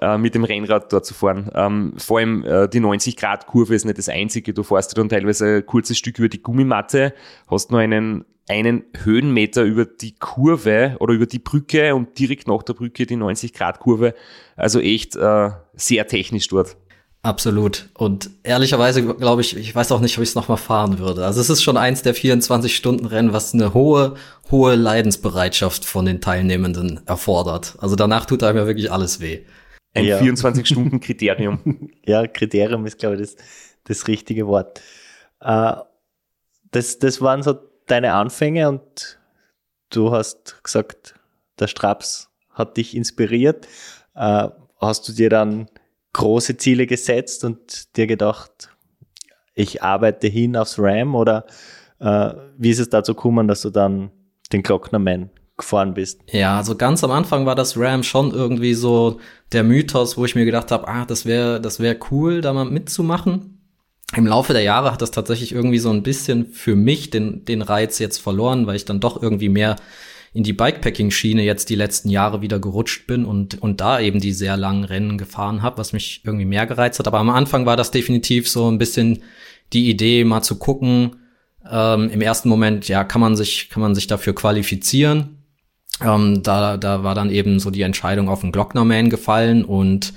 äh, 0.00 0.16
mit 0.16 0.34
dem 0.34 0.44
Rennrad 0.44 0.92
dort 0.92 1.04
zu 1.04 1.14
fahren. 1.14 1.50
Ähm, 1.54 1.94
vor 1.98 2.18
allem 2.18 2.44
äh, 2.44 2.68
die 2.68 2.80
90-Grad-Kurve 2.80 3.74
ist 3.74 3.84
nicht 3.84 3.98
das 3.98 4.08
einzige. 4.08 4.54
Du 4.54 4.62
fährst 4.62 4.96
dann 4.96 5.08
teilweise 5.08 5.56
ein 5.56 5.66
kurzes 5.66 5.98
Stück 5.98 6.18
über 6.18 6.28
die 6.28 6.42
Gummimatte, 6.42 7.14
hast 7.48 7.70
nur 7.70 7.80
einen 7.80 8.24
einen 8.48 8.82
Höhenmeter 9.04 9.62
über 9.62 9.84
die 9.84 10.16
Kurve 10.16 10.96
oder 10.98 11.14
über 11.14 11.26
die 11.26 11.38
Brücke 11.38 11.94
und 11.94 12.18
direkt 12.18 12.48
nach 12.48 12.64
der 12.64 12.74
Brücke 12.74 13.06
die 13.06 13.16
90-Grad-Kurve. 13.16 14.14
Also 14.56 14.80
echt 14.80 15.14
äh, 15.14 15.50
sehr 15.74 16.06
technisch 16.08 16.48
dort. 16.48 16.76
Absolut. 17.22 17.90
Und 17.94 18.30
ehrlicherweise 18.44 19.04
glaube 19.14 19.42
ich, 19.42 19.54
ich 19.54 19.74
weiß 19.74 19.92
auch 19.92 20.00
nicht, 20.00 20.16
ob 20.16 20.22
ich 20.22 20.30
es 20.30 20.34
nochmal 20.34 20.56
fahren 20.56 20.98
würde. 20.98 21.26
Also 21.26 21.40
es 21.40 21.50
ist 21.50 21.62
schon 21.62 21.76
eins 21.76 22.02
der 22.02 22.14
24-Stunden-Rennen, 22.14 23.34
was 23.34 23.52
eine 23.52 23.74
hohe, 23.74 24.14
hohe 24.50 24.74
Leidensbereitschaft 24.74 25.84
von 25.84 26.06
den 26.06 26.22
Teilnehmenden 26.22 27.00
erfordert. 27.06 27.76
Also 27.80 27.94
danach 27.94 28.24
tut 28.24 28.42
einem 28.42 28.56
ja 28.56 28.66
wirklich 28.66 28.90
alles 28.90 29.20
weh. 29.20 29.44
Ein 29.92 30.06
ja. 30.06 30.18
24-Stunden-Kriterium. 30.18 31.90
ja, 32.06 32.26
Kriterium 32.26 32.86
ist, 32.86 32.98
glaube 32.98 33.16
ich, 33.16 33.22
das, 33.22 33.36
das 33.84 34.08
richtige 34.08 34.46
Wort. 34.46 34.80
Äh, 35.40 35.74
das, 36.70 36.98
das 37.00 37.20
waren 37.20 37.42
so 37.42 37.58
deine 37.84 38.14
Anfänge 38.14 38.68
und 38.70 39.18
du 39.90 40.10
hast 40.12 40.62
gesagt, 40.62 41.16
der 41.58 41.66
Straps 41.66 42.30
hat 42.50 42.78
dich 42.78 42.96
inspiriert. 42.96 43.68
Äh, 44.14 44.48
hast 44.80 45.06
du 45.06 45.12
dir 45.12 45.28
dann 45.28 45.68
große 46.12 46.56
Ziele 46.56 46.86
gesetzt 46.86 47.44
und 47.44 47.96
dir 47.96 48.06
gedacht, 48.06 48.70
ich 49.54 49.82
arbeite 49.82 50.26
hin 50.26 50.56
aufs 50.56 50.78
RAM 50.78 51.14
oder 51.14 51.46
äh, 51.98 52.32
wie 52.56 52.70
ist 52.70 52.78
es 52.78 52.88
dazu 52.88 53.14
gekommen, 53.14 53.48
dass 53.48 53.62
du 53.62 53.70
dann 53.70 54.10
den 54.52 54.62
Glocknerman 54.62 55.30
gefahren 55.56 55.94
bist? 55.94 56.20
Ja, 56.30 56.56
also 56.56 56.76
ganz 56.76 57.04
am 57.04 57.10
Anfang 57.10 57.46
war 57.46 57.54
das 57.54 57.76
RAM 57.76 58.02
schon 58.02 58.32
irgendwie 58.32 58.74
so 58.74 59.20
der 59.52 59.62
Mythos, 59.62 60.16
wo 60.16 60.24
ich 60.24 60.34
mir 60.34 60.44
gedacht 60.44 60.70
habe, 60.70 60.88
ah, 60.88 61.04
das 61.04 61.26
wäre 61.26 61.60
das 61.60 61.80
wäre 61.80 61.98
cool, 62.10 62.40
da 62.40 62.52
mal 62.52 62.64
mitzumachen 62.64 63.60
im 64.16 64.26
Laufe 64.26 64.52
der 64.52 64.62
Jahre 64.62 64.92
hat 64.92 65.02
das 65.02 65.12
tatsächlich 65.12 65.52
irgendwie 65.52 65.78
so 65.78 65.90
ein 65.90 66.02
bisschen 66.02 66.46
für 66.46 66.74
mich 66.74 67.10
den, 67.10 67.44
den 67.44 67.62
Reiz 67.62 67.98
jetzt 67.98 68.18
verloren, 68.18 68.66
weil 68.66 68.76
ich 68.76 68.84
dann 68.84 69.00
doch 69.00 69.22
irgendwie 69.22 69.48
mehr 69.48 69.76
in 70.32 70.44
die 70.44 70.52
Bikepacking-Schiene 70.52 71.42
jetzt 71.42 71.70
die 71.70 71.74
letzten 71.74 72.08
Jahre 72.08 72.40
wieder 72.40 72.58
gerutscht 72.58 73.06
bin 73.06 73.24
und, 73.24 73.60
und 73.60 73.80
da 73.80 73.98
eben 74.00 74.20
die 74.20 74.32
sehr 74.32 74.56
langen 74.56 74.84
Rennen 74.84 75.18
gefahren 75.18 75.62
habe, 75.62 75.78
was 75.78 75.92
mich 75.92 76.22
irgendwie 76.24 76.44
mehr 76.44 76.66
gereizt 76.66 76.98
hat. 76.98 77.08
Aber 77.08 77.18
am 77.18 77.30
Anfang 77.30 77.66
war 77.66 77.76
das 77.76 77.90
definitiv 77.90 78.48
so 78.48 78.70
ein 78.70 78.78
bisschen 78.78 79.22
die 79.72 79.90
Idee, 79.90 80.24
mal 80.24 80.42
zu 80.42 80.56
gucken. 80.58 81.16
Ähm, 81.68 82.10
Im 82.10 82.20
ersten 82.20 82.48
Moment, 82.48 82.86
ja, 82.88 83.02
kann 83.02 83.20
man 83.20 83.36
sich, 83.36 83.70
kann 83.70 83.80
man 83.80 83.94
sich 83.94 84.06
dafür 84.06 84.34
qualifizieren. 84.34 85.38
Ähm, 86.00 86.42
da, 86.42 86.76
da 86.76 87.02
war 87.02 87.14
dann 87.14 87.30
eben 87.30 87.58
so 87.58 87.70
die 87.70 87.82
Entscheidung 87.82 88.28
auf 88.28 88.40
den 88.40 88.52
Glocknerman 88.52 89.10
gefallen 89.10 89.64
und 89.64 90.14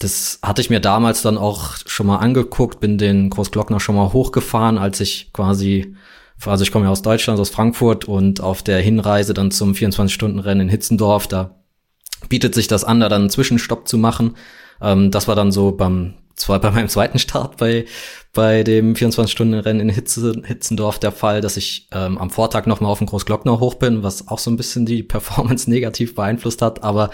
das 0.00 0.38
hatte 0.42 0.62
ich 0.62 0.70
mir 0.70 0.80
damals 0.80 1.20
dann 1.20 1.36
auch 1.36 1.76
schon 1.86 2.06
mal 2.06 2.16
angeguckt, 2.16 2.80
bin 2.80 2.96
den 2.96 3.28
Großglockner 3.28 3.80
schon 3.80 3.96
mal 3.96 4.12
hochgefahren, 4.12 4.78
als 4.78 4.98
ich 5.00 5.30
quasi, 5.32 5.94
also 6.44 6.62
ich 6.62 6.72
komme 6.72 6.86
ja 6.86 6.90
aus 6.90 7.02
Deutschland, 7.02 7.38
aus 7.38 7.50
Frankfurt 7.50 8.06
und 8.06 8.40
auf 8.40 8.62
der 8.62 8.80
Hinreise 8.80 9.34
dann 9.34 9.50
zum 9.50 9.72
24-Stunden-Rennen 9.72 10.62
in 10.62 10.68
Hitzendorf, 10.68 11.26
da 11.26 11.56
bietet 12.28 12.54
sich 12.54 12.68
das 12.68 12.84
an, 12.84 13.00
da 13.00 13.08
dann 13.08 13.22
einen 13.22 13.30
Zwischenstopp 13.30 13.88
zu 13.88 13.98
machen. 13.98 14.36
Ähm, 14.80 15.10
das 15.10 15.28
war 15.28 15.34
dann 15.34 15.52
so 15.52 15.72
beim, 15.72 16.14
zwar 16.36 16.60
bei 16.60 16.70
meinem 16.70 16.88
zweiten 16.88 17.18
Start 17.18 17.56
bei, 17.56 17.84
bei 18.32 18.62
dem 18.62 18.94
24-Stunden-Rennen 18.94 19.80
in 19.80 19.88
Hitze, 19.88 20.42
Hitzendorf 20.44 20.98
der 20.98 21.12
Fall, 21.12 21.40
dass 21.40 21.56
ich 21.56 21.88
ähm, 21.92 22.18
am 22.18 22.30
Vortag 22.30 22.66
nochmal 22.66 22.90
auf 22.90 22.98
den 22.98 23.06
Großglockner 23.06 23.60
hoch 23.60 23.74
bin, 23.74 24.02
was 24.02 24.28
auch 24.28 24.38
so 24.38 24.50
ein 24.50 24.56
bisschen 24.56 24.86
die 24.86 25.02
Performance 25.02 25.68
negativ 25.68 26.14
beeinflusst 26.14 26.62
hat, 26.62 26.82
aber 26.82 27.10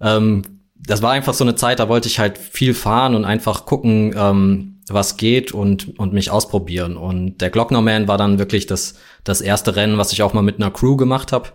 ähm, 0.00 0.42
das 0.80 1.02
war 1.02 1.10
einfach 1.10 1.34
so 1.34 1.42
eine 1.42 1.56
Zeit, 1.56 1.80
da 1.80 1.88
wollte 1.88 2.08
ich 2.08 2.18
halt 2.18 2.38
viel 2.38 2.72
fahren 2.72 3.14
und 3.14 3.24
einfach 3.24 3.66
gucken, 3.66 4.14
ähm, 4.16 4.77
was 4.92 5.16
geht 5.16 5.52
und, 5.52 5.98
und 5.98 6.12
mich 6.12 6.30
ausprobieren. 6.30 6.96
Und 6.96 7.40
der 7.40 7.50
Glocknerman 7.50 8.08
war 8.08 8.18
dann 8.18 8.38
wirklich 8.38 8.66
das, 8.66 8.94
das 9.24 9.40
erste 9.40 9.76
Rennen, 9.76 9.98
was 9.98 10.12
ich 10.12 10.22
auch 10.22 10.34
mal 10.34 10.42
mit 10.42 10.56
einer 10.56 10.70
Crew 10.70 10.96
gemacht 10.96 11.32
habe. 11.32 11.50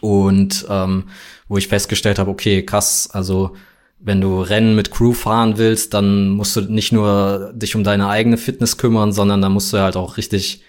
Und 0.00 0.66
ähm, 0.68 1.08
wo 1.48 1.56
ich 1.56 1.68
festgestellt 1.68 2.18
habe, 2.18 2.30
okay, 2.30 2.64
krass, 2.64 3.08
also 3.12 3.56
wenn 3.98 4.20
du 4.20 4.40
Rennen 4.40 4.76
mit 4.76 4.90
Crew 4.90 5.12
fahren 5.12 5.58
willst, 5.58 5.94
dann 5.94 6.30
musst 6.30 6.54
du 6.56 6.60
nicht 6.60 6.92
nur 6.92 7.52
dich 7.54 7.74
um 7.74 7.84
deine 7.84 8.08
eigene 8.08 8.36
Fitness 8.36 8.76
kümmern, 8.76 9.12
sondern 9.12 9.40
dann 9.42 9.52
musst 9.52 9.72
du 9.72 9.78
halt 9.78 9.96
auch 9.96 10.16
richtig 10.18 10.62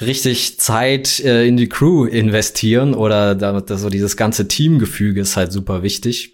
richtig 0.00 0.58
Zeit 0.58 1.20
äh, 1.20 1.46
in 1.46 1.56
die 1.56 1.68
Crew 1.68 2.04
investieren 2.04 2.94
oder 2.94 3.34
da, 3.34 3.60
da 3.60 3.76
so 3.76 3.90
dieses 3.90 4.16
ganze 4.16 4.48
Teamgefüge 4.48 5.20
ist 5.20 5.36
halt 5.36 5.52
super 5.52 5.82
wichtig. 5.82 6.33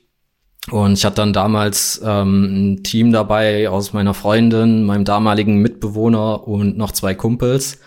Und 0.68 0.92
ich 0.92 1.04
hatte 1.04 1.16
dann 1.16 1.32
damals 1.32 2.00
ähm, 2.04 2.74
ein 2.74 2.82
Team 2.82 3.12
dabei 3.12 3.68
aus 3.70 3.92
meiner 3.92 4.12
Freundin, 4.12 4.84
meinem 4.84 5.04
damaligen 5.04 5.56
Mitbewohner 5.56 6.46
und 6.46 6.76
noch 6.76 6.92
zwei 6.92 7.14
Kumpels. 7.14 7.78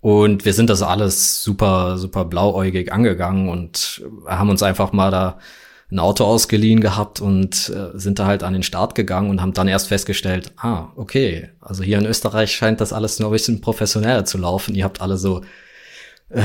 Und 0.00 0.44
wir 0.44 0.52
sind 0.52 0.70
das 0.70 0.82
alles 0.82 1.42
super, 1.42 1.98
super 1.98 2.24
blauäugig 2.24 2.92
angegangen 2.92 3.48
und 3.48 4.02
haben 4.26 4.50
uns 4.50 4.62
einfach 4.62 4.92
mal 4.92 5.10
da 5.10 5.38
ein 5.90 5.98
Auto 5.98 6.24
ausgeliehen 6.24 6.80
gehabt 6.80 7.20
und 7.20 7.70
äh, 7.70 7.98
sind 7.98 8.18
da 8.18 8.26
halt 8.26 8.42
an 8.42 8.52
den 8.52 8.62
Start 8.62 8.94
gegangen 8.94 9.30
und 9.30 9.40
haben 9.40 9.54
dann 9.54 9.68
erst 9.68 9.88
festgestellt, 9.88 10.52
ah, 10.58 10.88
okay, 10.96 11.48
also 11.60 11.82
hier 11.82 11.98
in 11.98 12.04
Österreich 12.04 12.52
scheint 12.52 12.82
das 12.82 12.92
alles 12.92 13.18
nur 13.18 13.30
ein 13.30 13.32
bisschen 13.32 13.62
professioneller 13.62 14.26
zu 14.26 14.36
laufen. 14.36 14.74
Ihr 14.74 14.84
habt 14.84 15.00
alle 15.00 15.16
so 15.16 15.40
äh, 16.28 16.42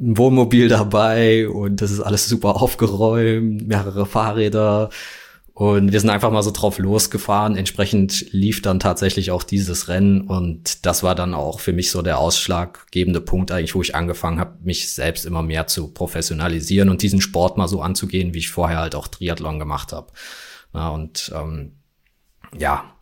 ein 0.00 0.18
Wohnmobil 0.18 0.68
dabei 0.68 1.48
und 1.48 1.80
das 1.80 1.92
ist 1.92 2.00
alles 2.00 2.28
super 2.28 2.60
aufgeräumt, 2.60 3.68
mehrere 3.68 4.06
Fahrräder 4.06 4.90
und 5.60 5.92
wir 5.92 6.00
sind 6.00 6.08
einfach 6.08 6.30
mal 6.30 6.42
so 6.42 6.52
drauf 6.52 6.78
losgefahren. 6.78 7.54
Entsprechend 7.54 8.32
lief 8.32 8.62
dann 8.62 8.80
tatsächlich 8.80 9.30
auch 9.30 9.42
dieses 9.42 9.88
Rennen. 9.88 10.22
Und 10.22 10.86
das 10.86 11.02
war 11.02 11.14
dann 11.14 11.34
auch 11.34 11.60
für 11.60 11.74
mich 11.74 11.90
so 11.90 12.00
der 12.00 12.18
ausschlaggebende 12.18 13.20
Punkt 13.20 13.52
eigentlich, 13.52 13.74
wo 13.74 13.82
ich 13.82 13.94
angefangen 13.94 14.40
habe, 14.40 14.56
mich 14.62 14.90
selbst 14.90 15.26
immer 15.26 15.42
mehr 15.42 15.66
zu 15.66 15.88
professionalisieren 15.88 16.88
und 16.88 17.02
diesen 17.02 17.20
Sport 17.20 17.58
mal 17.58 17.68
so 17.68 17.82
anzugehen, 17.82 18.32
wie 18.32 18.38
ich 18.38 18.48
vorher 18.48 18.78
halt 18.78 18.94
auch 18.94 19.06
Triathlon 19.06 19.58
gemacht 19.58 19.92
habe. 19.92 20.10
Ja, 20.72 20.88
und 20.88 21.30
ähm, 21.36 21.72
ja, 22.58 22.94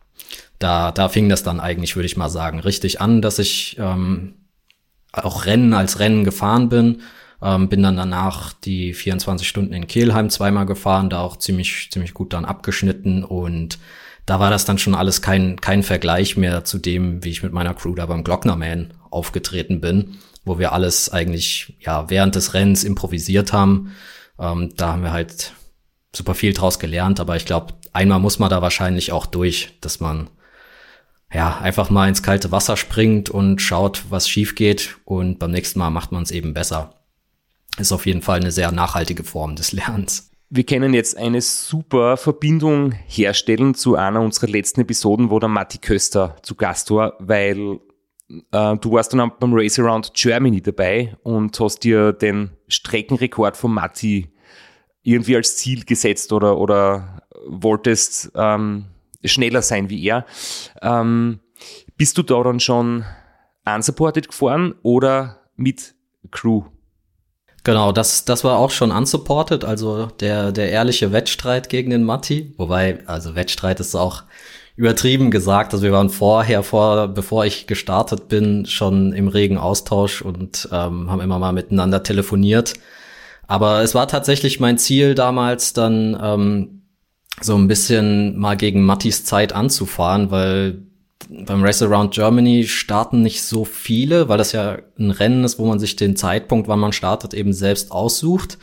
da, 0.58 0.90
da 0.90 1.08
fing 1.08 1.28
das 1.28 1.44
dann 1.44 1.60
eigentlich, 1.60 1.94
würde 1.94 2.06
ich 2.06 2.16
mal 2.16 2.28
sagen, 2.28 2.58
richtig 2.58 3.00
an, 3.00 3.22
dass 3.22 3.38
ich 3.38 3.76
ähm, 3.78 4.34
auch 5.12 5.46
Rennen 5.46 5.74
als 5.74 6.00
Rennen 6.00 6.24
gefahren 6.24 6.68
bin 6.68 7.02
ähm, 7.42 7.68
bin 7.68 7.82
dann 7.82 7.96
danach 7.96 8.52
die 8.52 8.92
24 8.94 9.46
Stunden 9.46 9.72
in 9.72 9.86
Kehlheim 9.86 10.30
zweimal 10.30 10.66
gefahren, 10.66 11.10
da 11.10 11.20
auch 11.20 11.36
ziemlich, 11.36 11.88
ziemlich 11.90 12.14
gut 12.14 12.32
dann 12.32 12.44
abgeschnitten 12.44 13.24
und 13.24 13.78
da 14.26 14.40
war 14.40 14.50
das 14.50 14.66
dann 14.66 14.78
schon 14.78 14.94
alles 14.94 15.22
kein, 15.22 15.58
kein 15.60 15.82
Vergleich 15.82 16.36
mehr 16.36 16.62
zu 16.62 16.78
dem, 16.78 17.24
wie 17.24 17.30
ich 17.30 17.42
mit 17.42 17.52
meiner 17.52 17.72
Crew 17.72 17.94
da 17.94 18.04
beim 18.04 18.24
Glocknerman 18.24 18.92
aufgetreten 19.10 19.80
bin, 19.80 20.18
wo 20.44 20.58
wir 20.58 20.72
alles 20.72 21.08
eigentlich 21.10 21.76
ja 21.80 22.10
während 22.10 22.34
des 22.34 22.52
Rennens 22.52 22.84
improvisiert 22.84 23.54
haben. 23.54 23.94
Ähm, 24.38 24.74
da 24.76 24.92
haben 24.92 25.02
wir 25.02 25.12
halt 25.12 25.52
super 26.14 26.34
viel 26.34 26.52
draus 26.52 26.78
gelernt, 26.78 27.20
aber 27.20 27.36
ich 27.36 27.46
glaube, 27.46 27.74
einmal 27.94 28.18
muss 28.18 28.38
man 28.38 28.50
da 28.50 28.60
wahrscheinlich 28.60 29.12
auch 29.12 29.24
durch, 29.24 29.78
dass 29.80 29.98
man 29.98 30.28
ja 31.32 31.58
einfach 31.58 31.88
mal 31.88 32.08
ins 32.08 32.22
kalte 32.22 32.52
Wasser 32.52 32.76
springt 32.76 33.30
und 33.30 33.62
schaut, 33.62 34.04
was 34.10 34.28
schief 34.28 34.54
geht 34.54 34.96
und 35.04 35.38
beim 35.38 35.52
nächsten 35.52 35.78
Mal 35.78 35.90
macht 35.90 36.12
man 36.12 36.22
es 36.22 36.30
eben 36.30 36.52
besser 36.52 36.97
ist 37.80 37.92
auf 37.92 38.06
jeden 38.06 38.22
Fall 38.22 38.40
eine 38.40 38.50
sehr 38.50 38.72
nachhaltige 38.72 39.24
Form 39.24 39.56
des 39.56 39.72
Lernens. 39.72 40.30
Wir 40.50 40.64
können 40.64 40.94
jetzt 40.94 41.16
eine 41.16 41.42
super 41.42 42.16
Verbindung 42.16 42.92
herstellen 42.92 43.74
zu 43.74 43.96
einer 43.96 44.22
unserer 44.22 44.48
letzten 44.48 44.80
Episoden, 44.80 45.30
wo 45.30 45.38
der 45.38 45.50
Matti 45.50 45.76
Köster 45.78 46.36
zu 46.42 46.54
Gast 46.54 46.90
war, 46.90 47.14
weil 47.18 47.80
äh, 48.52 48.76
du 48.76 48.92
warst 48.92 49.12
dann 49.12 49.30
beim 49.38 49.52
Race 49.52 49.78
Around 49.78 50.14
Germany 50.14 50.62
dabei 50.62 51.16
und 51.22 51.58
hast 51.60 51.80
dir 51.80 52.12
den 52.14 52.50
Streckenrekord 52.68 53.58
von 53.58 53.74
Matti 53.74 54.32
irgendwie 55.02 55.36
als 55.36 55.56
Ziel 55.56 55.84
gesetzt 55.84 56.32
oder, 56.32 56.58
oder 56.58 57.22
wolltest 57.46 58.32
ähm, 58.34 58.86
schneller 59.24 59.62
sein 59.62 59.90
wie 59.90 60.02
er. 60.04 60.24
Ähm, 60.80 61.40
bist 61.96 62.16
du 62.16 62.22
da 62.22 62.42
dann 62.42 62.60
schon 62.60 63.04
unsupported 63.66 64.28
gefahren 64.28 64.74
oder 64.82 65.42
mit 65.56 65.94
Crew? 66.30 66.64
Genau, 67.64 67.92
das, 67.92 68.24
das 68.24 68.44
war 68.44 68.58
auch 68.58 68.70
schon 68.70 68.90
unsupported, 68.90 69.64
also 69.64 70.06
der, 70.20 70.52
der 70.52 70.70
ehrliche 70.70 71.12
Wettstreit 71.12 71.68
gegen 71.68 71.90
den 71.90 72.04
Matti. 72.04 72.54
Wobei, 72.56 73.00
also 73.06 73.34
Wettstreit 73.34 73.80
ist 73.80 73.94
auch 73.94 74.22
übertrieben 74.76 75.30
gesagt. 75.30 75.74
Also 75.74 75.84
wir 75.84 75.92
waren 75.92 76.08
vorher, 76.08 76.62
vor, 76.62 77.08
bevor 77.08 77.44
ich 77.44 77.66
gestartet 77.66 78.28
bin, 78.28 78.64
schon 78.64 79.12
im 79.12 79.28
regen 79.28 79.58
Austausch 79.58 80.22
und 80.22 80.68
ähm, 80.72 81.10
haben 81.10 81.20
immer 81.20 81.38
mal 81.38 81.52
miteinander 81.52 82.02
telefoniert. 82.02 82.74
Aber 83.48 83.82
es 83.82 83.94
war 83.94 84.06
tatsächlich 84.06 84.60
mein 84.60 84.78
Ziel 84.78 85.14
damals 85.14 85.72
dann 85.72 86.16
ähm, 86.22 86.82
so 87.40 87.56
ein 87.56 87.66
bisschen 87.66 88.38
mal 88.38 88.56
gegen 88.56 88.84
Mattis 88.84 89.24
Zeit 89.24 89.52
anzufahren, 89.52 90.30
weil 90.30 90.87
beim 91.28 91.64
Race 91.64 91.82
Around 91.82 92.14
Germany 92.14 92.64
starten 92.64 93.22
nicht 93.22 93.42
so 93.42 93.64
viele, 93.64 94.28
weil 94.28 94.38
das 94.38 94.52
ja 94.52 94.78
ein 94.98 95.10
Rennen 95.10 95.44
ist, 95.44 95.58
wo 95.58 95.66
man 95.66 95.78
sich 95.78 95.96
den 95.96 96.16
Zeitpunkt, 96.16 96.68
wann 96.68 96.78
man 96.78 96.92
startet, 96.92 97.34
eben 97.34 97.52
selbst 97.52 97.90
aussucht. 97.90 98.58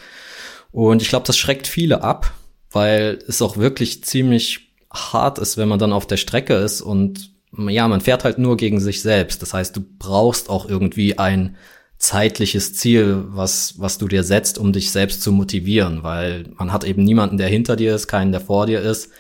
Und 0.72 1.02
ich 1.02 1.10
glaube, 1.10 1.26
das 1.28 1.38
schreckt 1.38 1.68
viele 1.68 2.04
ab, 2.04 2.34
weil 2.72 3.20
es 3.28 3.42
auch 3.42 3.58
wirklich 3.58 4.04
ziemlich 4.04 4.74
hart 4.92 5.40
ist, 5.40 5.58
wenn 5.58 5.68
man 5.68 5.80
dann 5.80 5.94
auf 5.94 6.08
der 6.08 6.18
Strecke 6.18 6.56
ist 6.56 6.82
und 6.82 7.32
ja, 7.58 7.88
man 7.88 8.02
fährt 8.02 8.24
halt 8.24 8.38
nur 8.38 8.58
gegen 8.58 8.80
sich 8.82 9.02
selbst. 9.02 9.42
Das 9.42 9.54
heißt, 9.54 9.76
du 9.76 9.82
brauchst 9.98 10.50
auch 10.50 10.68
irgendwie 10.68 11.18
ein 11.18 11.56
zeitliches 11.98 12.76
Ziel, 12.76 13.24
was, 13.28 13.80
was 13.80 13.98
du 13.98 14.08
dir 14.08 14.24
setzt, 14.24 14.58
um 14.58 14.74
dich 14.74 14.92
selbst 14.92 15.22
zu 15.22 15.32
motivieren, 15.32 16.04
weil 16.04 16.46
man 16.58 16.74
hat 16.74 16.84
eben 16.84 17.04
niemanden, 17.04 17.38
der 17.38 17.48
hinter 17.48 17.76
dir 17.76 17.96
ist, 17.96 18.08
keinen, 18.08 18.32
der 18.32 18.42
vor 18.42 18.66
dir 18.66 18.82
ist. 18.82 19.12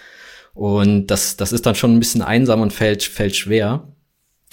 Und 0.55 1.07
das, 1.07 1.35
das 1.35 1.51
ist 1.51 1.65
dann 1.65 1.75
schon 1.75 1.93
ein 1.93 1.99
bisschen 1.99 2.21
einsam 2.21 2.61
und 2.61 2.73
fällt, 2.73 3.03
fällt 3.03 3.35
schwer. 3.35 3.89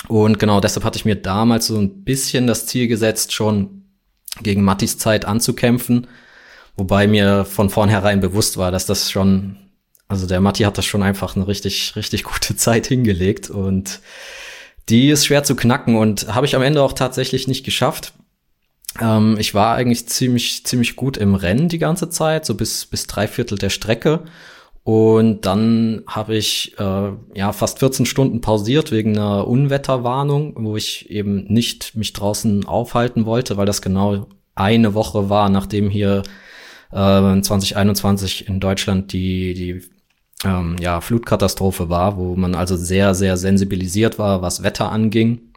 Und 0.08 0.40
genau 0.40 0.60
deshalb 0.60 0.84
hatte 0.84 0.98
ich 0.98 1.04
mir 1.04 1.14
damals 1.14 1.68
so 1.68 1.78
ein 1.78 2.02
bisschen 2.02 2.48
das 2.48 2.66
Ziel 2.66 2.88
gesetzt, 2.88 3.32
schon 3.32 3.84
gegen 4.42 4.62
Mattis 4.62 4.98
Zeit 4.98 5.24
anzukämpfen. 5.24 6.08
Wobei 6.76 7.06
mir 7.06 7.44
von 7.44 7.70
vornherein 7.70 8.20
bewusst 8.20 8.56
war, 8.56 8.72
dass 8.72 8.84
das 8.84 9.12
schon, 9.12 9.56
also 10.08 10.26
der 10.26 10.40
Matti 10.40 10.64
hat 10.64 10.76
das 10.76 10.86
schon 10.86 11.04
einfach 11.04 11.36
eine 11.36 11.46
richtig, 11.46 11.94
richtig 11.94 12.24
gute 12.24 12.56
Zeit 12.56 12.88
hingelegt 12.88 13.48
und 13.48 14.00
die 14.88 15.10
ist 15.10 15.26
schwer 15.26 15.44
zu 15.44 15.54
knacken 15.54 15.96
und 15.96 16.34
habe 16.34 16.46
ich 16.46 16.56
am 16.56 16.62
Ende 16.62 16.82
auch 16.82 16.94
tatsächlich 16.94 17.46
nicht 17.46 17.64
geschafft. 17.64 18.14
Ähm, 19.00 19.36
ich 19.38 19.54
war 19.54 19.76
eigentlich 19.76 20.08
ziemlich, 20.08 20.66
ziemlich 20.66 20.96
gut 20.96 21.16
im 21.16 21.36
Rennen 21.36 21.68
die 21.68 21.78
ganze 21.78 22.08
Zeit, 22.10 22.44
so 22.44 22.56
bis, 22.56 22.86
bis 22.86 23.06
drei 23.06 23.28
Viertel 23.28 23.58
der 23.58 23.70
Strecke 23.70 24.24
und 24.84 25.46
dann 25.46 26.02
habe 26.08 26.36
ich 26.36 26.74
äh, 26.78 27.12
ja 27.34 27.52
fast 27.52 27.78
14 27.78 28.04
Stunden 28.04 28.40
pausiert 28.40 28.90
wegen 28.90 29.16
einer 29.16 29.46
Unwetterwarnung, 29.46 30.54
wo 30.56 30.76
ich 30.76 31.08
eben 31.08 31.44
nicht 31.44 31.94
mich 31.94 32.12
draußen 32.12 32.66
aufhalten 32.66 33.24
wollte, 33.24 33.56
weil 33.56 33.66
das 33.66 33.80
genau 33.80 34.26
eine 34.56 34.94
Woche 34.94 35.30
war, 35.30 35.48
nachdem 35.50 35.88
hier 35.88 36.24
äh, 36.90 37.40
2021 37.40 38.48
in 38.48 38.58
Deutschland 38.58 39.12
die 39.12 39.54
die 39.54 39.82
ähm, 40.44 40.74
ja, 40.80 41.00
Flutkatastrophe 41.00 41.88
war, 41.88 42.16
wo 42.16 42.34
man 42.34 42.56
also 42.56 42.76
sehr 42.76 43.14
sehr 43.14 43.36
sensibilisiert 43.36 44.18
war, 44.18 44.42
was 44.42 44.64
Wetter 44.64 44.90
anging. 44.90 45.52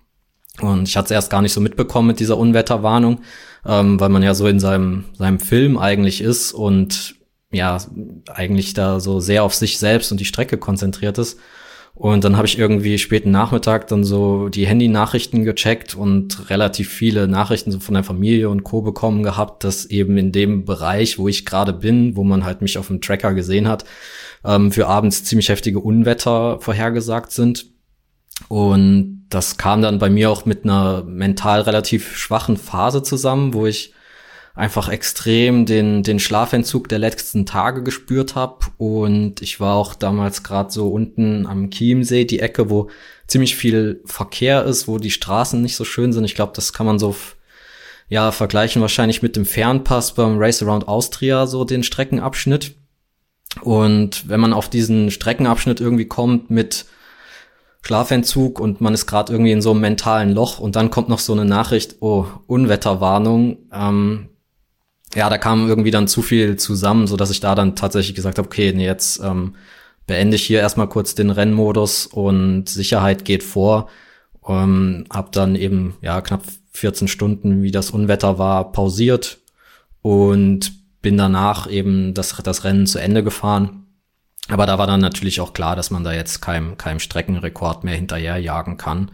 Und 0.61 0.88
ich 0.88 0.95
hatte 0.95 1.05
es 1.05 1.11
erst 1.11 1.31
gar 1.31 1.41
nicht 1.41 1.51
so 1.53 1.61
mitbekommen 1.61 2.07
mit 2.07 2.19
dieser 2.19 2.38
Unwetterwarnung, 2.38 3.21
ähm, 3.65 3.99
weil 3.99 4.09
man 4.09 4.21
ja 4.21 4.35
so 4.35 4.47
in 4.47 4.59
seinem 4.59 5.05
seinem 5.17 5.39
Film 5.39 5.79
eigentlich 5.79 6.21
ist 6.21 6.53
und 6.53 7.15
ja, 7.56 7.78
eigentlich 8.28 8.74
da 8.74 9.00
so 9.00 9.20
sehr 9.20 9.44
auf 9.44 9.56
sich 9.56 9.80
selbst 9.80 10.12
und 10.12 10.20
die 10.20 10.26
Strecke 10.26 10.58
konzentriert 10.58 11.18
ist. 11.18 11.39
Und 11.96 12.26
dann 12.26 12.36
habe 12.36 12.46
ich 12.46 12.60
irgendwie 12.60 12.98
späten 12.98 13.32
Nachmittag 13.32 13.88
dann 13.88 14.04
so 14.04 14.50
die 14.50 14.68
Handy-Nachrichten 14.68 15.46
gecheckt 15.46 15.96
und 15.96 16.50
relativ 16.50 16.89
viele 16.89 17.30
Nachrichten 17.30 17.72
so 17.72 17.80
von 17.80 17.94
der 17.94 18.04
Familie 18.04 18.50
und 18.50 18.65
Co. 18.65 18.82
bekommen 18.82 19.24
gehabt, 19.24 19.63
dass 19.63 19.86
eben 19.86 20.18
in 20.18 20.34
dem 20.34 20.65
Bereich, 20.65 21.18
wo 21.18 21.30
ich 21.30 21.46
gerade 21.46 21.72
bin, 21.72 22.18
wo 22.18 22.26
man 22.26 22.44
halt 22.44 22.62
mich 22.62 22.78
auf 22.78 22.88
dem 22.88 23.00
Tracker 23.00 23.34
gesehen 23.34 23.70
hat, 23.70 23.86
ähm, 24.44 24.74
für 24.74 24.88
abends 24.88 25.24
ziemlich 25.24 25.48
heftige 25.48 25.80
Unwetter 25.80 26.60
vorhergesagt 26.60 27.32
sind. 27.32 27.68
Und 28.50 29.26
das 29.30 29.56
kam 29.56 29.82
dann 29.82 29.98
bei 29.98 30.10
mir 30.10 30.30
auch 30.30 30.46
mit 30.46 30.65
einer 30.65 31.04
mental 31.06 31.62
relativ 31.62 32.18
schwachen 32.18 32.58
Phase 32.58 33.04
zusammen, 33.04 33.54
wo 33.54 33.68
ich 33.68 33.94
einfach 34.56 34.88
extrem 34.88 35.65
den, 35.65 36.02
den 36.02 36.20
Schlafentzug 36.20 36.88
der 36.88 37.00
letzten 37.00 37.46
Tage 37.46 37.84
gespürt 37.84 38.36
habe. 38.36 38.65
Und 38.78 39.41
ich 39.41 39.60
war 39.60 39.76
auch 39.76 39.94
damals 39.94 40.44
gerade 40.44 40.72
so 40.72 40.88
unten 40.88 41.46
am 41.46 41.70
Chiemsee, 41.70 42.26
die 42.26 42.39
Ecke, 42.39 42.70
wo 42.70 42.89
ziemlich 43.28 43.56
viel 43.56 44.02
Verkehr 44.06 44.63
ist, 44.63 44.88
wo 44.88 44.98
die 44.98 45.12
Straßen 45.12 45.62
nicht 45.62 45.76
so 45.76 45.84
schön 45.84 46.13
sind. 46.13 46.24
Ich 46.24 46.36
glaube, 46.36 46.54
das 46.56 46.72
kann 46.72 46.86
man 46.86 47.00
so 47.00 47.15
ja 48.08 48.32
vergleichen 48.32 48.82
wahrscheinlich 48.82 49.22
mit 49.22 49.36
dem 49.36 49.46
Fernpass 49.46 50.13
beim 50.13 50.38
Race 50.38 50.63
Around 50.63 50.88
Austria, 50.88 51.48
so 51.48 51.65
den 51.65 51.84
Streckenabschnitt. 51.84 52.76
Und 53.62 54.30
wenn 54.30 54.39
man 54.39 54.54
auf 54.54 54.70
diesen 54.70 55.12
Streckenabschnitt 55.12 55.82
irgendwie 55.82 56.08
kommt 56.08 56.50
mit 56.50 56.86
Schlafentzug 57.82 58.60
und 58.60 58.82
man 58.82 58.94
ist 58.94 59.06
gerade 59.06 59.34
irgendwie 59.34 59.52
in 59.52 59.62
so 59.62 59.72
einem 59.72 59.82
mentalen 59.82 60.34
Loch 60.34 60.60
und 60.60 60.76
dann 60.76 60.89
kommt 60.89 61.10
noch 61.10 61.20
so 61.20 61.34
eine 61.34 61.46
Nachricht, 61.46 61.98
oh, 62.00 62.26
Unwetterwarnung, 62.48 63.58
ähm, 63.72 64.30
ja, 65.15 65.30
da 65.30 65.38
kam 65.38 65.67
irgendwie 65.67 65.91
dann 65.91 66.08
zu 66.08 66.21
viel 66.21 66.58
zusammen, 66.58 67.08
so 67.08 67.17
dass 67.17 67.32
ich 67.32 67.39
da 67.39 67.56
dann 67.56 67.75
tatsächlich 67.75 68.15
gesagt 68.15 68.38
habe, 68.38 68.47
okay, 68.47 68.73
nee, 68.73 68.86
jetzt 68.86 69.19
ähm, 69.23 69.56
beende 70.06 70.36
ich 70.36 70.43
hier 70.43 70.60
erstmal 70.60 70.89
kurz 70.89 71.15
den 71.15 71.30
Rennmodus 71.30 72.06
und 72.06 72.69
Sicherheit 72.69 73.25
geht 73.25 73.43
vor. 73.43 73.89
Ähm, 74.47 75.06
hab 75.10 75.32
dann 75.32 75.56
eben 75.56 75.95
ja 76.01 76.21
knapp 76.21 76.43
14 76.73 77.08
Stunden, 77.08 77.63
wie 77.63 77.71
das 77.71 77.91
Unwetter 77.91 78.38
war, 78.38 78.71
pausiert 78.71 79.39
und 80.01 80.73
bin 81.01 81.17
danach 81.17 81.69
eben 81.69 82.13
das, 82.13 82.36
das 82.43 82.63
Rennen 82.63 82.86
zu 82.86 82.99
Ende 82.99 83.23
gefahren. 83.23 83.86
Aber 84.49 84.65
da 84.65 84.78
war 84.78 84.86
dann 84.86 84.99
natürlich 84.99 85.39
auch 85.41 85.54
klar, 85.54 85.75
dass 85.75 85.91
man 85.91 86.04
da 86.04 86.13
jetzt 86.13 86.41
keinem, 86.41 86.78
keinem 86.78 86.99
Streckenrekord 86.99 87.84
mehr 87.84 87.95
hinterherjagen 87.95 88.78
kann. 88.78 89.12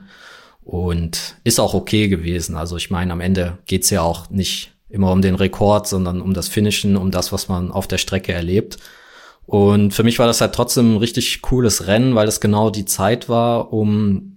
Und 0.64 1.36
ist 1.44 1.60
auch 1.60 1.74
okay 1.74 2.08
gewesen. 2.08 2.56
Also 2.56 2.78
ich 2.78 2.92
meine, 2.92 3.14
am 3.14 3.22
Ende 3.22 3.58
geht's 3.66 3.90
ja 3.90 4.02
auch 4.02 4.30
nicht 4.30 4.74
immer 4.92 5.12
um 5.12 5.22
den 5.22 5.36
Rekord, 5.36 5.88
sondern 5.88 6.22
um 6.22 6.34
das 6.34 6.48
Finishen, 6.48 6.98
um 6.98 7.12
das, 7.12 7.32
was 7.32 7.48
man 7.48 7.72
auf 7.72 7.88
der 7.88 7.98
Strecke 7.98 8.34
erlebt. 8.34 8.78
Und 9.46 9.94
für 9.94 10.04
mich 10.04 10.20
war 10.20 10.28
das 10.28 10.42
halt 10.42 10.54
trotzdem 10.54 10.94
ein 10.94 10.98
richtig 10.98 11.42
cooles 11.42 11.88
Rennen, 11.88 12.16
weil 12.16 12.28
es 12.28 12.40
genau 12.40 12.70
die 12.70 12.86
Zeit 12.86 13.28
war, 13.28 13.74
um 13.74 14.32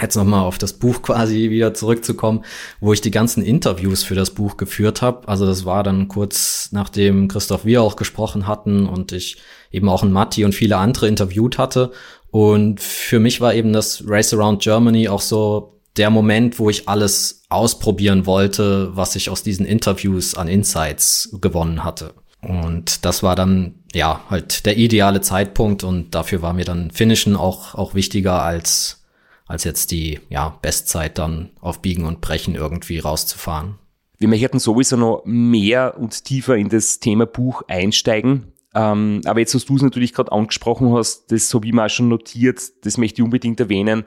jetzt 0.00 0.16
nochmal 0.16 0.44
auf 0.44 0.58
das 0.58 0.74
Buch 0.74 1.02
quasi 1.02 1.50
wieder 1.50 1.74
zurückzukommen, 1.74 2.44
wo 2.80 2.92
ich 2.92 3.00
die 3.00 3.10
ganzen 3.10 3.42
Interviews 3.42 4.02
für 4.02 4.14
das 4.14 4.30
Buch 4.30 4.56
geführt 4.56 5.02
habe. 5.02 5.28
Also 5.28 5.46
das 5.46 5.64
war 5.64 5.82
dann 5.82 6.08
kurz 6.08 6.70
nachdem 6.72 7.28
Christoph 7.28 7.64
wir 7.64 7.82
auch 7.82 7.96
gesprochen 7.96 8.46
hatten 8.46 8.86
und 8.86 9.12
ich 9.12 9.38
eben 9.70 9.88
auch 9.88 10.02
einen 10.02 10.12
Matti 10.12 10.44
und 10.44 10.54
viele 10.54 10.76
andere 10.76 11.08
interviewt 11.08 11.58
hatte. 11.58 11.92
Und 12.30 12.80
für 12.80 13.20
mich 13.20 13.40
war 13.40 13.54
eben 13.54 13.72
das 13.72 14.04
Race 14.06 14.34
Around 14.34 14.62
Germany 14.62 15.08
auch 15.08 15.20
so 15.20 15.75
der 15.96 16.10
Moment, 16.10 16.58
wo 16.58 16.70
ich 16.70 16.88
alles 16.88 17.44
ausprobieren 17.48 18.26
wollte, 18.26 18.94
was 18.96 19.16
ich 19.16 19.30
aus 19.30 19.42
diesen 19.42 19.66
Interviews 19.66 20.34
an 20.34 20.48
Insights 20.48 21.30
gewonnen 21.40 21.84
hatte. 21.84 22.14
Und 22.42 23.04
das 23.04 23.22
war 23.22 23.34
dann, 23.34 23.74
ja, 23.92 24.20
halt 24.30 24.66
der 24.66 24.76
ideale 24.76 25.20
Zeitpunkt 25.20 25.84
und 25.84 26.14
dafür 26.14 26.42
war 26.42 26.52
mir 26.52 26.64
dann 26.64 26.90
Finishen 26.90 27.36
auch, 27.36 27.74
auch 27.74 27.94
wichtiger 27.94 28.42
als, 28.42 29.04
als 29.46 29.64
jetzt 29.64 29.90
die, 29.90 30.20
ja, 30.28 30.58
Bestzeit 30.62 31.18
dann 31.18 31.50
auf 31.60 31.82
Biegen 31.82 32.04
und 32.04 32.20
Brechen 32.20 32.54
irgendwie 32.54 32.98
rauszufahren. 32.98 33.78
Wir 34.18 34.28
möchten 34.28 34.58
sowieso 34.58 34.96
noch 34.96 35.22
mehr 35.24 35.98
und 35.98 36.24
tiefer 36.24 36.56
in 36.56 36.68
das 36.68 37.00
Thema 37.00 37.26
Buch 37.26 37.62
einsteigen. 37.68 38.52
Ähm, 38.74 39.22
aber 39.24 39.40
jetzt, 39.40 39.54
was 39.54 39.64
du 39.64 39.76
es 39.76 39.82
natürlich 39.82 40.12
gerade 40.12 40.32
angesprochen 40.32 40.92
hast, 40.92 41.32
das 41.32 41.52
ich 41.52 41.72
mir 41.72 41.84
auch 41.84 41.90
schon 41.90 42.08
notiert, 42.08 42.60
das 42.82 42.98
möchte 42.98 43.20
ich 43.20 43.24
unbedingt 43.24 43.58
erwähnen. 43.58 44.04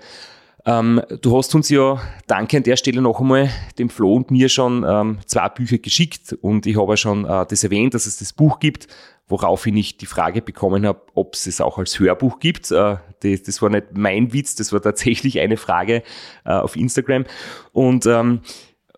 Ähm, 0.65 1.01
du 1.21 1.37
hast 1.37 1.55
uns 1.55 1.69
ja, 1.69 2.01
danke 2.27 2.57
an 2.57 2.63
der 2.63 2.75
Stelle 2.75 3.01
noch 3.01 3.19
einmal, 3.19 3.49
dem 3.77 3.89
Flo 3.89 4.15
und 4.15 4.31
mir 4.31 4.49
schon 4.49 4.85
ähm, 4.87 5.19
zwei 5.25 5.47
Bücher 5.49 5.77
geschickt 5.77 6.33
und 6.41 6.65
ich 6.65 6.77
habe 6.77 6.91
ja 6.91 6.97
schon 6.97 7.25
äh, 7.25 7.45
das 7.47 7.63
erwähnt, 7.63 7.93
dass 7.93 8.05
es 8.05 8.17
das 8.17 8.33
Buch 8.33 8.59
gibt, 8.59 8.87
woraufhin 9.27 9.77
ich 9.77 9.97
die 9.97 10.05
Frage 10.05 10.41
bekommen 10.41 10.85
habe, 10.85 11.01
ob 11.13 11.35
es 11.35 11.47
es 11.47 11.61
auch 11.61 11.77
als 11.77 11.99
Hörbuch 11.99 12.39
gibt. 12.39 12.71
Äh, 12.71 12.97
das, 13.21 13.43
das, 13.43 13.61
war 13.61 13.69
nicht 13.69 13.87
mein 13.93 14.33
Witz, 14.33 14.55
das 14.55 14.73
war 14.73 14.81
tatsächlich 14.81 15.39
eine 15.39 15.55
Frage 15.55 16.03
äh, 16.45 16.51
auf 16.51 16.75
Instagram. 16.75 17.25
Und 17.71 18.05
ähm, 18.05 18.41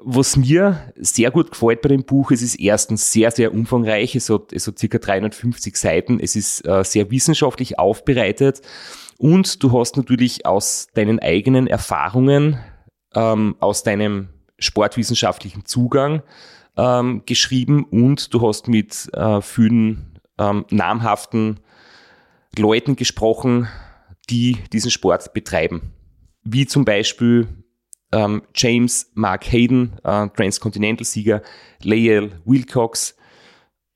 was 0.04 0.36
mir 0.36 0.92
sehr 0.96 1.30
gut 1.30 1.52
gefällt 1.52 1.82
bei 1.84 1.90
dem 1.90 2.04
Buch, 2.04 2.32
es 2.32 2.42
ist 2.42 2.56
erstens 2.56 3.12
sehr, 3.12 3.30
sehr 3.30 3.54
umfangreich, 3.54 4.16
es 4.16 4.32
hat, 4.32 4.52
es 4.52 4.66
hat 4.66 4.80
circa 4.80 4.98
350 4.98 5.76
Seiten, 5.76 6.20
es 6.20 6.36
ist 6.36 6.66
äh, 6.66 6.84
sehr 6.84 7.12
wissenschaftlich 7.12 7.78
aufbereitet 7.78 8.62
und 9.22 9.62
du 9.62 9.78
hast 9.78 9.98
natürlich 9.98 10.48
aus 10.48 10.88
deinen 10.96 11.20
eigenen 11.20 11.68
Erfahrungen, 11.68 12.60
ähm, 13.14 13.56
aus 13.60 13.84
deinem 13.84 14.30
sportwissenschaftlichen 14.58 15.64
Zugang 15.64 16.24
ähm, 16.76 17.22
geschrieben 17.28 17.84
und 17.84 18.34
du 18.34 18.48
hast 18.48 18.68
mit 18.68 19.10
äh, 19.14 19.42
vielen 19.42 20.20
ähm, 20.40 20.66
namhaften 20.72 21.60
Leuten 22.58 22.96
gesprochen, 22.96 23.68
die 24.32 24.58
diesen 24.74 24.90
Sport 24.90 25.34
betreiben. 25.34 25.94
Wie 26.44 26.66
zum 26.66 26.84
Beispiel 26.84 27.48
ähm, 28.12 28.42
James 28.56 29.12
Mark 29.14 29.52
Hayden, 29.52 30.00
äh, 30.04 30.30
Transcontinental-Sieger, 30.30 31.44
Lael 31.84 32.42
Wilcox, 32.46 33.16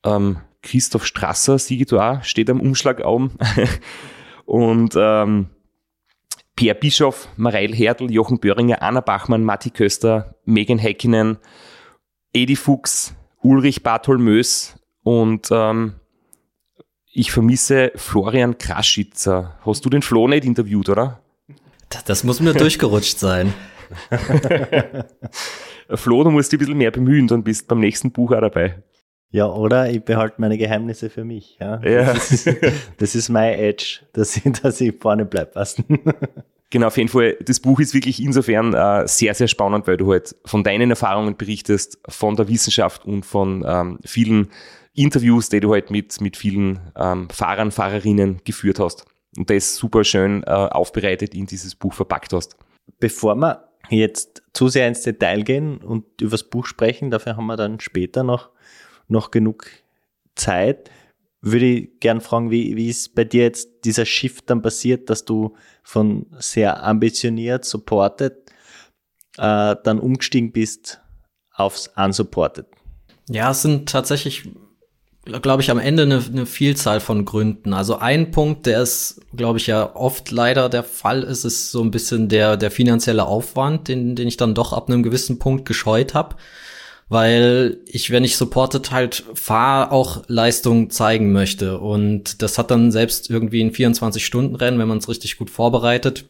ähm, 0.06 0.38
Christoph 0.62 1.08
Strasser, 1.08 1.58
Siege 1.58 1.88
du 1.88 2.00
auch, 2.00 2.24
steht 2.24 2.52
am 2.52 2.62
Umschlag 2.62 3.04
oben. 3.04 3.32
Und 4.46 4.96
ähm, 4.96 5.50
Pierre 6.56 6.80
Bischoff, 6.80 7.28
Mareil 7.36 7.74
Hertel, 7.76 8.12
Jochen 8.12 8.40
Böhringer, 8.40 8.82
Anna 8.82 9.02
Bachmann, 9.02 9.44
Matti 9.44 9.72
Köster, 9.72 10.36
Megan 10.46 10.78
Häkkinen, 10.78 11.38
Edi 12.34 12.56
Fuchs, 12.56 13.14
Ulrich 13.42 13.84
Bartholmös 13.84 14.80
und 15.04 15.50
ähm, 15.52 15.96
ich 17.12 17.32
vermisse 17.32 17.92
Florian 17.96 18.58
Kraschitzer. 18.58 19.58
Hast 19.66 19.86
du 19.86 19.90
den 19.90 20.02
Flo 20.02 20.28
nicht 20.28 20.46
interviewt, 20.46 20.90
oder? 20.90 21.22
Das 22.06 22.24
muss 22.24 22.40
mir 22.40 22.54
durchgerutscht 22.54 23.20
sein. 23.20 23.54
Flo, 25.90 26.24
du 26.24 26.32
musst 26.32 26.52
dich 26.52 26.58
ein 26.58 26.60
bisschen 26.60 26.78
mehr 26.78 26.92
bemühen, 26.92 27.28
dann 27.28 27.44
bist 27.44 27.64
du 27.64 27.68
beim 27.68 27.80
nächsten 27.80 28.12
Buch 28.12 28.32
auch 28.32 28.42
dabei. 28.42 28.84
Ja, 29.36 29.48
oder 29.48 29.89
ich 29.89 30.02
behalte 30.02 30.36
meine 30.38 30.58
Geheimnisse 30.58 31.10
für 31.10 31.26
mich. 31.26 31.58
Ja. 31.60 31.82
ja. 31.84 32.13
Das, 32.13 32.32
ist, 32.32 32.50
das 32.98 33.15
ist 33.15 33.28
mein 33.28 33.60
Edge, 33.60 34.00
dass 34.13 34.38
ich, 34.38 34.43
dass 34.62 34.80
ich 34.80 34.95
vorne 34.98 35.26
bleibe. 35.26 35.62
Genau, 36.69 36.88
auf 36.88 36.95
jeden 36.95 37.10
Fall. 37.10 37.36
Das 37.43 37.60
Buch 37.60 37.82
ist 37.82 37.93
wirklich 37.93 38.24
insofern 38.24 38.74
äh, 38.74 39.06
sehr, 39.10 39.34
sehr 39.34 39.50
spannend, 39.50 39.88
weil 39.88 39.98
du 39.98 40.10
halt 40.10 40.38
von 40.45 40.63
deinen 40.63 40.89
Erfahrungen 40.89 41.36
berichtest, 41.36 42.00
von 42.08 42.38
der 42.38 42.48
Wissenschaft 42.48 43.04
und 43.04 43.26
von 43.26 43.65
ähm, 43.67 44.00
vielen 44.06 44.52
Interviews, 44.93 45.50
die 45.50 45.60
du 45.60 45.74
halt 45.74 45.91
mit, 45.91 46.21
mit 46.21 46.38
vielen 46.38 46.80
ähm, 46.95 47.28
Fahrern, 47.30 47.71
Fahrerinnen 47.71 48.39
geführt 48.45 48.80
hast. 48.80 49.04
Und 49.38 49.50
das 49.50 49.76
super 49.76 50.06
schön 50.06 50.43
äh, 50.43 50.50
aufbereitet 50.50 51.36
in 51.36 51.45
dieses 51.45 51.76
Buch 51.76 51.93
verpackt 51.93 52.32
hast. 52.32 52.56
Bevor 53.02 53.36
wir 53.36 53.67
jetzt 53.89 54.43
zu 54.54 54.69
sehr 54.69 54.88
ins 54.88 55.02
Detail 55.02 55.43
gehen 55.43 55.80
und 55.80 56.21
über 56.21 56.32
das 56.32 56.43
Buch 56.43 56.65
sprechen, 56.65 57.12
dafür 57.12 57.36
haben 57.36 57.48
wir 57.48 57.58
dann 57.58 57.82
später 57.82 58.24
noch 58.24 58.55
noch 59.08 59.32
genug 59.32 59.68
Zeit. 60.36 60.89
Würde 61.41 61.65
ich 61.65 62.00
gern 62.00 62.22
fragen, 62.22 62.50
wie, 62.50 62.76
wie 62.76 62.89
ist 62.89 63.13
bei 63.15 63.24
dir 63.24 63.44
jetzt 63.44 63.86
dieser 63.86 64.06
Shift 64.06 64.50
dann 64.50 64.62
passiert, 64.62 65.10
dass 65.10 65.26
du 65.26 65.56
von 65.84 66.26
sehr 66.39 66.84
ambitioniert, 66.84 67.65
supported, 67.65 68.34
äh, 69.38 69.76
dann 69.84 70.00
umgestiegen 70.00 70.52
bist 70.52 71.02
aufs 71.54 71.91
unsupported? 71.96 72.65
Ja, 73.30 73.52
es 73.52 73.62
sind 73.62 73.89
tatsächlich, 73.89 74.50
glaube 75.26 75.62
ich, 75.62 75.70
am 75.70 75.78
Ende 75.78 76.04
eine, 76.04 76.18
eine 76.18 76.46
Vielzahl 76.48 77.00
von 77.00 77.26
Gründen. 77.26 77.74
Also 77.74 77.98
ein 77.98 78.32
Punkt, 78.32 78.65
der 78.65 78.82
ist, 78.82 79.22
glaube 79.36 79.60
ich, 79.60 79.68
ja 79.68 79.96
oft 79.96 80.32
leider 80.32 80.68
der 80.68 80.84
Fall 80.84 81.22
ist, 81.22 81.46
ist 81.46 81.72
so 81.72 81.84
ein 81.84 81.91
bisschen 81.91 82.28
der, 82.28 82.58
der 82.58 82.72
finanzielle 82.72 83.26
Aufwand, 83.26 83.88
den, 83.88 84.15
den 84.15 84.28
ich 84.28 84.38
dann 84.38 84.56
doch 84.56 84.74
ab 84.74 84.89
einem 84.89 85.04
gewissen 85.04 85.38
Punkt 85.38 85.65
gescheut 85.65 86.15
habe 86.15 86.36
weil 87.08 87.80
ich, 87.86 88.10
wenn 88.10 88.24
ich 88.24 88.38
supported 88.38 88.91
halt 88.91 89.24
fahre, 89.36 89.91
auch 89.91 90.24
Leistung 90.28 90.89
zeigen 90.89 91.32
möchte. 91.32 91.80
Und 91.80 92.41
das 92.41 92.58
hat 92.58 92.72
dann 92.72 92.91
selbst 92.91 93.30
irgendwie 93.30 93.63
ein 93.63 93.72
24-Stunden-Rennen, 93.72 94.80
wenn 94.80 94.88
man 94.88 94.98
es 94.98 95.08
richtig 95.08 95.38
gut 95.38 95.50
vorbereitet, 95.50 96.26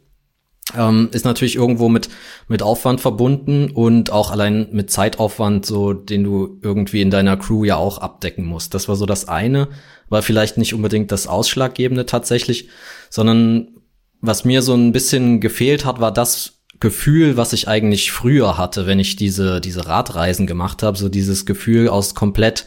ähm, 0.78 1.10
ist 1.12 1.26
natürlich 1.26 1.56
irgendwo 1.56 1.90
mit, 1.90 2.10
mit 2.48 2.62
Aufwand 2.62 3.00
verbunden 3.00 3.70
und 3.70 4.12
auch 4.12 4.32
allein 4.32 4.68
mit 4.72 4.90
Zeitaufwand, 4.90 5.66
so, 5.66 5.94
den 5.94 6.24
du 6.24 6.60
irgendwie 6.62 7.02
in 7.02 7.12
deiner 7.12 7.38
Crew 7.38 7.64
ja 7.64 7.78
auch 7.78 8.00
abdecken 8.00 8.46
musst. 8.46 8.74
Das 8.74 8.88
war 8.90 8.96
so 8.96 9.06
das 9.06 9.28
eine, 9.28 9.70
war 10.10 10.24
vielleicht 10.24 10.58
nicht 10.58 10.74
unbedingt 10.74 11.12
das 11.12 11.28
Ausschlaggebende 11.28 12.06
tatsächlich, 12.06 12.70
sondern 13.10 13.76
was 14.22 14.44
mir 14.44 14.62
so 14.62 14.74
ein 14.74 14.92
bisschen 14.92 15.40
gefehlt 15.40 15.86
hat, 15.86 16.00
war 16.00 16.12
das, 16.12 16.55
Gefühl, 16.80 17.38
was 17.38 17.54
ich 17.54 17.68
eigentlich 17.68 18.12
früher 18.12 18.58
hatte, 18.58 18.86
wenn 18.86 19.00
ich 19.00 19.16
diese, 19.16 19.62
diese 19.62 19.88
Radreisen 19.88 20.48
gemacht 20.48 20.84
habe, 20.84 20.98
so 20.98 21.10
dieses 21.10 21.46
Gefühl 21.46 21.88
aus 21.88 22.16
komplett 22.16 22.66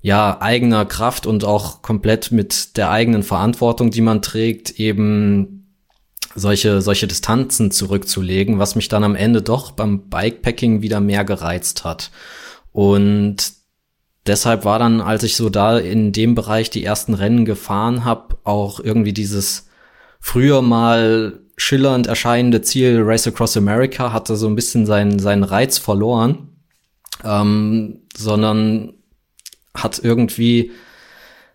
ja, 0.00 0.40
eigener 0.40 0.84
Kraft 0.84 1.26
und 1.26 1.44
auch 1.44 1.82
komplett 1.82 2.30
mit 2.30 2.76
der 2.76 2.90
eigenen 2.90 3.22
Verantwortung, 3.22 3.90
die 3.90 4.00
man 4.00 4.22
trägt, 4.22 4.78
eben 4.78 5.74
solche, 6.34 6.82
solche 6.82 7.06
Distanzen 7.06 7.70
zurückzulegen, 7.70 8.58
was 8.58 8.76
mich 8.76 8.88
dann 8.88 9.04
am 9.04 9.16
Ende 9.16 9.42
doch 9.42 9.72
beim 9.72 10.08
Bikepacking 10.08 10.82
wieder 10.82 11.00
mehr 11.00 11.24
gereizt 11.24 11.84
hat. 11.84 12.10
Und 12.72 13.52
deshalb 14.26 14.64
war 14.64 14.78
dann, 14.78 15.00
als 15.00 15.24
ich 15.24 15.36
so 15.36 15.50
da 15.50 15.78
in 15.78 16.12
dem 16.12 16.34
Bereich 16.34 16.70
die 16.70 16.84
ersten 16.84 17.14
Rennen 17.14 17.44
gefahren 17.44 18.04
habe, 18.04 18.38
auch 18.44 18.78
irgendwie 18.78 19.12
dieses 19.12 19.68
früher 20.20 20.62
mal 20.62 21.40
schillernd 21.58 22.06
erscheinende 22.06 22.62
Ziel 22.62 23.02
Race 23.02 23.26
Across 23.26 23.56
America 23.56 24.12
hatte 24.12 24.36
so 24.36 24.46
ein 24.46 24.54
bisschen 24.54 24.86
seinen, 24.86 25.18
seinen 25.18 25.42
Reiz 25.42 25.76
verloren, 25.76 26.48
ähm, 27.24 28.00
sondern 28.16 28.94
hat 29.74 30.00
irgendwie, 30.02 30.70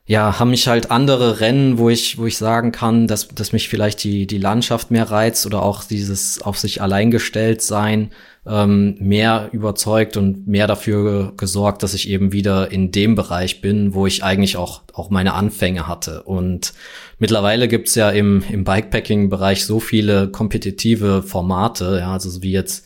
ja, 0.05 0.39
haben 0.39 0.51
mich 0.51 0.67
halt 0.67 0.91
andere 0.91 1.39
Rennen, 1.39 1.77
wo 1.77 1.89
ich, 1.89 2.17
wo 2.17 2.25
ich 2.25 2.37
sagen 2.37 2.73
kann, 2.73 3.07
dass, 3.07 3.29
dass 3.29 3.53
mich 3.53 3.69
vielleicht 3.69 4.03
die, 4.03 4.27
die 4.27 4.37
Landschaft 4.37 4.91
mehr 4.91 5.09
reizt 5.09 5.45
oder 5.45 5.63
auch 5.63 5.85
dieses 5.85 6.41
auf 6.41 6.59
sich 6.59 6.81
allein 6.81 7.09
gestellt 7.09 7.61
sein, 7.61 8.11
ähm, 8.45 8.95
mehr 8.99 9.49
überzeugt 9.53 10.17
und 10.17 10.47
mehr 10.47 10.67
dafür 10.67 11.33
gesorgt, 11.37 11.81
dass 11.81 11.93
ich 11.93 12.09
eben 12.09 12.33
wieder 12.33 12.71
in 12.71 12.91
dem 12.91 13.15
Bereich 13.15 13.61
bin, 13.61 13.93
wo 13.93 14.05
ich 14.05 14.23
eigentlich 14.23 14.57
auch, 14.57 14.81
auch 14.93 15.09
meine 15.09 15.33
Anfänge 15.33 15.87
hatte. 15.87 16.23
Und 16.23 16.73
mittlerweile 17.19 17.67
gibt's 17.67 17.95
ja 17.95 18.09
im, 18.09 18.43
im 18.49 18.63
Bikepacking-Bereich 18.65 19.65
so 19.65 19.79
viele 19.79 20.29
kompetitive 20.29 21.23
Formate, 21.23 21.99
ja, 21.99 22.11
also 22.11 22.41
wie 22.41 22.51
jetzt 22.51 22.85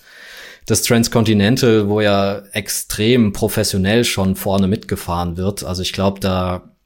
das 0.67 0.83
Transcontinental, 0.83 1.89
wo 1.89 2.01
ja 2.01 2.43
extrem 2.51 3.31
professionell 3.33 4.03
schon 4.03 4.35
vorne 4.35 4.67
mitgefahren 4.67 5.37
wird. 5.37 5.63
Also 5.63 5.81
ich 5.81 5.93
glaube, 5.93 6.19
da 6.19 6.76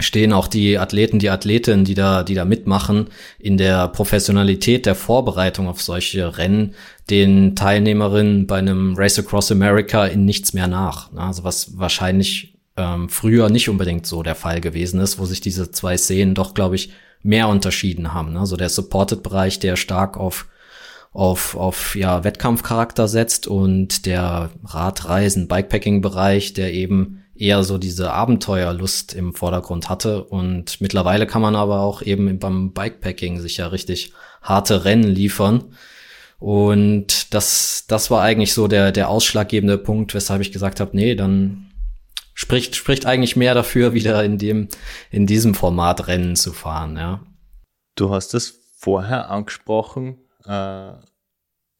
stehen 0.00 0.32
auch 0.32 0.48
die 0.48 0.78
Athleten, 0.78 1.18
die 1.18 1.30
Athletinnen, 1.30 1.84
die 1.84 1.94
da, 1.94 2.22
die 2.22 2.34
da 2.34 2.44
mitmachen, 2.44 3.08
in 3.38 3.56
der 3.56 3.88
Professionalität 3.88 4.86
der 4.86 4.94
Vorbereitung 4.94 5.68
auf 5.68 5.80
solche 5.80 6.38
Rennen 6.38 6.74
den 7.08 7.56
Teilnehmerinnen 7.56 8.46
bei 8.46 8.58
einem 8.58 8.94
Race 8.96 9.18
Across 9.18 9.52
America 9.52 10.06
in 10.06 10.24
nichts 10.24 10.52
mehr 10.52 10.68
nach. 10.68 11.10
Also 11.16 11.44
was 11.44 11.78
wahrscheinlich 11.78 12.54
ähm, 12.76 13.08
früher 13.08 13.48
nicht 13.48 13.68
unbedingt 13.68 14.06
so 14.06 14.22
der 14.22 14.34
Fall 14.34 14.60
gewesen 14.60 15.00
ist, 15.00 15.18
wo 15.18 15.24
sich 15.24 15.40
diese 15.40 15.70
zwei 15.70 15.96
Szenen 15.96 16.34
doch, 16.34 16.54
glaube 16.54 16.74
ich, 16.74 16.90
mehr 17.22 17.48
unterschieden 17.48 18.12
haben. 18.12 18.36
Also 18.36 18.56
der 18.56 18.68
Supported-Bereich, 18.68 19.58
der 19.58 19.76
stark 19.76 20.16
auf 20.16 20.46
auf, 21.16 21.56
auf 21.56 21.96
ja, 21.96 22.24
Wettkampfcharakter 22.24 23.08
setzt 23.08 23.46
und 23.46 24.04
der 24.04 24.50
Radreisen, 24.66 25.48
Bikepacking-Bereich, 25.48 26.52
der 26.52 26.74
eben 26.74 27.24
eher 27.38 27.64
so 27.64 27.78
diese 27.78 28.12
Abenteuerlust 28.12 29.14
im 29.14 29.34
Vordergrund 29.34 29.88
hatte. 29.88 30.24
Und 30.24 30.80
mittlerweile 30.80 31.26
kann 31.26 31.42
man 31.42 31.56
aber 31.56 31.80
auch 31.80 32.02
eben 32.02 32.38
beim 32.38 32.72
Bikepacking 32.72 33.40
sich 33.40 33.58
ja 33.58 33.68
richtig 33.68 34.12
harte 34.42 34.84
Rennen 34.84 35.04
liefern. 35.08 35.64
Und 36.38 37.32
das, 37.34 37.84
das 37.88 38.10
war 38.10 38.22
eigentlich 38.22 38.52
so 38.52 38.68
der, 38.68 38.92
der 38.92 39.08
ausschlaggebende 39.08 39.78
Punkt, 39.78 40.14
weshalb 40.14 40.42
ich 40.42 40.52
gesagt 40.52 40.80
habe, 40.80 40.96
nee, 40.96 41.14
dann 41.14 41.72
spricht, 42.34 42.76
spricht 42.76 43.06
eigentlich 43.06 43.36
mehr 43.36 43.54
dafür, 43.54 43.92
wieder 43.94 44.22
in 44.24 44.38
dem, 44.38 44.68
in 45.10 45.26
diesem 45.26 45.54
Format 45.54 46.08
Rennen 46.08 46.36
zu 46.36 46.52
fahren, 46.52 46.96
ja. 46.96 47.20
Du 47.94 48.10
hast 48.12 48.34
es 48.34 48.60
vorher 48.76 49.30
angesprochen, 49.30 50.18
äh, 50.44 50.92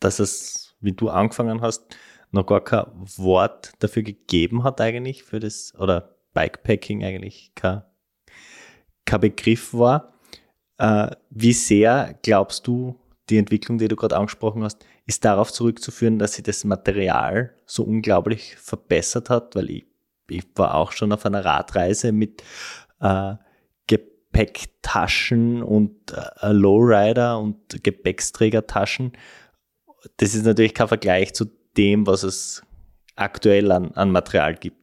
dass 0.01 0.19
es, 0.19 0.75
wie 0.81 0.93
du 0.93 1.11
angefangen 1.11 1.61
hast, 1.61 1.95
noch 2.31 2.47
gar 2.47 2.63
kein 2.63 2.87
Wort 3.17 3.73
dafür 3.79 4.03
gegeben 4.03 4.65
hat 4.65 4.81
eigentlich 4.81 5.23
für 5.23 5.41
das, 5.41 5.75
oder 5.79 6.17
Bikepacking 6.35 7.05
eigentlich 7.05 7.53
kein, 7.55 7.83
kein 9.05 9.21
Begriff 9.21 9.73
war. 9.73 10.13
Äh, 10.79 11.11
wie 11.31 11.53
sehr 11.53 12.19
glaubst 12.23 12.67
du, 12.67 13.01
die 13.31 13.39
Entwicklung, 13.39 13.79
die 13.79 13.89
du 13.89 13.97
gerade 13.97 14.17
angesprochen 14.17 14.63
hast, 14.63 14.85
ist 15.07 15.25
darauf 15.25 15.53
zurückzuführen, 15.53 16.19
dass 16.19 16.35
sich 16.35 16.45
das 16.45 16.65
Material 16.65 17.55
so 17.65 17.83
unglaublich 17.83 18.57
verbessert 18.57 19.31
hat, 19.31 19.57
weil 19.57 19.71
ich, 19.71 19.87
ich 20.29 20.45
war 20.55 20.75
auch 20.75 20.93
schon 20.93 21.13
auf 21.13 21.27
einer 21.27 21.45
Radreise 21.45 22.13
mit 22.13 22.43
äh, 23.01 23.35
Gepäcktaschen 23.87 25.63
und 25.63 26.13
äh, 26.13 26.53
Lowrider 26.53 27.39
und 27.39 27.83
Gepäcksträgertaschen. 27.83 29.13
Das 30.19 30.35
ist 30.35 30.45
natürlich 30.45 30.75
kein 30.75 30.89
Vergleich 30.89 31.35
zu 31.35 31.47
dem, 31.77 32.07
was 32.07 32.23
es 32.23 32.63
aktuell 33.17 33.73
an, 33.73 33.93
an 33.93 34.11
Material 34.11 34.55
gibt. 34.55 34.77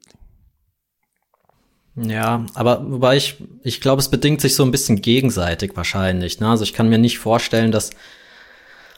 Ja, 1.96 2.46
aber 2.56 2.84
wobei 2.90 3.18
ich, 3.18 3.36
ich 3.64 3.80
glaube, 3.80 4.00
es 4.00 4.10
bedingt 4.10 4.42
sich 4.42 4.56
so 4.56 4.64
ein 4.64 4.72
bisschen 4.72 5.02
gegenseitig 5.02 5.76
wahrscheinlich. 5.76 6.40
Ne? 6.40 6.48
Also 6.50 6.64
ich 6.64 6.74
kann 6.74 6.90
mir 6.90 6.98
nicht 6.98 7.20
vorstellen, 7.20 7.72
dass 7.72 7.92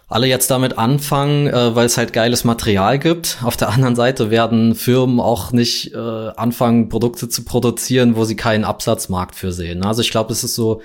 alle 0.08 0.28
jetzt 0.28 0.50
damit 0.50 0.78
anfangen, 0.78 1.48
äh, 1.48 1.76
weil 1.76 1.88
es 1.88 1.98
halt 1.98 2.14
geiles 2.14 2.46
Material 2.46 3.00
gibt. 3.00 3.40
Auf 3.44 3.58
der 3.58 3.70
anderen 3.70 3.96
Seite 3.96 4.30
werden 4.30 4.76
Firmen 4.76 5.20
auch 5.20 5.52
nicht 5.52 5.94
äh, 5.94 5.98
anfangen, 5.98 6.88
Produkte 6.88 7.28
zu 7.28 7.44
produzieren, 7.44 8.16
wo 8.16 8.24
sie 8.24 8.36
keinen 8.36 8.64
Absatzmarkt 8.64 9.36
für 9.36 9.52
sehen. 9.52 9.84
Also 9.84 10.02
ich 10.02 10.12
glaube, 10.12 10.32
es 10.32 10.44
ist 10.44 10.56
so 10.56 10.82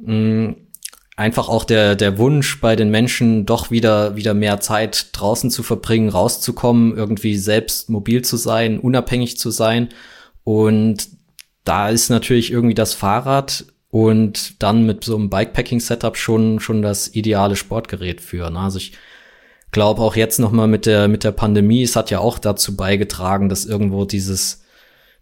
mh, 0.00 0.54
einfach 1.18 1.48
auch 1.48 1.64
der, 1.64 1.96
der 1.96 2.16
Wunsch 2.16 2.60
bei 2.60 2.76
den 2.76 2.90
Menschen, 2.90 3.44
doch 3.44 3.72
wieder, 3.72 4.14
wieder 4.14 4.34
mehr 4.34 4.60
Zeit 4.60 5.08
draußen 5.12 5.50
zu 5.50 5.64
verbringen, 5.64 6.10
rauszukommen, 6.10 6.96
irgendwie 6.96 7.36
selbst 7.36 7.90
mobil 7.90 8.22
zu 8.22 8.36
sein, 8.36 8.78
unabhängig 8.78 9.36
zu 9.36 9.50
sein. 9.50 9.88
Und 10.44 11.08
da 11.64 11.88
ist 11.88 12.08
natürlich 12.08 12.52
irgendwie 12.52 12.76
das 12.76 12.94
Fahrrad 12.94 13.64
und 13.90 14.62
dann 14.62 14.86
mit 14.86 15.02
so 15.02 15.16
einem 15.16 15.28
Bikepacking-Setup 15.28 16.16
schon, 16.16 16.60
schon 16.60 16.82
das 16.82 17.08
ideale 17.08 17.56
Sportgerät 17.56 18.20
für. 18.20 18.48
Ne? 18.48 18.60
Also 18.60 18.78
ich 18.78 18.92
glaube 19.72 20.02
auch 20.02 20.14
jetzt 20.14 20.38
noch 20.38 20.52
mal 20.52 20.68
mit 20.68 20.86
der, 20.86 21.08
mit 21.08 21.24
der 21.24 21.32
Pandemie, 21.32 21.82
es 21.82 21.96
hat 21.96 22.12
ja 22.12 22.20
auch 22.20 22.38
dazu 22.38 22.76
beigetragen, 22.76 23.48
dass 23.48 23.66
irgendwo 23.66 24.04
dieses, 24.04 24.62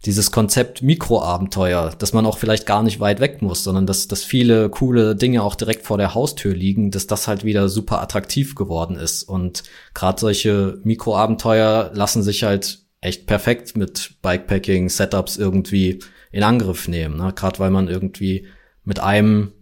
dieses 0.05 0.31
Konzept 0.31 0.83
Mikroabenteuer, 0.83 1.93
dass 1.99 2.13
man 2.13 2.27
auch 2.27 2.39
vielleicht 2.39 2.67
gar 2.67 2.83
nicht 2.83 3.01
weit 3.01 3.19
weg 3.21 3.43
muss, 3.43 3.65
sondern 3.65 3.87
dass, 3.87 4.09
dass 4.09 4.23
viele 4.23 4.69
coole 4.69 5.17
Dinge 5.17 5.43
auch 5.43 5.55
direkt 5.55 5.85
vor 5.85 5.99
der 5.99 6.15
Haustür 6.15 6.55
liegen, 6.55 6.91
dass 6.91 7.07
das 7.07 7.27
halt 7.27 7.45
wieder 7.45 7.69
super 7.69 8.01
attraktiv 8.03 8.55
geworden 8.55 8.97
ist. 8.97 9.25
Und 9.25 9.65
gerade 9.95 10.21
solche 10.21 10.79
Mikroabenteuer 10.85 11.91
lassen 11.95 12.23
sich 12.23 12.45
halt 12.45 12.81
echt 13.01 13.27
perfekt 13.27 13.77
mit 13.77 14.17
Bikepacking-Setups 14.23 15.39
irgendwie 15.39 16.01
in 16.31 16.43
Angriff 16.43 16.89
nehmen. 16.89 17.17
Ne? 17.17 17.33
Gerade 17.35 17.59
weil 17.59 17.71
man 17.71 17.89
irgendwie 17.89 18.47
mit 18.85 19.01
einem, 19.01 19.53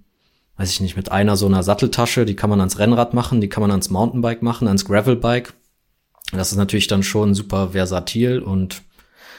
weiß 0.56 0.70
ich 0.70 0.80
nicht, 0.80 0.96
mit 0.96 1.10
einer 1.10 1.36
so 1.36 1.46
einer 1.46 1.62
Satteltasche, 1.62 2.26
die 2.26 2.36
kann 2.36 2.50
man 2.50 2.60
ans 2.60 2.78
Rennrad 2.78 3.14
machen, 3.14 3.40
die 3.40 3.48
kann 3.48 3.62
man 3.62 3.70
ans 3.70 3.90
Mountainbike 3.90 4.42
machen, 4.42 4.68
ans 4.68 4.84
Gravelbike. 4.84 5.54
Das 6.32 6.52
ist 6.52 6.58
natürlich 6.58 6.86
dann 6.86 7.02
schon 7.02 7.34
super 7.34 7.70
versatil 7.70 8.40
und 8.40 8.82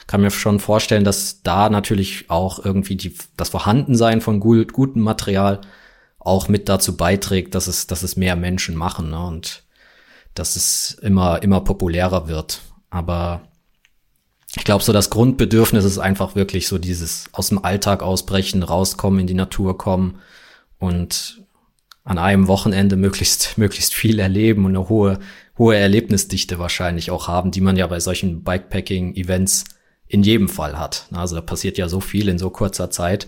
kann 0.06 0.20
mir 0.20 0.30
schon 0.30 0.60
vorstellen, 0.60 1.04
dass 1.04 1.42
da 1.42 1.68
natürlich 1.68 2.30
auch 2.30 2.64
irgendwie 2.64 2.96
die, 2.96 3.16
das 3.36 3.48
Vorhandensein 3.48 4.20
von 4.20 4.40
gut, 4.40 4.72
gutem 4.72 5.02
Material 5.02 5.60
auch 6.18 6.48
mit 6.48 6.68
dazu 6.68 6.96
beiträgt, 6.96 7.54
dass 7.54 7.66
es, 7.66 7.86
dass 7.86 8.02
es 8.02 8.16
mehr 8.16 8.36
Menschen 8.36 8.76
machen 8.76 9.10
ne? 9.10 9.26
und 9.26 9.64
dass 10.34 10.56
es 10.56 10.92
immer, 11.02 11.42
immer 11.42 11.60
populärer 11.60 12.28
wird. 12.28 12.60
Aber 12.90 13.42
ich 14.56 14.64
glaube, 14.64 14.84
so 14.84 14.92
das 14.92 15.10
Grundbedürfnis 15.10 15.84
ist 15.84 15.98
einfach 15.98 16.34
wirklich 16.34 16.68
so 16.68 16.78
dieses 16.78 17.28
aus 17.32 17.48
dem 17.48 17.64
Alltag 17.64 18.02
ausbrechen, 18.02 18.62
rauskommen, 18.62 19.20
in 19.20 19.26
die 19.26 19.34
Natur 19.34 19.76
kommen 19.76 20.18
und 20.78 21.42
an 22.04 22.18
einem 22.18 22.48
Wochenende 22.48 22.96
möglichst, 22.96 23.58
möglichst 23.58 23.94
viel 23.94 24.18
erleben 24.18 24.64
und 24.64 24.76
eine 24.76 24.88
hohe, 24.88 25.18
hohe 25.58 25.76
Erlebnisdichte 25.76 26.58
wahrscheinlich 26.58 27.10
auch 27.10 27.28
haben, 27.28 27.50
die 27.50 27.60
man 27.60 27.76
ja 27.76 27.86
bei 27.86 28.00
solchen 28.00 28.44
Bikepacking-Events 28.44 29.64
in 30.08 30.22
jedem 30.22 30.48
Fall 30.48 30.78
hat. 30.78 31.08
Also 31.12 31.36
da 31.36 31.42
passiert 31.42 31.78
ja 31.78 31.88
so 31.88 32.00
viel 32.00 32.28
in 32.28 32.38
so 32.38 32.50
kurzer 32.50 32.90
Zeit, 32.90 33.26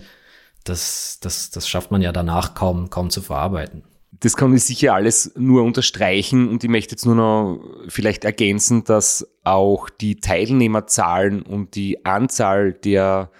das, 0.63 1.19
das, 1.21 1.49
das 1.49 1.67
schafft 1.67 1.91
man 1.91 2.01
ja 2.01 2.11
danach 2.11 2.53
kaum, 2.53 2.89
kaum 2.89 3.09
zu 3.09 3.21
verarbeiten. 3.21 3.83
Das 4.11 4.35
kann 4.35 4.53
ich 4.53 4.63
sicher 4.63 4.93
alles 4.93 5.31
nur 5.37 5.63
unterstreichen 5.63 6.49
und 6.49 6.63
ich 6.63 6.69
möchte 6.69 6.93
jetzt 6.93 7.05
nur 7.05 7.15
noch 7.15 7.59
vielleicht 7.87 8.25
ergänzen, 8.25 8.83
dass 8.83 9.27
auch 9.43 9.89
die 9.89 10.19
Teilnehmerzahlen 10.19 11.41
und 11.41 11.75
die 11.75 12.05
Anzahl 12.05 12.73
der, 12.73 13.31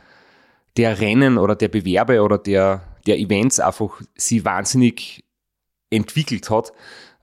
der 0.77 1.01
Rennen 1.01 1.37
oder 1.37 1.55
der 1.55 1.67
Bewerbe 1.67 2.21
oder 2.21 2.37
der, 2.37 2.83
der 3.07 3.19
Events 3.19 3.59
einfach 3.59 4.01
sie 4.15 4.45
wahnsinnig 4.45 5.25
entwickelt 5.89 6.49
hat. 6.49 6.71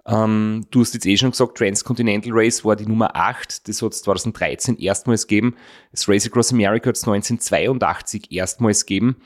Ähm, 0.06 0.66
du 0.70 0.80
hast 0.80 0.94
jetzt 0.94 1.06
eh 1.06 1.16
schon 1.16 1.32
gesagt, 1.32 1.58
Transcontinental 1.58 2.32
Race 2.32 2.64
war 2.64 2.76
die 2.76 2.86
Nummer 2.86 3.16
8, 3.16 3.68
das 3.68 3.82
hat 3.82 3.92
es 3.92 4.02
2013 4.02 4.78
erstmals 4.78 5.26
gegeben. 5.26 5.56
Das 5.90 6.08
Race 6.08 6.26
Across 6.26 6.52
America 6.52 6.88
hat 6.88 6.96
es 6.96 7.04
1982 7.04 8.30
erstmals 8.30 8.86
gegeben. 8.86 9.16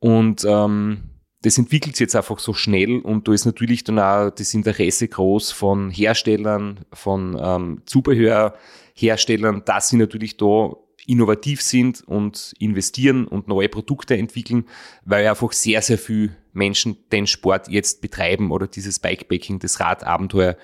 Und 0.00 0.44
ähm, 0.48 1.12
das 1.42 1.58
entwickelt 1.58 1.96
sich 1.96 2.04
jetzt 2.04 2.16
einfach 2.16 2.38
so 2.38 2.54
schnell 2.54 3.00
und 3.00 3.26
da 3.26 3.32
ist 3.32 3.44
natürlich 3.44 3.84
dann 3.84 3.98
auch 3.98 4.30
das 4.30 4.54
Interesse 4.54 5.08
groß 5.08 5.50
von 5.50 5.90
Herstellern, 5.90 6.80
von 6.92 7.36
ähm, 7.40 7.82
Zubehörherstellern, 7.84 9.62
dass 9.64 9.88
sie 9.88 9.96
natürlich 9.96 10.36
da 10.36 10.70
innovativ 11.06 11.62
sind 11.62 12.02
und 12.02 12.54
investieren 12.58 13.26
und 13.26 13.48
neue 13.48 13.68
Produkte 13.68 14.16
entwickeln, 14.16 14.66
weil 15.04 15.26
einfach 15.26 15.52
sehr, 15.52 15.82
sehr 15.82 15.98
viel 15.98 16.36
Menschen 16.52 16.96
den 17.10 17.26
Sport 17.26 17.68
jetzt 17.68 18.00
betreiben 18.00 18.50
oder 18.50 18.66
dieses 18.66 18.98
Bikepacking, 18.98 19.58
das 19.58 19.80
Radabenteuer 19.80 20.56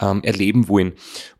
ähm, 0.00 0.22
erleben 0.22 0.68
wollen. 0.68 0.92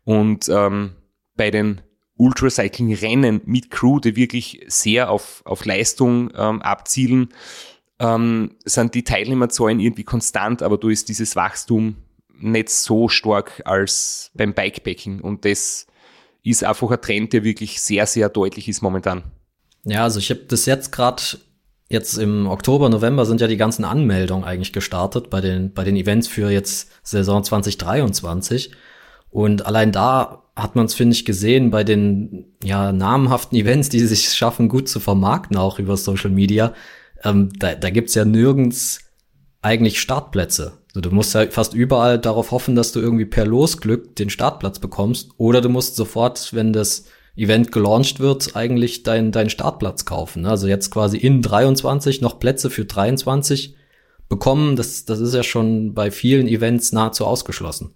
Und 0.03 0.49
ähm, 0.49 0.95
bei 1.35 1.51
den 1.51 1.81
Ultracycling-Rennen 2.17 3.41
mit 3.45 3.71
Crew, 3.71 3.99
die 3.99 4.15
wirklich 4.15 4.63
sehr 4.67 5.09
auf, 5.09 5.41
auf 5.45 5.65
Leistung 5.65 6.31
ähm, 6.35 6.61
abzielen, 6.61 7.29
ähm, 7.99 8.57
sind 8.65 8.93
die 8.93 9.03
Teilnehmerzahlen 9.03 9.79
irgendwie 9.79 10.03
konstant, 10.03 10.61
aber 10.61 10.77
da 10.77 10.89
ist 10.89 11.09
dieses 11.09 11.35
Wachstum 11.35 11.95
nicht 12.35 12.69
so 12.69 13.07
stark 13.07 13.61
als 13.65 14.31
beim 14.33 14.53
Bikepacking 14.53 15.21
und 15.21 15.45
das 15.45 15.87
ist 16.43 16.63
einfach 16.63 16.91
ein 16.91 17.01
Trend, 17.01 17.33
der 17.33 17.43
wirklich 17.43 17.81
sehr, 17.81 18.05
sehr 18.05 18.29
deutlich 18.29 18.67
ist 18.67 18.81
momentan. 18.81 19.23
Ja, 19.85 20.03
also 20.03 20.19
ich 20.19 20.29
habe 20.29 20.41
das 20.47 20.65
jetzt 20.65 20.91
gerade 20.91 21.21
jetzt 21.89 22.17
im 22.17 22.47
Oktober, 22.47 22.89
November 22.89 23.25
sind 23.25 23.41
ja 23.41 23.47
die 23.47 23.57
ganzen 23.57 23.85
Anmeldungen 23.85 24.43
eigentlich 24.43 24.73
gestartet 24.73 25.29
bei 25.29 25.41
den 25.41 25.73
bei 25.73 25.83
den 25.83 25.95
Events 25.95 26.27
für 26.27 26.49
jetzt 26.49 26.89
Saison 27.03 27.43
2023 27.43 28.71
und 29.29 29.65
allein 29.65 29.91
da 29.91 30.43
hat 30.55 30.75
man 30.75 30.85
es 30.85 30.93
finde 30.93 31.15
ich 31.15 31.25
gesehen 31.25 31.69
bei 31.69 31.83
den 31.83 32.45
ja 32.63 32.91
namhaften 32.91 33.57
Events, 33.59 33.89
die 33.89 33.99
sich 33.99 34.29
schaffen 34.29 34.69
gut 34.69 34.87
zu 34.89 34.99
vermarkten 34.99 35.57
auch 35.57 35.79
über 35.79 35.97
Social 35.97 36.31
Media, 36.31 36.73
ähm, 37.23 37.51
da, 37.57 37.75
da 37.75 37.89
gibt's 37.89 38.15
ja 38.15 38.25
nirgends 38.25 38.99
eigentlich 39.61 39.99
Startplätze. 39.99 40.82
Also 40.95 41.09
du 41.09 41.15
musst 41.15 41.33
ja 41.33 41.49
fast 41.49 41.73
überall 41.73 42.19
darauf 42.19 42.51
hoffen, 42.51 42.75
dass 42.75 42.91
du 42.91 42.99
irgendwie 42.99 43.25
per 43.25 43.45
Losglück 43.45 44.15
den 44.15 44.29
Startplatz 44.29 44.79
bekommst. 44.79 45.31
Oder 45.37 45.61
du 45.61 45.69
musst 45.69 45.95
sofort, 45.95 46.53
wenn 46.53 46.71
das 46.71 47.05
Event 47.35 47.71
gelauncht 47.71 48.19
wird, 48.19 48.55
eigentlich 48.55 49.01
deinen 49.01 49.31
dein 49.31 49.49
Startplatz 49.49 50.05
kaufen. 50.05 50.45
Also 50.45 50.67
jetzt 50.67 50.91
quasi 50.91 51.17
in 51.17 51.41
23 51.41 52.21
noch 52.21 52.39
Plätze 52.39 52.69
für 52.69 52.85
23 52.85 53.75
bekommen. 54.29 54.75
Das, 54.75 55.05
das 55.05 55.19
ist 55.19 55.33
ja 55.33 55.41
schon 55.41 55.95
bei 55.95 56.11
vielen 56.11 56.47
Events 56.47 56.91
nahezu 56.91 57.25
ausgeschlossen. 57.25 57.95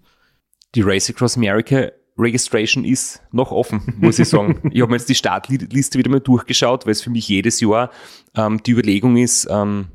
Die 0.74 0.82
Race 0.82 1.08
Across 1.08 1.36
America 1.36 1.92
Registration 2.18 2.84
ist 2.84 3.22
noch 3.30 3.52
offen, 3.52 3.94
muss 4.00 4.18
ich 4.18 4.28
sagen. 4.28 4.60
ich 4.72 4.80
habe 4.80 4.90
mir 4.90 4.96
jetzt 4.96 5.08
die 5.08 5.14
Startliste 5.14 5.98
wieder 5.98 6.10
mal 6.10 6.20
durchgeschaut, 6.20 6.84
weil 6.84 6.92
es 6.92 7.02
für 7.02 7.10
mich 7.10 7.28
jedes 7.28 7.60
Jahr 7.60 7.90
ähm, 8.34 8.60
die 8.64 8.72
Überlegung 8.72 9.16
ist, 9.16 9.46
ähm, 9.48 9.86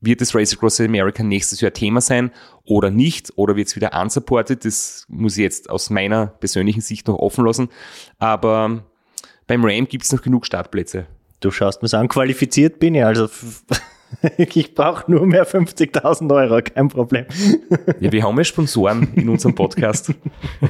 wird 0.00 0.20
das 0.20 0.34
Race 0.34 0.54
Across 0.54 0.80
America 0.80 1.22
nächstes 1.22 1.60
Jahr 1.60 1.72
Thema 1.72 2.00
sein 2.00 2.30
oder 2.64 2.90
nicht? 2.90 3.32
Oder 3.36 3.56
wird 3.56 3.68
es 3.68 3.76
wieder 3.76 4.00
unsupported? 4.00 4.64
Das 4.64 5.04
muss 5.08 5.36
ich 5.36 5.42
jetzt 5.42 5.68
aus 5.68 5.90
meiner 5.90 6.26
persönlichen 6.26 6.80
Sicht 6.80 7.06
noch 7.08 7.18
offen 7.18 7.44
lassen. 7.44 7.68
Aber 8.18 8.84
beim 9.46 9.64
Ram 9.64 9.86
gibt 9.86 10.04
es 10.04 10.12
noch 10.12 10.22
genug 10.22 10.46
Startplätze. 10.46 11.06
Du 11.40 11.50
schaust 11.50 11.82
mir 11.82 11.92
an, 11.94 12.08
qualifiziert 12.08 12.78
bin 12.78 12.94
ich, 12.94 13.04
also 13.04 13.28
ich 14.36 14.74
brauche 14.74 15.10
nur 15.10 15.26
mehr 15.26 15.46
50.000 15.46 16.34
Euro, 16.34 16.60
kein 16.62 16.88
Problem. 16.88 17.26
ja, 18.00 18.12
wir 18.12 18.22
haben 18.22 18.36
ja 18.36 18.44
Sponsoren 18.44 19.14
in 19.14 19.28
unserem 19.28 19.54
Podcast. 19.54 20.14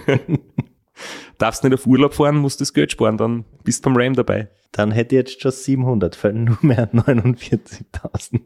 Darfst 1.38 1.64
nicht 1.64 1.72
auf 1.72 1.86
Urlaub 1.86 2.14
fahren, 2.14 2.36
musst 2.36 2.60
das 2.60 2.72
Geld 2.72 2.92
sparen, 2.92 3.16
dann 3.16 3.44
bist 3.64 3.84
du 3.84 3.90
beim 3.90 4.00
Ram 4.00 4.14
dabei. 4.14 4.48
Dann 4.72 4.92
hätte 4.92 5.16
ich 5.16 5.18
jetzt 5.18 5.42
schon 5.42 5.50
700, 5.50 6.22
weil 6.22 6.34
nur 6.34 6.58
mehr 6.62 6.92
49.000. 6.92 8.40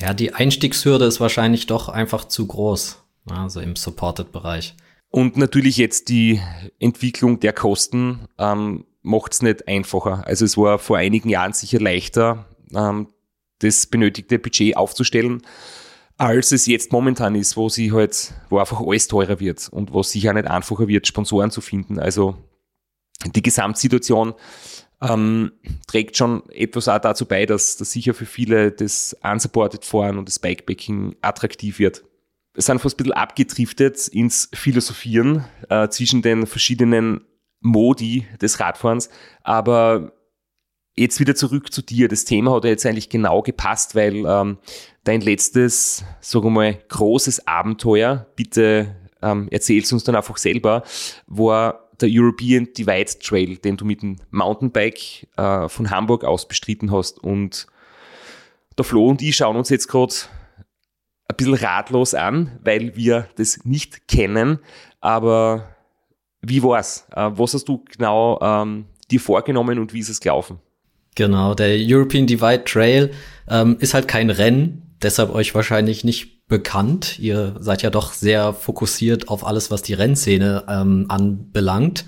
Ja, 0.00 0.14
die 0.14 0.34
Einstiegshürde 0.34 1.04
ist 1.04 1.20
wahrscheinlich 1.20 1.66
doch 1.66 1.88
einfach 1.88 2.24
zu 2.24 2.46
groß, 2.46 3.02
also 3.30 3.60
im 3.60 3.76
Supported-Bereich. 3.76 4.74
Und 5.10 5.36
natürlich 5.36 5.76
jetzt 5.76 6.08
die 6.08 6.40
Entwicklung 6.78 7.38
der 7.40 7.52
Kosten 7.52 8.20
ähm, 8.38 8.86
macht 9.02 9.34
es 9.34 9.42
nicht 9.42 9.68
einfacher. 9.68 10.26
Also 10.26 10.44
es 10.44 10.56
war 10.56 10.78
vor 10.78 10.96
einigen 10.96 11.28
Jahren 11.28 11.52
sicher 11.52 11.80
leichter, 11.80 12.46
ähm, 12.74 13.08
das 13.58 13.86
benötigte 13.86 14.38
Budget 14.38 14.76
aufzustellen, 14.76 15.42
als 16.16 16.52
es 16.52 16.66
jetzt 16.66 16.92
momentan 16.92 17.34
ist, 17.34 17.56
wo 17.56 17.68
sie 17.68 17.92
halt, 17.92 18.32
wo 18.48 18.58
einfach 18.58 18.80
alles 18.80 19.08
teurer 19.08 19.38
wird 19.38 19.68
und 19.68 19.92
wo 19.92 20.02
sicher 20.02 20.32
nicht 20.32 20.48
einfacher 20.48 20.88
wird, 20.88 21.06
Sponsoren 21.06 21.50
zu 21.50 21.60
finden. 21.60 21.98
Also 21.98 22.36
die 23.26 23.42
Gesamtsituation 23.42 24.34
ähm, 25.02 25.52
trägt 25.86 26.16
schon 26.16 26.48
etwas 26.50 26.88
auch 26.88 26.98
dazu 26.98 27.26
bei, 27.26 27.44
dass, 27.46 27.76
dass 27.76 27.92
sicher 27.92 28.14
für 28.14 28.26
viele 28.26 28.70
das 28.70 29.16
unsupported 29.22 29.84
Fahren 29.84 30.18
und 30.18 30.28
das 30.28 30.38
Bikepacking 30.38 31.16
attraktiv 31.20 31.78
wird. 31.78 32.04
Wir 32.54 32.62
sind 32.62 32.80
fast 32.80 32.96
ein 32.96 32.98
bisschen 32.98 33.12
abgedriftet 33.14 34.08
ins 34.08 34.48
Philosophieren 34.52 35.44
äh, 35.68 35.88
zwischen 35.88 36.22
den 36.22 36.46
verschiedenen 36.46 37.24
Modi 37.60 38.26
des 38.40 38.60
Radfahrens, 38.60 39.08
aber 39.42 40.12
jetzt 40.94 41.18
wieder 41.20 41.34
zurück 41.34 41.72
zu 41.72 41.82
dir. 41.82 42.08
Das 42.08 42.24
Thema 42.24 42.54
hat 42.54 42.64
ja 42.64 42.70
jetzt 42.70 42.84
eigentlich 42.84 43.08
genau 43.08 43.42
gepasst, 43.42 43.94
weil 43.94 44.26
ähm, 44.26 44.58
dein 45.04 45.20
letztes, 45.20 46.04
sagen 46.20 46.46
wir 46.46 46.50
mal, 46.50 46.78
großes 46.88 47.46
Abenteuer, 47.46 48.26
bitte 48.36 48.94
ähm, 49.22 49.48
erzählst 49.50 49.92
uns 49.92 50.04
dann 50.04 50.16
einfach 50.16 50.36
selber, 50.36 50.82
war 51.26 51.81
der 52.02 52.10
European 52.12 52.68
Divide 52.76 53.18
Trail, 53.18 53.56
den 53.56 53.76
du 53.76 53.84
mit 53.84 54.02
dem 54.02 54.16
Mountainbike 54.30 55.28
äh, 55.36 55.68
von 55.68 55.90
Hamburg 55.90 56.24
aus 56.24 56.46
bestritten 56.46 56.90
hast. 56.90 57.18
Und 57.18 57.66
der 58.76 58.84
Flo 58.84 59.08
und 59.08 59.22
ich 59.22 59.36
schauen 59.36 59.56
uns 59.56 59.68
jetzt 59.70 59.88
gerade 59.88 60.14
ein 61.28 61.36
bisschen 61.36 61.54
ratlos 61.54 62.14
an, 62.14 62.58
weil 62.62 62.96
wir 62.96 63.28
das 63.36 63.64
nicht 63.64 64.08
kennen. 64.08 64.58
Aber 65.00 65.74
wie 66.40 66.62
war's? 66.62 67.06
Äh, 67.14 67.30
was 67.34 67.54
hast 67.54 67.68
du 67.68 67.84
genau 67.90 68.38
ähm, 68.42 68.86
dir 69.10 69.20
vorgenommen 69.20 69.78
und 69.78 69.92
wie 69.92 70.00
ist 70.00 70.08
es 70.08 70.20
gelaufen? 70.20 70.58
Genau, 71.14 71.54
der 71.54 71.76
European 71.78 72.26
Divide 72.26 72.64
Trail 72.64 73.12
ähm, 73.48 73.76
ist 73.80 73.92
halt 73.94 74.08
kein 74.08 74.30
Rennen, 74.30 74.96
deshalb 75.02 75.34
euch 75.34 75.54
wahrscheinlich 75.54 76.04
nicht 76.04 76.41
bekannt. 76.52 77.18
Ihr 77.18 77.56
seid 77.60 77.80
ja 77.80 77.88
doch 77.88 78.12
sehr 78.12 78.52
fokussiert 78.52 79.30
auf 79.30 79.46
alles, 79.46 79.70
was 79.70 79.80
die 79.80 79.94
Rennszene 79.94 80.64
ähm, 80.68 81.06
anbelangt, 81.08 82.04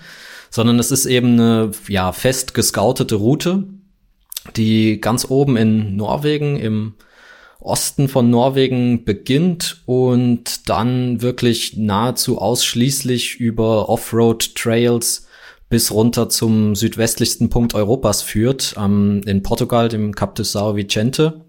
sondern 0.51 0.78
es 0.78 0.90
ist 0.90 1.07
eben 1.07 1.40
eine 1.40 1.70
ja 1.88 2.12
fest 2.12 2.53
gescoutete 2.53 3.14
Route, 3.14 3.64
die 4.55 5.01
ganz 5.01 5.30
oben 5.30 5.57
in 5.57 5.97
Norwegen 5.97 6.59
im 6.59 6.92
Osten 7.59 8.07
von 8.07 8.28
Norwegen 8.28 9.07
beginnt 9.07 9.82
und 9.86 10.68
dann 10.68 11.22
wirklich 11.22 11.78
nahezu 11.78 12.36
ausschließlich 12.36 13.36
über 13.36 13.88
Offroad-Trails 13.88 15.26
bis 15.70 15.90
runter 15.90 16.28
zum 16.28 16.74
südwestlichsten 16.74 17.49
Punkt 17.49 17.74
Europas 17.74 18.20
führt, 18.20 18.74
ähm, 18.76 19.22
in 19.24 19.42
Portugal, 19.42 19.88
dem 19.88 20.14
Cap 20.14 20.34
de 20.34 20.45
São 20.45 20.76
Vicente. 20.76 21.40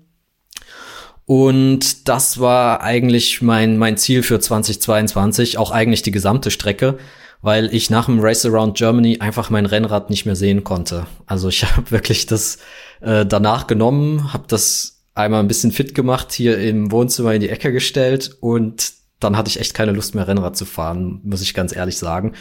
Und 1.25 2.07
das 2.07 2.39
war 2.39 2.81
eigentlich 2.81 3.41
mein, 3.41 3.77
mein 3.77 3.97
Ziel 3.97 4.21
für 4.21 4.39
2022, 4.39 5.57
auch 5.57 5.71
eigentlich 5.71 6.03
die 6.03 6.11
gesamte 6.11 6.51
Strecke, 6.51 6.97
weil 7.41 7.73
ich 7.73 7.89
nach 7.89 8.05
dem 8.05 8.19
Race 8.19 8.45
Around 8.45 8.77
Germany 8.77 9.19
einfach 9.19 9.49
mein 9.49 9.65
Rennrad 9.65 10.09
nicht 10.09 10.25
mehr 10.25 10.35
sehen 10.35 10.63
konnte. 10.63 11.07
Also 11.25 11.49
ich 11.49 11.63
habe 11.75 11.89
wirklich 11.91 12.27
das 12.27 12.59
äh, 13.01 13.25
danach 13.25 13.67
genommen, 13.67 14.33
habe 14.33 14.45
das 14.47 15.03
einmal 15.15 15.39
ein 15.39 15.47
bisschen 15.47 15.71
fit 15.71 15.95
gemacht, 15.95 16.31
hier 16.31 16.59
im 16.59 16.91
Wohnzimmer 16.91 17.33
in 17.33 17.41
die 17.41 17.49
Ecke 17.49 17.71
gestellt 17.71 18.37
und 18.41 18.93
dann 19.19 19.37
hatte 19.37 19.49
ich 19.49 19.59
echt 19.59 19.73
keine 19.73 19.93
Lust 19.93 20.13
mehr 20.13 20.27
Rennrad 20.27 20.57
zu 20.57 20.65
fahren, 20.65 21.21
muss 21.23 21.41
ich 21.41 21.53
ganz 21.53 21.75
ehrlich 21.75 21.97
sagen. 21.97 22.33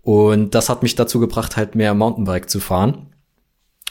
Und 0.00 0.54
das 0.54 0.68
hat 0.68 0.82
mich 0.82 0.96
dazu 0.96 1.20
gebracht, 1.20 1.56
halt 1.56 1.74
mehr 1.74 1.94
Mountainbike 1.94 2.50
zu 2.50 2.58
fahren. 2.58 3.14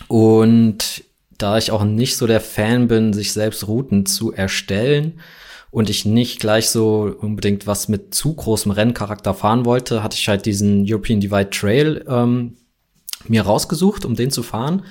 Und 0.08 1.04
da 1.42 1.58
ich 1.58 1.72
auch 1.72 1.84
nicht 1.84 2.18
so 2.18 2.28
der 2.28 2.42
Fan 2.42 2.88
bin, 2.88 3.14
sich 3.14 3.34
selbst 3.34 3.68
Routen 3.68 4.06
zu 4.06 4.32
erstellen 4.32 5.20
und 5.70 5.90
ich 5.90 6.06
nicht 6.06 6.40
gleich 6.40 6.70
so 6.70 7.16
unbedingt 7.20 7.68
was 7.68 7.88
mit 7.88 8.14
zu 8.14 8.34
großem 8.34 8.72
Renncharakter 8.72 9.34
fahren 9.34 9.66
wollte, 9.66 10.04
hatte 10.04 10.18
ich 10.18 10.28
halt 10.28 10.46
diesen 10.46 10.86
European 10.88 11.20
Divide 11.20 11.50
Trail 11.50 12.06
ähm, 12.08 12.58
mir 13.28 13.44
rausgesucht, 13.44 14.06
um 14.06 14.16
den 14.16 14.32
zu 14.32 14.44
fahren. 14.44 14.84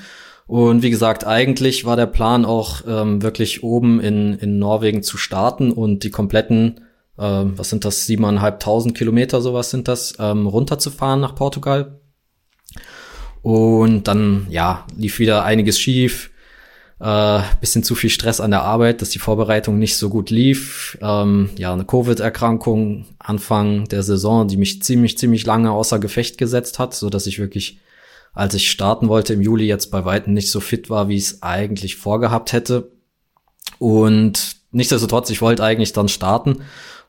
Und 0.46 0.82
wie 0.82 0.90
gesagt, 0.90 1.26
eigentlich 1.26 1.84
war 1.84 1.96
der 1.96 2.06
Plan 2.06 2.44
auch 2.44 2.82
ähm, 2.86 3.22
wirklich 3.22 3.62
oben 3.62 4.00
in, 4.00 4.34
in 4.34 4.58
Norwegen 4.58 5.02
zu 5.02 5.16
starten 5.16 5.70
und 5.70 6.02
die 6.02 6.10
kompletten 6.10 6.80
ähm, 7.20 7.58
was 7.58 7.68
sind 7.68 7.84
das, 7.84 8.06
siebeneinhalbtausend 8.06 8.96
Kilometer, 8.96 9.42
sowas 9.42 9.70
sind 9.70 9.88
das, 9.88 10.14
ähm, 10.18 10.46
runterzufahren 10.46 11.20
nach 11.20 11.34
Portugal. 11.34 12.00
Und 13.42 14.08
dann, 14.08 14.46
ja, 14.50 14.86
lief 14.96 15.18
wieder 15.18 15.44
einiges 15.44 15.78
schief. 15.78 16.30
Äh, 17.00 17.40
bisschen 17.60 17.82
zu 17.82 17.94
viel 17.94 18.10
Stress 18.10 18.40
an 18.40 18.50
der 18.50 18.62
Arbeit, 18.62 19.00
dass 19.00 19.08
die 19.08 19.18
Vorbereitung 19.18 19.78
nicht 19.78 19.96
so 19.96 20.10
gut 20.10 20.28
lief. 20.28 20.98
Ähm, 21.00 21.48
ja, 21.56 21.72
eine 21.72 21.86
Covid-Erkrankung 21.86 23.06
Anfang 23.18 23.88
der 23.88 24.02
Saison, 24.02 24.46
die 24.46 24.58
mich 24.58 24.82
ziemlich, 24.82 25.16
ziemlich 25.16 25.46
lange 25.46 25.70
außer 25.70 25.98
Gefecht 25.98 26.36
gesetzt 26.36 26.78
hat, 26.78 26.92
so 26.92 27.08
dass 27.08 27.26
ich 27.26 27.38
wirklich, 27.38 27.80
als 28.34 28.52
ich 28.52 28.70
starten 28.70 29.08
wollte 29.08 29.32
im 29.32 29.40
Juli, 29.40 29.64
jetzt 29.66 29.90
bei 29.90 30.04
weitem 30.04 30.34
nicht 30.34 30.50
so 30.50 30.60
fit 30.60 30.90
war, 30.90 31.08
wie 31.08 31.16
ich 31.16 31.24
es 31.24 31.42
eigentlich 31.42 31.96
vorgehabt 31.96 32.52
hätte. 32.52 32.92
Und 33.78 34.56
nichtsdestotrotz, 34.70 35.30
ich 35.30 35.40
wollte 35.40 35.64
eigentlich 35.64 35.94
dann 35.94 36.08
starten 36.08 36.58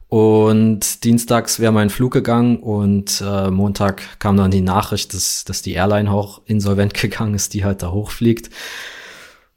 und 0.08 1.04
dienstags 1.04 1.60
wäre 1.60 1.74
mein 1.74 1.90
Flug 1.90 2.14
gegangen 2.14 2.58
und 2.58 3.22
äh, 3.26 3.52
Montag 3.52 4.20
kam 4.20 4.38
dann 4.38 4.52
die 4.52 4.62
Nachricht, 4.62 5.14
dass, 5.14 5.44
dass 5.44 5.62
die 5.62 5.74
Airline 5.74 6.10
auch 6.10 6.42
insolvent 6.46 6.94
gegangen 7.02 7.34
ist, 7.34 7.54
die 7.54 7.66
halt 7.66 7.82
da 7.82 7.92
hochfliegt. 7.92 8.50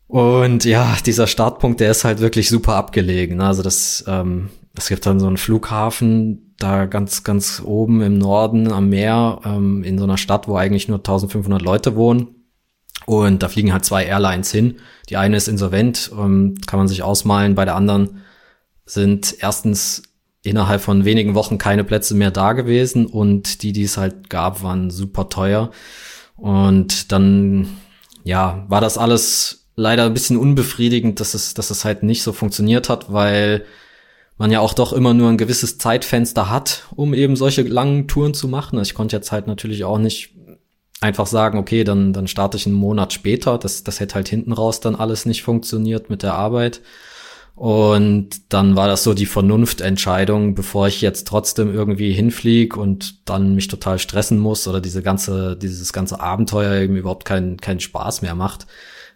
Und 0.06 0.64
ja, 0.64 0.96
dieser 1.04 1.26
Startpunkt, 1.26 1.80
der 1.80 1.90
ist 1.90 2.04
halt 2.04 2.20
wirklich 2.20 2.48
super 2.48 2.76
abgelegen. 2.76 3.40
Also 3.40 3.62
das, 3.62 4.04
ähm, 4.06 4.50
es 4.76 4.88
gibt 4.88 5.06
dann 5.06 5.20
so 5.20 5.26
einen 5.26 5.36
Flughafen 5.36 6.54
da 6.58 6.86
ganz, 6.86 7.24
ganz 7.24 7.62
oben 7.64 8.00
im 8.02 8.18
Norden 8.18 8.70
am 8.70 8.88
Meer, 8.88 9.40
ähm, 9.44 9.82
in 9.82 9.98
so 9.98 10.04
einer 10.04 10.18
Stadt, 10.18 10.46
wo 10.46 10.56
eigentlich 10.56 10.88
nur 10.88 10.98
1500 10.98 11.62
Leute 11.62 11.96
wohnen. 11.96 12.28
Und 13.06 13.42
da 13.42 13.48
fliegen 13.48 13.72
halt 13.72 13.84
zwei 13.84 14.04
Airlines 14.04 14.50
hin. 14.50 14.76
Die 15.08 15.16
eine 15.16 15.36
ist 15.36 15.48
insolvent, 15.48 16.10
ähm, 16.16 16.54
kann 16.66 16.78
man 16.78 16.88
sich 16.88 17.02
ausmalen. 17.02 17.54
Bei 17.54 17.64
der 17.64 17.74
anderen 17.74 18.22
sind 18.86 19.36
erstens 19.40 20.02
innerhalb 20.42 20.80
von 20.80 21.04
wenigen 21.04 21.34
Wochen 21.34 21.58
keine 21.58 21.84
Plätze 21.84 22.14
mehr 22.14 22.30
da 22.30 22.52
gewesen 22.52 23.06
und 23.06 23.62
die, 23.62 23.72
die 23.72 23.82
es 23.82 23.96
halt 23.96 24.30
gab, 24.30 24.62
waren 24.62 24.90
super 24.90 25.28
teuer. 25.28 25.70
Und 26.36 27.12
dann, 27.12 27.68
ja, 28.24 28.64
war 28.68 28.80
das 28.80 28.98
alles 28.98 29.63
leider 29.76 30.04
ein 30.04 30.14
bisschen 30.14 30.36
unbefriedigend, 30.36 31.20
dass 31.20 31.34
es, 31.34 31.54
dass 31.54 31.70
es 31.70 31.84
halt 31.84 32.02
nicht 32.02 32.22
so 32.22 32.32
funktioniert 32.32 32.88
hat, 32.88 33.12
weil 33.12 33.64
man 34.36 34.50
ja 34.50 34.60
auch 34.60 34.74
doch 34.74 34.92
immer 34.92 35.14
nur 35.14 35.28
ein 35.28 35.38
gewisses 35.38 35.78
Zeitfenster 35.78 36.50
hat, 36.50 36.84
um 36.94 37.14
eben 37.14 37.36
solche 37.36 37.62
langen 37.62 38.08
Touren 38.08 38.34
zu 38.34 38.48
machen. 38.48 38.78
Also 38.78 38.90
ich 38.90 38.94
konnte 38.94 39.16
jetzt 39.16 39.32
halt 39.32 39.46
natürlich 39.46 39.84
auch 39.84 39.98
nicht 39.98 40.34
einfach 41.00 41.26
sagen, 41.26 41.58
okay, 41.58 41.84
dann, 41.84 42.12
dann 42.12 42.26
starte 42.26 42.56
ich 42.56 42.66
einen 42.66 42.74
Monat 42.74 43.12
später. 43.12 43.58
Das, 43.58 43.84
das 43.84 44.00
hätte 44.00 44.16
halt 44.16 44.28
hinten 44.28 44.52
raus 44.52 44.80
dann 44.80 44.96
alles 44.96 45.26
nicht 45.26 45.42
funktioniert 45.42 46.10
mit 46.10 46.22
der 46.22 46.34
Arbeit. 46.34 46.80
Und 47.54 48.52
dann 48.52 48.74
war 48.74 48.88
das 48.88 49.04
so 49.04 49.14
die 49.14 49.26
Vernunftentscheidung, 49.26 50.56
bevor 50.56 50.88
ich 50.88 51.00
jetzt 51.00 51.28
trotzdem 51.28 51.72
irgendwie 51.72 52.12
hinflieg 52.12 52.76
und 52.76 53.28
dann 53.28 53.54
mich 53.54 53.68
total 53.68 54.00
stressen 54.00 54.40
muss 54.40 54.66
oder 54.66 54.80
diese 54.80 55.02
ganze, 55.02 55.56
dieses 55.56 55.92
ganze 55.92 56.18
Abenteuer 56.18 56.82
eben 56.82 56.96
überhaupt 56.96 57.24
keinen 57.24 57.58
keinen 57.58 57.78
Spaß 57.78 58.22
mehr 58.22 58.34
macht. 58.34 58.66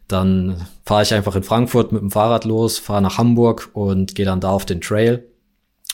Dann 0.09 0.67
fahre 0.85 1.03
ich 1.03 1.15
einfach 1.15 1.37
in 1.37 1.43
Frankfurt 1.43 1.93
mit 1.93 2.01
dem 2.01 2.11
Fahrrad 2.11 2.45
los, 2.45 2.79
fahre 2.79 3.03
nach 3.03 3.19
Hamburg 3.19 3.71
und 3.75 4.15
gehe 4.15 4.27
dann 4.27 4.41
da 4.41 4.51
auf 4.51 4.65
den 4.65 4.81
Trail. 4.81 5.25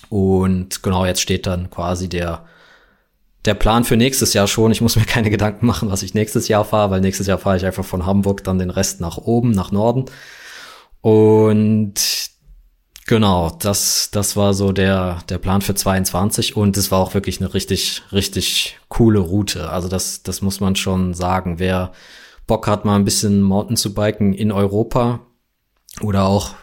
Und 0.08 0.82
genau, 0.82 1.04
jetzt 1.04 1.20
steht 1.20 1.46
dann 1.46 1.70
quasi 1.70 2.08
der, 2.08 2.44
der 3.44 3.54
Plan 3.54 3.84
für 3.84 3.96
nächstes 3.96 4.32
Jahr 4.32 4.46
schon. 4.46 4.70
Ich 4.70 4.80
muss 4.80 4.96
mir 4.96 5.04
keine 5.06 5.30
Gedanken 5.30 5.66
machen, 5.66 5.90
was 5.90 6.02
ich 6.02 6.14
nächstes 6.14 6.48
Jahr 6.48 6.64
fahre, 6.64 6.90
weil 6.90 7.00
nächstes 7.00 7.26
Jahr 7.26 7.38
fahre 7.38 7.56
ich 7.56 7.66
einfach 7.66 7.84
von 7.84 8.06
Hamburg 8.06 8.44
dann 8.44 8.58
den 8.58 8.70
Rest 8.70 9.00
nach 9.00 9.18
oben, 9.18 9.50
nach 9.50 9.72
Norden. 9.72 10.04
Und 11.00 12.00
Genau, 13.06 13.50
das, 13.60 14.10
das 14.12 14.34
war 14.34 14.54
so 14.54 14.72
der, 14.72 15.18
der 15.28 15.36
Plan 15.36 15.60
für 15.60 15.74
22 15.74 16.56
und 16.56 16.78
es 16.78 16.90
war 16.90 17.00
auch 17.00 17.12
wirklich 17.12 17.38
eine 17.38 17.52
richtig, 17.52 18.02
richtig 18.12 18.78
coole 18.88 19.18
Route. 19.18 19.68
Also 19.68 19.88
das, 19.88 20.22
das 20.22 20.40
muss 20.40 20.60
man 20.60 20.74
schon 20.74 21.12
sagen. 21.12 21.58
Wer 21.58 21.92
Bock 22.46 22.66
hat, 22.66 22.84
mal 22.84 22.96
ein 22.96 23.04
bisschen 23.04 23.40
Mountain 23.40 23.76
zu 23.76 23.94
biken 23.94 24.34
in 24.34 24.52
Europa 24.52 25.20
oder 26.00 26.24
auch, 26.24 26.54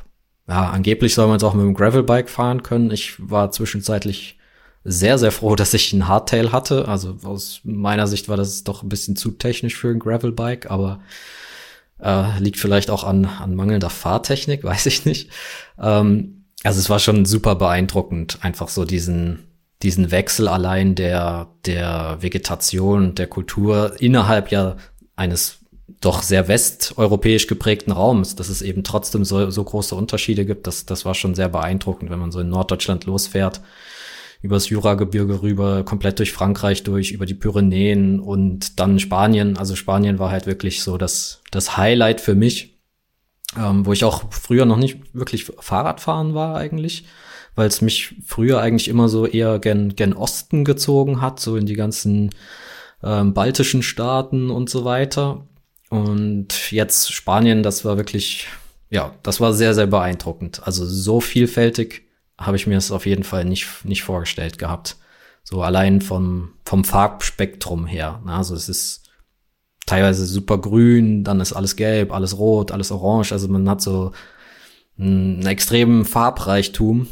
ja, 0.48 0.70
angeblich 0.70 1.14
soll 1.14 1.28
man 1.28 1.38
es 1.38 1.44
auch 1.44 1.54
mit 1.54 1.66
dem 1.66 1.74
Gravelbike 1.74 2.30
fahren 2.30 2.64
können. 2.64 2.92
Ich 2.92 3.16
war 3.18 3.52
zwischenzeitlich 3.52 4.38
sehr, 4.84 5.18
sehr 5.18 5.32
froh, 5.32 5.56
dass 5.58 5.74
ich 5.74 5.94
ein 5.94 6.08
Hardtail 6.08 6.52
hatte. 6.52 6.88
Also 6.88 7.18
aus 7.24 7.62
meiner 7.64 8.08
Sicht 8.08 8.30
war 8.30 8.38
das 8.38 8.64
doch 8.64 8.84
ein 8.84 8.90
bisschen 8.90 9.16
zu 9.16 9.32
technisch 9.32 9.76
für 9.76 9.90
ein 9.90 10.00
Gravelbike, 10.00 10.70
aber 10.70 11.00
äh, 12.00 12.40
liegt 12.40 12.58
vielleicht 12.58 12.90
auch 12.90 13.04
an, 13.04 13.26
an 13.26 13.56
mangelnder 13.56 13.90
Fahrtechnik, 13.90 14.64
weiß 14.64 14.86
ich 14.88 15.06
nicht. 15.06 15.30
Ähm, 15.80 16.46
also 16.64 16.80
es 16.80 16.90
war 16.90 17.00
schon 17.00 17.26
super 17.26 17.56
beeindruckend, 17.56 18.40
einfach 18.42 18.70
so 18.70 18.86
diesen, 18.86 19.48
diesen 19.82 20.12
Wechsel 20.12 20.48
allein 20.48 20.94
der, 20.94 21.48
der 21.66 22.18
Vegetation, 22.22 23.16
der 23.16 23.28
Kultur 23.28 24.00
innerhalb 24.00 24.52
ja 24.52 24.78
eines 25.16 25.61
doch 26.02 26.24
sehr 26.24 26.48
westeuropäisch 26.48 27.48
geprägten 27.48 27.92
Raums, 27.92 28.36
dass 28.36 28.50
es 28.50 28.62
eben 28.62 28.84
trotzdem 28.84 29.24
so, 29.24 29.50
so 29.50 29.64
große 29.64 29.96
Unterschiede 29.96 30.46
gibt, 30.46 30.68
das, 30.68 30.86
das 30.86 31.06
war 31.06 31.14
schon 31.14 31.36
sehr 31.36 31.50
beeindruckend, 31.50 32.10
wenn 32.10 32.20
man 32.20 32.32
so 32.32 32.40
in 32.40 32.50
Norddeutschland 32.50 33.06
losfährt 33.06 33.62
übers 34.42 34.70
Juragebirge 34.70 35.42
rüber, 35.42 35.84
komplett 35.84 36.20
durch 36.20 36.32
Frankreich 36.32 36.84
durch, 36.84 37.12
über 37.12 37.26
die 37.26 37.36
Pyrenäen 37.36 38.20
und 38.20 38.80
dann 38.80 39.00
Spanien. 39.00 39.58
Also 39.58 39.76
Spanien 39.76 40.20
war 40.20 40.32
halt 40.32 40.48
wirklich 40.48 40.82
so 40.82 40.98
das, 40.98 41.42
das 41.52 41.78
Highlight 41.78 42.22
für 42.22 42.34
mich, 42.34 42.80
ähm, 43.58 43.86
wo 43.86 43.94
ich 43.94 44.04
auch 44.04 44.24
früher 44.32 44.66
noch 44.66 44.78
nicht 44.78 45.00
wirklich 45.14 45.46
Fahrradfahren 45.60 46.34
war 46.34 46.56
eigentlich, 46.56 47.06
weil 47.54 47.68
es 47.68 47.82
mich 47.82 48.16
früher 48.26 48.60
eigentlich 48.60 48.88
immer 48.88 49.10
so 49.10 49.28
eher 49.28 49.60
gen, 49.60 49.96
gen 49.96 50.14
Osten 50.14 50.66
gezogen 50.66 51.22
hat, 51.22 51.40
so 51.40 51.56
in 51.56 51.68
die 51.68 51.76
ganzen 51.76 52.32
ähm, 53.04 53.34
baltischen 53.34 53.84
Staaten 53.84 54.50
und 54.50 54.70
so 54.72 54.86
weiter. 54.86 55.48
Und 55.92 56.72
jetzt 56.72 57.12
Spanien, 57.12 57.64
das 57.64 57.84
war 57.84 57.98
wirklich, 57.98 58.48
ja, 58.90 59.14
das 59.24 59.42
war 59.42 59.54
sehr, 59.54 59.74
sehr 59.74 59.88
beeindruckend. 59.88 60.66
Also 60.66 60.86
so 60.86 61.20
vielfältig 61.20 62.04
habe 62.38 62.56
ich 62.56 62.66
mir 62.66 62.78
es 62.78 62.94
auf 62.94 63.06
jeden 63.06 63.26
Fall 63.26 63.44
nicht, 63.44 63.68
nicht 63.84 64.02
vorgestellt 64.02 64.58
gehabt. 64.58 64.96
So 65.44 65.62
allein 65.62 66.00
vom, 66.00 66.54
vom 66.66 66.86
Farbspektrum 66.86 67.88
her. 67.88 68.22
Ne? 68.26 68.34
Also 68.34 68.56
es 68.56 68.70
ist 68.70 69.10
teilweise 69.86 70.26
super 70.26 70.60
grün, 70.60 71.26
dann 71.26 71.42
ist 71.42 71.52
alles 71.52 71.76
gelb, 71.76 72.14
alles 72.14 72.38
rot, 72.38 72.72
alles 72.72 72.90
orange. 72.90 73.34
Also 73.34 73.50
man 73.50 73.70
hat 73.70 73.82
so 73.82 74.14
einen 74.98 75.46
extremen 75.46 76.06
Farbreichtum, 76.06 77.08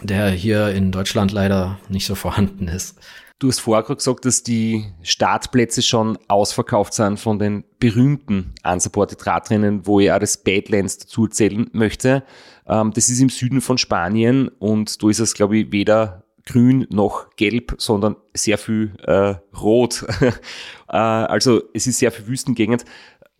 der 0.00 0.30
hier 0.30 0.70
in 0.70 0.92
Deutschland 0.92 1.30
leider 1.30 1.78
nicht 1.90 2.06
so 2.06 2.14
vorhanden 2.24 2.68
ist. 2.68 2.98
Du 3.42 3.48
hast 3.48 3.58
vorher 3.58 3.82
gesagt, 3.82 4.24
dass 4.24 4.44
die 4.44 4.84
Startplätze 5.02 5.82
schon 5.82 6.16
ausverkauft 6.28 6.94
sind 6.94 7.18
von 7.18 7.40
den 7.40 7.64
berühmten 7.80 8.54
Unsupported 8.62 9.26
Radrennen, 9.26 9.84
wo 9.84 9.98
ich 9.98 10.12
auch 10.12 10.20
das 10.20 10.36
Badlands 10.36 10.98
dazu 10.98 11.26
zählen 11.26 11.68
möchte. 11.72 12.22
Ähm, 12.68 12.92
das 12.92 13.08
ist 13.08 13.18
im 13.18 13.30
Süden 13.30 13.60
von 13.60 13.78
Spanien 13.78 14.46
und 14.46 15.02
da 15.02 15.08
ist 15.08 15.18
es, 15.18 15.34
glaube 15.34 15.58
ich, 15.58 15.72
weder 15.72 16.22
grün 16.46 16.86
noch 16.90 17.34
gelb, 17.34 17.74
sondern 17.78 18.14
sehr 18.32 18.58
viel 18.58 18.94
äh, 19.02 19.34
rot. 19.56 20.06
äh, 20.88 20.96
also 20.96 21.62
es 21.74 21.88
ist 21.88 21.98
sehr 21.98 22.12
viel 22.12 22.28
Wüstengegend. 22.28 22.84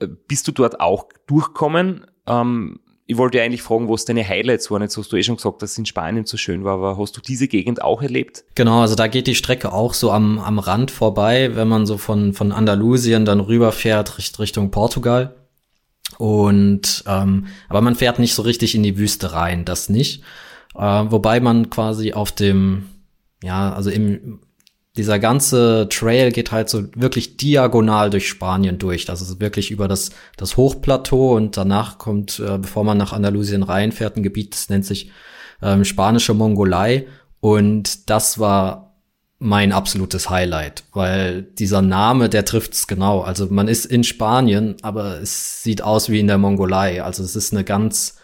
Äh, 0.00 0.08
bist 0.26 0.48
du 0.48 0.50
dort 0.50 0.80
auch 0.80 1.10
durchkommen? 1.28 2.06
Ähm, 2.26 2.80
ich 3.06 3.16
wollte 3.16 3.42
eigentlich 3.42 3.62
fragen, 3.62 3.88
was 3.88 4.04
deine 4.04 4.26
Highlights 4.26 4.70
waren. 4.70 4.82
Jetzt 4.82 4.96
hast 4.96 5.12
du 5.12 5.16
eh 5.16 5.22
schon 5.22 5.36
gesagt, 5.36 5.60
dass 5.62 5.72
es 5.72 5.78
in 5.78 5.86
Spanien 5.86 6.24
so 6.24 6.36
schön 6.36 6.64
war, 6.64 6.74
aber 6.74 6.98
hast 6.98 7.16
du 7.16 7.20
diese 7.20 7.48
Gegend 7.48 7.82
auch 7.82 8.00
erlebt? 8.02 8.44
Genau, 8.54 8.80
also 8.80 8.94
da 8.94 9.08
geht 9.08 9.26
die 9.26 9.34
Strecke 9.34 9.72
auch 9.72 9.94
so 9.94 10.12
am, 10.12 10.38
am 10.38 10.58
Rand 10.58 10.90
vorbei, 10.90 11.54
wenn 11.54 11.68
man 11.68 11.86
so 11.86 11.98
von, 11.98 12.32
von 12.32 12.52
Andalusien 12.52 13.24
dann 13.24 13.40
rüberfährt 13.40 14.18
Richtung 14.38 14.70
Portugal. 14.70 15.34
Und 16.18 17.04
ähm, 17.06 17.46
aber 17.68 17.80
man 17.80 17.96
fährt 17.96 18.18
nicht 18.18 18.34
so 18.34 18.42
richtig 18.42 18.74
in 18.74 18.82
die 18.82 18.98
Wüste 18.98 19.32
rein, 19.32 19.64
das 19.64 19.88
nicht. 19.88 20.22
Äh, 20.74 20.80
wobei 20.80 21.40
man 21.40 21.70
quasi 21.70 22.12
auf 22.12 22.32
dem, 22.32 22.88
ja, 23.42 23.72
also 23.72 23.90
im 23.90 24.40
dieser 24.96 25.18
ganze 25.18 25.88
Trail 25.88 26.32
geht 26.32 26.52
halt 26.52 26.68
so 26.68 26.84
wirklich 26.94 27.38
diagonal 27.38 28.10
durch 28.10 28.28
Spanien 28.28 28.78
durch. 28.78 29.06
Das 29.06 29.22
ist 29.22 29.40
wirklich 29.40 29.70
über 29.70 29.88
das, 29.88 30.10
das 30.36 30.56
Hochplateau 30.56 31.34
und 31.34 31.56
danach 31.56 31.96
kommt, 31.96 32.38
äh, 32.38 32.58
bevor 32.58 32.84
man 32.84 32.98
nach 32.98 33.12
Andalusien 33.12 33.62
reinfährt, 33.62 34.16
ein 34.16 34.22
Gebiet, 34.22 34.54
das 34.54 34.68
nennt 34.68 34.84
sich 34.84 35.10
ähm, 35.62 35.84
spanische 35.84 36.34
Mongolei. 36.34 37.06
Und 37.40 38.10
das 38.10 38.38
war 38.38 38.92
mein 39.38 39.72
absolutes 39.72 40.30
Highlight, 40.30 40.84
weil 40.92 41.42
dieser 41.42 41.82
Name, 41.82 42.28
der 42.28 42.44
trifft's 42.44 42.86
genau. 42.86 43.22
Also 43.22 43.46
man 43.46 43.66
ist 43.66 43.86
in 43.86 44.04
Spanien, 44.04 44.76
aber 44.82 45.20
es 45.20 45.62
sieht 45.62 45.82
aus 45.82 46.10
wie 46.10 46.20
in 46.20 46.28
der 46.28 46.38
Mongolei. 46.38 47.02
Also 47.02 47.24
es 47.24 47.34
ist 47.34 47.52
eine 47.52 47.64
ganz 47.64 48.18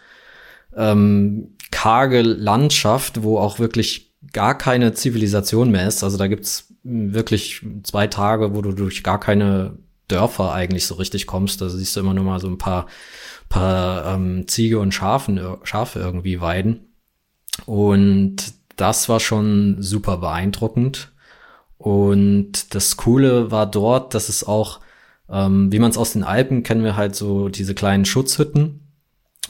ähm, 0.76 1.56
karge 1.70 2.22
Landschaft, 2.22 3.22
wo 3.22 3.38
auch 3.38 3.58
wirklich 3.58 4.07
gar 4.32 4.56
keine 4.56 4.92
Zivilisation 4.94 5.70
mehr 5.70 5.86
ist. 5.86 6.02
Also 6.02 6.16
da 6.16 6.26
gibt's 6.26 6.74
wirklich 6.82 7.64
zwei 7.82 8.06
Tage, 8.06 8.54
wo 8.54 8.62
du 8.62 8.72
durch 8.72 9.02
gar 9.02 9.20
keine 9.20 9.78
Dörfer 10.08 10.52
eigentlich 10.52 10.86
so 10.86 10.94
richtig 10.94 11.26
kommst. 11.26 11.60
Da 11.60 11.68
siehst 11.68 11.94
du 11.96 12.00
immer 12.00 12.14
nur 12.14 12.24
mal 12.24 12.40
so 12.40 12.48
ein 12.48 12.58
paar, 12.58 12.86
paar 13.48 14.14
ähm, 14.14 14.48
Ziege 14.48 14.78
und 14.78 14.92
Schafen, 14.92 15.40
Schafe 15.62 15.98
irgendwie 16.00 16.40
weiden. 16.40 16.88
Und 17.66 18.36
das 18.76 19.08
war 19.08 19.20
schon 19.20 19.76
super 19.80 20.18
beeindruckend. 20.18 21.12
Und 21.76 22.74
das 22.74 22.96
Coole 22.96 23.50
war 23.50 23.70
dort, 23.70 24.14
dass 24.14 24.28
es 24.28 24.44
auch, 24.44 24.80
ähm, 25.30 25.70
wie 25.70 25.78
man 25.78 25.90
es 25.90 25.98
aus 25.98 26.12
den 26.12 26.24
Alpen 26.24 26.62
kennen 26.62 26.84
wir 26.84 26.96
halt 26.96 27.14
so 27.14 27.48
diese 27.48 27.74
kleinen 27.74 28.04
Schutzhütten. 28.04 28.87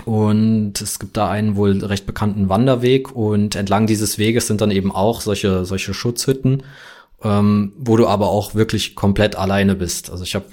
Und 0.05 0.81
es 0.81 0.99
gibt 0.99 1.17
da 1.17 1.29
einen 1.29 1.57
wohl 1.57 1.85
recht 1.85 2.07
bekannten 2.07 2.49
Wanderweg 2.49 3.15
und 3.15 3.57
entlang 3.57 3.87
dieses 3.87 4.19
Weges 4.19 4.47
sind 4.47 4.61
dann 4.61 4.71
eben 4.71 4.93
auch 4.93 5.21
solche, 5.21 5.65
solche 5.65 5.93
Schutzhütten, 5.93 6.63
ähm, 7.23 7.73
wo 7.77 7.97
du 7.97 8.07
aber 8.07 8.29
auch 8.29 8.55
wirklich 8.55 8.95
komplett 8.95 9.37
alleine 9.37 9.75
bist. 9.75 10.11
Also 10.11 10.23
ich 10.23 10.35
habe 10.35 10.47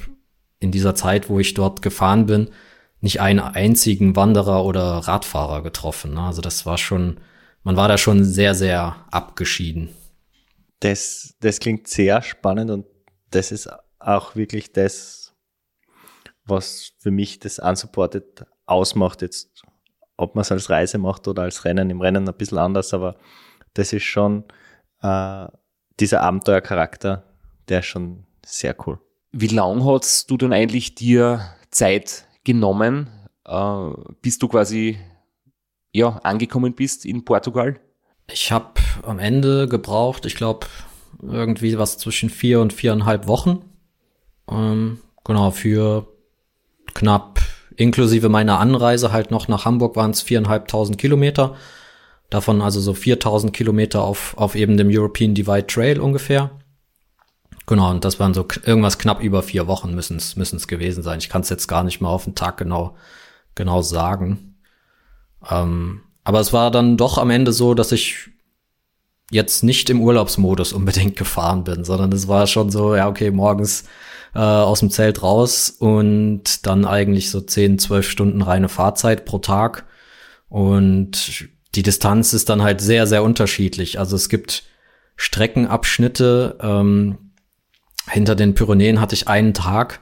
in 0.59 0.71
dieser 0.71 0.95
Zeit, 0.95 1.29
wo 1.29 1.39
ich 1.39 1.53
dort 1.53 1.81
gefahren 1.81 2.25
bin, 2.25 2.49
nicht 3.01 3.21
einen 3.21 3.39
einzigen 3.39 4.15
Wanderer 4.15 4.65
oder 4.65 4.81
Radfahrer 4.81 5.61
getroffen. 5.61 6.15
Ne? 6.15 6.21
Also 6.21 6.41
das 6.41 6.65
war 6.65 6.77
schon, 6.77 7.19
man 7.63 7.77
war 7.77 7.87
da 7.87 7.97
schon 7.97 8.23
sehr, 8.23 8.55
sehr 8.55 8.95
abgeschieden. 9.11 9.89
Das, 10.79 11.35
das 11.39 11.59
klingt 11.59 11.87
sehr 11.87 12.21
spannend 12.23 12.71
und 12.71 12.85
das 13.29 13.51
ist 13.51 13.69
auch 13.99 14.35
wirklich 14.35 14.71
das, 14.73 15.33
was 16.45 16.93
für 16.99 17.11
mich 17.11 17.39
das 17.39 17.59
Unsupported 17.59 18.45
ausmacht. 18.65 19.21
Jetzt, 19.21 19.63
ob 20.17 20.35
man 20.35 20.41
es 20.41 20.51
als 20.51 20.69
Reise 20.69 20.97
macht 20.97 21.27
oder 21.27 21.43
als 21.43 21.65
Rennen, 21.65 21.89
im 21.89 22.01
Rennen 22.01 22.27
ein 22.27 22.35
bisschen 22.35 22.57
anders, 22.57 22.93
aber 22.93 23.15
das 23.73 23.93
ist 23.93 24.03
schon 24.03 24.45
äh, 25.01 25.47
dieser 25.99 26.21
Abenteuercharakter, 26.21 27.23
der 27.67 27.79
ist 27.79 27.85
schon 27.85 28.25
sehr 28.45 28.75
cool. 28.85 28.99
Wie 29.31 29.47
lang 29.47 29.83
hast 29.85 30.29
du 30.31 30.37
denn 30.37 30.53
eigentlich 30.53 30.95
dir 30.95 31.41
Zeit 31.69 32.27
genommen, 32.43 33.09
äh, 33.45 33.89
bis 34.21 34.39
du 34.39 34.47
quasi 34.47 34.97
ja, 35.91 36.19
angekommen 36.23 36.73
bist 36.73 37.05
in 37.05 37.25
Portugal? 37.25 37.79
Ich 38.31 38.51
habe 38.51 38.73
am 39.03 39.19
Ende 39.19 39.67
gebraucht, 39.67 40.25
ich 40.25 40.35
glaube, 40.35 40.67
irgendwie 41.21 41.77
was 41.77 41.97
zwischen 41.97 42.29
vier 42.29 42.59
und 42.59 42.73
viereinhalb 42.73 43.27
Wochen. 43.27 43.65
Ähm, 44.49 44.99
genau, 45.23 45.51
für 45.51 46.07
knapp 46.93 47.34
inklusive 47.77 48.29
meiner 48.29 48.59
Anreise 48.59 49.11
halt 49.11 49.31
noch 49.31 49.47
nach 49.47 49.65
Hamburg 49.65 49.95
waren 49.95 50.11
es 50.11 50.21
viereinhalbtausend 50.21 50.97
Kilometer. 50.97 51.55
Davon 52.29 52.61
also 52.61 52.79
so 52.81 52.93
4000 52.93 53.53
Kilometer 53.53 54.03
auf, 54.03 54.35
auf 54.37 54.55
eben 54.55 54.77
dem 54.77 54.89
European 54.89 55.33
Divide 55.33 55.67
Trail 55.67 55.99
ungefähr. 55.99 56.51
Genau, 57.67 57.89
und 57.91 58.05
das 58.05 58.19
waren 58.19 58.33
so 58.33 58.45
irgendwas 58.63 58.99
knapp 58.99 59.21
über 59.23 59.41
vier 59.41 59.67
Wochen 59.67 59.95
müssen 59.95 60.17
es 60.17 60.67
gewesen 60.67 61.01
sein. 61.01 61.19
Ich 61.19 61.29
kann 61.29 61.41
es 61.41 61.49
jetzt 61.49 61.67
gar 61.67 61.83
nicht 61.83 61.99
mal 61.99 62.09
auf 62.09 62.25
den 62.25 62.35
Tag 62.35 62.57
genau, 62.57 62.95
genau 63.55 63.81
sagen. 63.81 64.55
Ähm, 65.49 66.01
aber 66.23 66.39
es 66.39 66.53
war 66.53 66.71
dann 66.71 66.97
doch 66.97 67.17
am 67.17 67.29
Ende 67.29 67.53
so, 67.53 67.73
dass 67.73 67.91
ich 67.91 68.29
jetzt 69.31 69.63
nicht 69.63 69.89
im 69.89 70.01
Urlaubsmodus 70.01 70.73
unbedingt 70.73 71.15
gefahren 71.15 71.63
bin, 71.63 71.83
sondern 71.83 72.11
es 72.11 72.27
war 72.27 72.47
schon 72.47 72.69
so, 72.69 72.95
ja, 72.95 73.07
okay, 73.07 73.31
morgens 73.31 73.85
äh, 74.35 74.39
aus 74.39 74.81
dem 74.81 74.91
Zelt 74.91 75.23
raus 75.23 75.69
und 75.69 76.65
dann 76.65 76.85
eigentlich 76.85 77.31
so 77.31 77.41
10, 77.41 77.79
12 77.79 78.09
Stunden 78.09 78.41
reine 78.41 78.69
Fahrzeit 78.69 79.25
pro 79.25 79.39
Tag. 79.39 79.85
Und 80.49 81.47
die 81.73 81.83
Distanz 81.83 82.33
ist 82.33 82.49
dann 82.49 82.61
halt 82.61 82.81
sehr, 82.81 83.07
sehr 83.07 83.23
unterschiedlich. 83.23 83.97
Also 83.99 84.15
es 84.15 84.29
gibt 84.29 84.63
Streckenabschnitte. 85.15 86.57
Ähm, 86.61 87.17
hinter 88.09 88.35
den 88.35 88.53
Pyrenäen 88.53 89.01
hatte 89.01 89.15
ich 89.15 89.27
einen 89.27 89.53
Tag, 89.53 90.01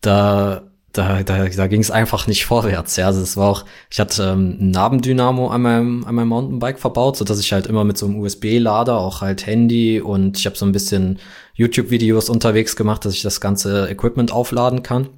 da 0.00 0.69
da, 0.92 1.22
da, 1.22 1.46
da 1.46 1.66
ging 1.66 1.80
es 1.80 1.90
einfach 1.90 2.26
nicht 2.26 2.46
vorwärts. 2.46 2.96
Ja, 2.96 3.06
also 3.06 3.20
es 3.20 3.36
war 3.36 3.48
auch, 3.48 3.64
ich 3.90 4.00
hatte 4.00 4.22
ähm, 4.24 4.56
ein 4.60 4.70
Nabendynamo 4.70 5.48
an 5.48 5.62
meinem, 5.62 6.04
an 6.04 6.14
meinem 6.14 6.28
Mountainbike 6.28 6.78
verbaut, 6.78 7.16
so 7.16 7.24
dass 7.24 7.38
ich 7.38 7.52
halt 7.52 7.66
immer 7.66 7.84
mit 7.84 7.96
so 7.96 8.06
einem 8.06 8.18
USB-Lader 8.20 8.98
auch 8.98 9.20
halt 9.20 9.46
Handy 9.46 10.00
und 10.00 10.38
ich 10.38 10.46
habe 10.46 10.56
so 10.56 10.66
ein 10.66 10.72
bisschen 10.72 11.18
YouTube-Videos 11.54 12.28
unterwegs 12.28 12.74
gemacht, 12.74 13.04
dass 13.04 13.14
ich 13.14 13.22
das 13.22 13.40
ganze 13.40 13.88
Equipment 13.88 14.32
aufladen 14.32 14.82
kann. 14.82 15.08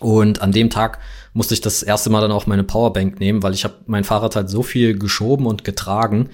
Und 0.00 0.40
an 0.42 0.52
dem 0.52 0.70
Tag 0.70 0.98
musste 1.34 1.54
ich 1.54 1.60
das 1.60 1.82
erste 1.82 2.10
Mal 2.10 2.22
dann 2.22 2.32
auch 2.32 2.46
meine 2.46 2.64
Powerbank 2.64 3.20
nehmen, 3.20 3.42
weil 3.42 3.54
ich 3.54 3.64
habe 3.64 3.74
mein 3.86 4.04
Fahrrad 4.04 4.34
halt 4.34 4.50
so 4.50 4.62
viel 4.62 4.98
geschoben 4.98 5.46
und 5.46 5.62
getragen, 5.62 6.30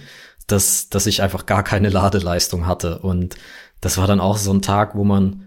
dass, 0.47 0.89
dass 0.89 1.07
ich 1.07 1.23
einfach 1.23 1.47
gar 1.47 1.65
keine 1.65 1.89
Ladeleistung 1.89 2.67
hatte. 2.67 3.01
Und 3.01 3.37
das 3.81 3.99
war 3.99 4.07
dann 4.07 4.21
auch 4.21 4.37
so 4.37 4.53
ein 4.53 4.63
Tag, 4.63 4.95
wo 4.95 5.05
man, 5.05 5.46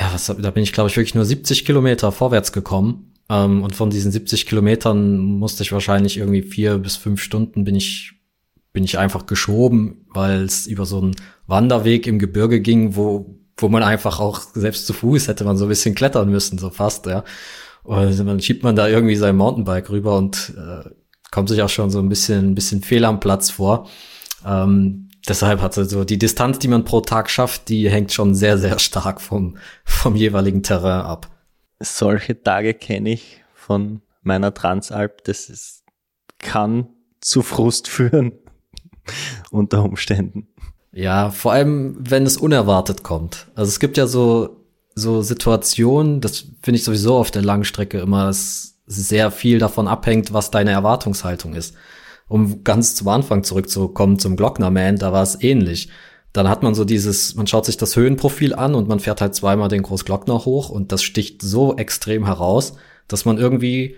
ja, 0.00 0.10
was, 0.14 0.26
da 0.26 0.50
bin 0.50 0.62
ich, 0.62 0.72
glaube 0.72 0.88
ich, 0.88 0.96
wirklich 0.96 1.14
nur 1.14 1.26
70 1.26 1.66
Kilometer 1.66 2.10
vorwärts 2.10 2.52
gekommen. 2.52 3.12
Ähm, 3.28 3.62
und 3.62 3.76
von 3.76 3.90
diesen 3.90 4.10
70 4.10 4.46
Kilometern 4.46 5.18
musste 5.18 5.62
ich 5.62 5.72
wahrscheinlich 5.72 6.16
irgendwie 6.16 6.42
vier 6.42 6.78
bis 6.78 6.96
fünf 6.96 7.22
Stunden 7.22 7.64
bin 7.64 7.74
ich, 7.74 8.14
bin 8.72 8.82
ich 8.82 8.98
einfach 8.98 9.26
geschoben, 9.26 10.06
weil 10.14 10.42
es 10.42 10.66
über 10.66 10.86
so 10.86 11.00
einen 11.02 11.16
Wanderweg 11.46 12.06
im 12.06 12.18
Gebirge 12.18 12.60
ging, 12.60 12.96
wo, 12.96 13.38
wo 13.58 13.68
man 13.68 13.82
einfach 13.82 14.20
auch 14.20 14.40
selbst 14.54 14.86
zu 14.86 14.94
Fuß 14.94 15.28
hätte 15.28 15.44
man 15.44 15.58
so 15.58 15.66
ein 15.66 15.68
bisschen 15.68 15.94
klettern 15.94 16.30
müssen, 16.30 16.56
so 16.56 16.70
fast, 16.70 17.04
ja. 17.04 17.22
Und 17.82 18.18
dann 18.26 18.40
schiebt 18.40 18.62
man 18.62 18.76
da 18.76 18.88
irgendwie 18.88 19.16
sein 19.16 19.36
Mountainbike 19.36 19.90
rüber 19.90 20.16
und 20.16 20.54
äh, 20.56 20.88
kommt 21.30 21.50
sich 21.50 21.60
auch 21.62 21.68
schon 21.68 21.90
so 21.90 21.98
ein 21.98 22.08
bisschen, 22.08 22.50
ein 22.50 22.54
bisschen 22.54 22.82
fehl 22.82 23.04
am 23.04 23.20
Platz 23.20 23.50
vor. 23.50 23.88
Ähm, 24.46 25.09
deshalb 25.28 25.60
hat 25.60 25.74
so 25.74 26.04
die 26.04 26.18
Distanz, 26.18 26.58
die 26.58 26.68
man 26.68 26.84
pro 26.84 27.00
Tag 27.00 27.30
schafft, 27.30 27.68
die 27.68 27.90
hängt 27.90 28.12
schon 28.12 28.34
sehr, 28.34 28.58
sehr 28.58 28.78
stark 28.78 29.20
vom, 29.20 29.56
vom 29.84 30.16
jeweiligen 30.16 30.62
Terrain 30.62 31.02
ab. 31.02 31.28
Solche 31.78 32.42
Tage 32.42 32.74
kenne 32.74 33.10
ich 33.10 33.42
von 33.54 34.02
meiner 34.22 34.52
Transalp. 34.52 35.24
Das 35.24 35.48
ist, 35.48 35.84
kann 36.38 36.88
zu 37.20 37.42
Frust 37.42 37.88
führen 37.88 38.32
unter 39.50 39.84
Umständen. 39.84 40.48
Ja, 40.92 41.30
vor 41.30 41.52
allem, 41.52 41.96
wenn 41.98 42.26
es 42.26 42.36
unerwartet 42.36 43.02
kommt. 43.02 43.46
Also 43.54 43.68
es 43.68 43.78
gibt 43.78 43.96
ja 43.96 44.06
so, 44.06 44.64
so 44.94 45.22
Situationen, 45.22 46.20
das 46.20 46.46
finde 46.62 46.78
ich 46.78 46.84
sowieso 46.84 47.16
auf 47.16 47.30
der 47.30 47.42
Langstrecke 47.42 48.00
immer, 48.00 48.26
dass 48.26 48.78
sehr 48.86 49.30
viel 49.30 49.60
davon 49.60 49.86
abhängt, 49.86 50.32
was 50.32 50.50
deine 50.50 50.72
Erwartungshaltung 50.72 51.54
ist 51.54 51.74
um 52.30 52.62
ganz 52.62 52.94
zum 52.94 53.08
Anfang 53.08 53.42
zurückzukommen 53.42 54.20
zum 54.20 54.36
Glocknerman, 54.36 54.96
da 54.96 55.12
war 55.12 55.24
es 55.24 55.42
ähnlich. 55.42 55.88
Dann 56.32 56.48
hat 56.48 56.62
man 56.62 56.76
so 56.76 56.84
dieses, 56.84 57.34
man 57.34 57.48
schaut 57.48 57.66
sich 57.66 57.76
das 57.76 57.96
Höhenprofil 57.96 58.54
an 58.54 58.76
und 58.76 58.86
man 58.86 59.00
fährt 59.00 59.20
halt 59.20 59.34
zweimal 59.34 59.68
den 59.68 59.82
Großglockner 59.82 60.44
hoch 60.44 60.70
und 60.70 60.92
das 60.92 61.02
sticht 61.02 61.42
so 61.42 61.76
extrem 61.76 62.24
heraus, 62.24 62.74
dass 63.08 63.24
man 63.24 63.36
irgendwie 63.36 63.96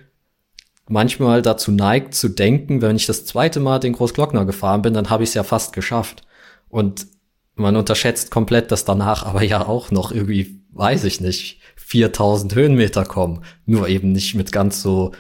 manchmal 0.89 1.43
dazu 1.43 1.73
neigt 1.73 2.15
zu 2.15 2.31
denken, 2.31 2.81
wenn 2.81 2.97
ich 2.97 3.05
das 3.05 3.27
zweite 3.27 3.61
Mal 3.61 3.81
den 3.81 3.93
Großglockner 3.93 4.47
gefahren 4.47 4.81
bin, 4.81 4.95
dann 4.95 5.11
habe 5.11 5.25
ich 5.25 5.29
es 5.29 5.35
ja 5.35 5.43
fast 5.43 5.75
geschafft. 5.75 6.23
Und 6.71 7.07
man 7.55 7.77
unterschätzt 7.77 8.31
komplett, 8.31 8.73
dass 8.73 8.87
danach 8.87 9.27
aber 9.27 9.43
ja 9.43 9.67
auch 9.67 9.91
noch 9.91 10.11
irgendwie, 10.11 10.63
weiß 10.71 11.05
ich 11.05 11.21
nicht, 11.21 11.61
4000 11.77 12.55
Höhenmeter 12.55 13.05
kommen. 13.05 13.45
Nur 13.67 13.89
eben 13.89 14.13
nicht 14.13 14.35
mit 14.35 14.53
ganz 14.53 14.81
so 14.81 15.13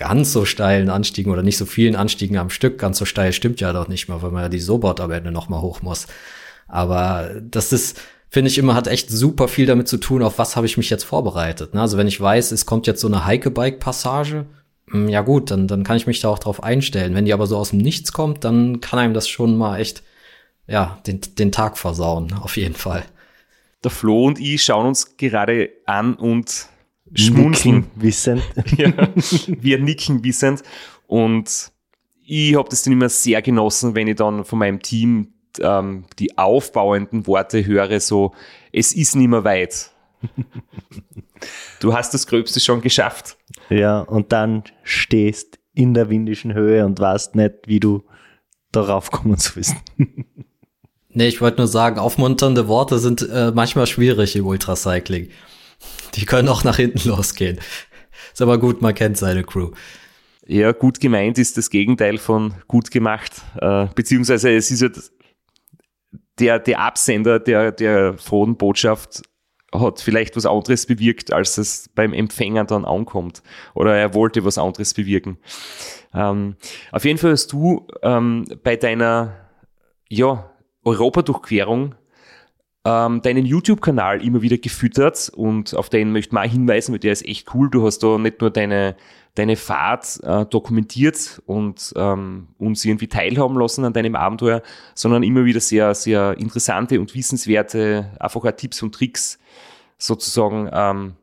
ganz 0.00 0.32
so 0.32 0.46
steilen 0.46 0.88
Anstiegen 0.88 1.30
oder 1.30 1.42
nicht 1.42 1.58
so 1.58 1.66
vielen 1.66 1.94
Anstiegen 1.94 2.38
am 2.38 2.48
Stück. 2.48 2.78
Ganz 2.78 2.96
so 2.96 3.04
steil 3.04 3.34
stimmt 3.34 3.60
ja 3.60 3.70
doch 3.74 3.86
nicht 3.86 4.08
mal, 4.08 4.22
weil 4.22 4.30
man 4.30 4.44
ja 4.44 4.48
die 4.48 4.58
Sobot 4.58 4.98
am 4.98 5.10
Ende 5.10 5.30
noch 5.30 5.50
mal 5.50 5.60
hoch 5.60 5.82
muss. 5.82 6.06
Aber 6.68 7.30
das 7.42 7.70
ist, 7.70 8.00
finde 8.30 8.48
ich 8.48 8.56
immer, 8.56 8.74
hat 8.74 8.86
echt 8.86 9.10
super 9.10 9.46
viel 9.46 9.66
damit 9.66 9.88
zu 9.88 9.98
tun, 9.98 10.22
auf 10.22 10.38
was 10.38 10.56
habe 10.56 10.64
ich 10.64 10.78
mich 10.78 10.88
jetzt 10.88 11.04
vorbereitet. 11.04 11.74
Ne? 11.74 11.82
Also 11.82 11.98
wenn 11.98 12.06
ich 12.06 12.18
weiß, 12.18 12.50
es 12.50 12.64
kommt 12.64 12.86
jetzt 12.86 13.02
so 13.02 13.08
eine 13.08 13.26
Hike-Bike-Passage, 13.26 14.46
hm, 14.90 15.08
ja 15.10 15.20
gut, 15.20 15.50
dann, 15.50 15.68
dann 15.68 15.84
kann 15.84 15.98
ich 15.98 16.06
mich 16.06 16.20
da 16.20 16.30
auch 16.30 16.38
drauf 16.38 16.62
einstellen. 16.62 17.14
Wenn 17.14 17.26
die 17.26 17.34
aber 17.34 17.46
so 17.46 17.58
aus 17.58 17.70
dem 17.70 17.80
Nichts 17.80 18.10
kommt, 18.12 18.42
dann 18.42 18.80
kann 18.80 18.98
einem 18.98 19.12
das 19.12 19.28
schon 19.28 19.58
mal 19.58 19.80
echt, 19.80 20.02
ja, 20.66 20.98
den, 21.06 21.20
den 21.38 21.52
Tag 21.52 21.76
versauen, 21.76 22.32
auf 22.40 22.56
jeden 22.56 22.74
Fall. 22.74 23.02
Der 23.84 23.90
Flo 23.90 24.24
und 24.24 24.40
ich 24.40 24.62
schauen 24.62 24.86
uns 24.86 25.18
gerade 25.18 25.68
an 25.84 26.14
und 26.14 26.69
schmunzeln. 27.14 27.86
wissend. 27.94 28.42
ja, 28.76 28.92
wir 29.46 29.78
nicken 29.78 30.22
wissend. 30.24 30.62
Und 31.06 31.72
ich 32.24 32.54
habe 32.54 32.68
das 32.68 32.82
dann 32.82 32.92
immer 32.92 33.08
sehr 33.08 33.42
genossen, 33.42 33.94
wenn 33.94 34.08
ich 34.08 34.16
dann 34.16 34.44
von 34.44 34.58
meinem 34.58 34.80
Team 34.80 35.32
ähm, 35.58 36.04
die 36.18 36.38
aufbauenden 36.38 37.26
Worte 37.26 37.66
höre, 37.66 37.98
so, 38.00 38.32
es 38.72 38.92
ist 38.92 39.16
nicht 39.16 39.28
mehr 39.28 39.44
weit. 39.44 39.90
du 41.80 41.94
hast 41.94 42.14
das 42.14 42.26
Gröbste 42.26 42.60
schon 42.60 42.80
geschafft. 42.80 43.36
Ja, 43.68 44.00
und 44.00 44.32
dann 44.32 44.64
stehst 44.82 45.58
in 45.74 45.94
der 45.94 46.10
windischen 46.10 46.54
Höhe 46.54 46.84
und 46.84 46.98
weißt 47.00 47.34
nicht, 47.34 47.54
wie 47.66 47.80
du 47.80 48.04
darauf 48.72 49.10
kommen 49.10 49.36
sollst. 49.36 49.74
nee, 51.08 51.28
ich 51.28 51.40
wollte 51.40 51.58
nur 51.58 51.68
sagen, 51.68 51.98
aufmunternde 51.98 52.68
Worte 52.68 52.98
sind 52.98 53.28
äh, 53.28 53.52
manchmal 53.52 53.86
schwierig 53.86 54.36
im 54.36 54.46
Ultracycling. 54.46 55.30
Die 56.14 56.26
können 56.26 56.48
auch 56.48 56.64
nach 56.64 56.76
hinten 56.76 57.08
losgehen. 57.08 57.58
Ist 58.32 58.42
aber 58.42 58.58
gut, 58.58 58.82
man 58.82 58.94
kennt 58.94 59.16
seine 59.16 59.44
Crew. 59.44 59.70
Ja, 60.46 60.72
gut 60.72 61.00
gemeint 61.00 61.38
ist 61.38 61.56
das 61.56 61.70
Gegenteil 61.70 62.18
von 62.18 62.54
gut 62.66 62.90
gemacht. 62.90 63.42
Äh, 63.60 63.86
beziehungsweise 63.94 64.50
es 64.50 64.70
ist 64.70 64.82
ja 64.82 64.88
der, 66.38 66.58
der 66.58 66.80
Absender 66.80 67.38
der, 67.38 67.70
der 67.72 68.18
frohen 68.18 68.56
Botschaft 68.56 69.22
hat 69.72 70.00
vielleicht 70.00 70.36
was 70.36 70.46
anderes 70.46 70.86
bewirkt, 70.86 71.32
als 71.32 71.56
es 71.58 71.88
beim 71.94 72.12
Empfänger 72.12 72.64
dann 72.64 72.84
ankommt. 72.84 73.42
Oder 73.74 73.96
er 73.96 74.14
wollte 74.14 74.44
was 74.44 74.58
anderes 74.58 74.94
bewirken. 74.94 75.38
Ähm, 76.12 76.56
auf 76.90 77.04
jeden 77.04 77.18
Fall 77.18 77.32
hast 77.32 77.52
du 77.52 77.86
ähm, 78.02 78.46
bei 78.64 78.76
deiner 78.76 79.36
ja, 80.08 80.50
Europadurchquerung 80.84 81.94
ähm, 82.84 83.20
deinen 83.22 83.44
YouTube-Kanal 83.44 84.24
immer 84.24 84.40
wieder 84.40 84.56
gefüttert 84.56 85.30
und 85.34 85.74
auf 85.74 85.90
den 85.90 86.12
möchte 86.12 86.34
man 86.34 86.48
hinweisen, 86.48 86.92
weil 86.92 86.98
der 86.98 87.12
ist 87.12 87.26
echt 87.26 87.54
cool. 87.54 87.68
Du 87.70 87.84
hast 87.84 87.98
da 87.98 88.16
nicht 88.16 88.40
nur 88.40 88.50
deine, 88.50 88.96
deine 89.34 89.56
Fahrt 89.56 90.18
äh, 90.22 90.46
dokumentiert 90.46 91.42
und 91.44 91.92
ähm, 91.96 92.48
uns 92.58 92.84
irgendwie 92.84 93.08
teilhaben 93.08 93.58
lassen 93.58 93.84
an 93.84 93.92
deinem 93.92 94.16
Abenteuer, 94.16 94.62
sondern 94.94 95.22
immer 95.22 95.44
wieder 95.44 95.60
sehr, 95.60 95.94
sehr 95.94 96.38
interessante 96.38 97.00
und 97.00 97.14
wissenswerte, 97.14 98.12
einfach 98.18 98.44
auch 98.44 98.52
Tipps 98.52 98.82
und 98.82 98.94
Tricks 98.94 99.38
sozusagen 99.98 100.70
ähm, 100.72 101.14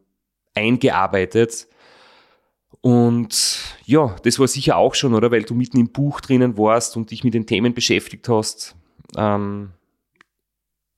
eingearbeitet. 0.54 1.68
Und 2.82 3.60
ja, 3.86 4.16
das 4.24 4.38
war 4.38 4.48
sicher 4.48 4.78
auch 4.78 4.94
schon, 4.94 5.16
oder? 5.16 5.32
Weil 5.32 5.42
du 5.42 5.56
mitten 5.56 5.80
im 5.80 5.90
Buch 5.90 6.22
drinnen 6.22 6.56
warst 6.58 6.96
und 6.96 7.10
dich 7.10 7.24
mit 7.24 7.34
den 7.34 7.48
Themen 7.48 7.74
beschäftigt 7.74 8.30
hast. 8.30 8.76
Ähm, 9.18 9.72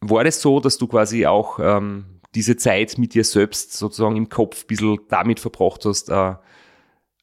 war 0.01 0.23
das 0.23 0.41
so, 0.41 0.59
dass 0.59 0.77
du 0.77 0.87
quasi 0.87 1.25
auch 1.25 1.59
ähm, 1.59 2.05
diese 2.35 2.57
Zeit 2.57 2.97
mit 2.97 3.13
dir 3.13 3.23
selbst 3.23 3.73
sozusagen 3.73 4.15
im 4.15 4.29
Kopf 4.29 4.63
ein 4.63 4.67
bisschen 4.67 4.99
damit 5.09 5.39
verbracht 5.39 5.85
hast, 5.85 6.09
äh, 6.09 6.35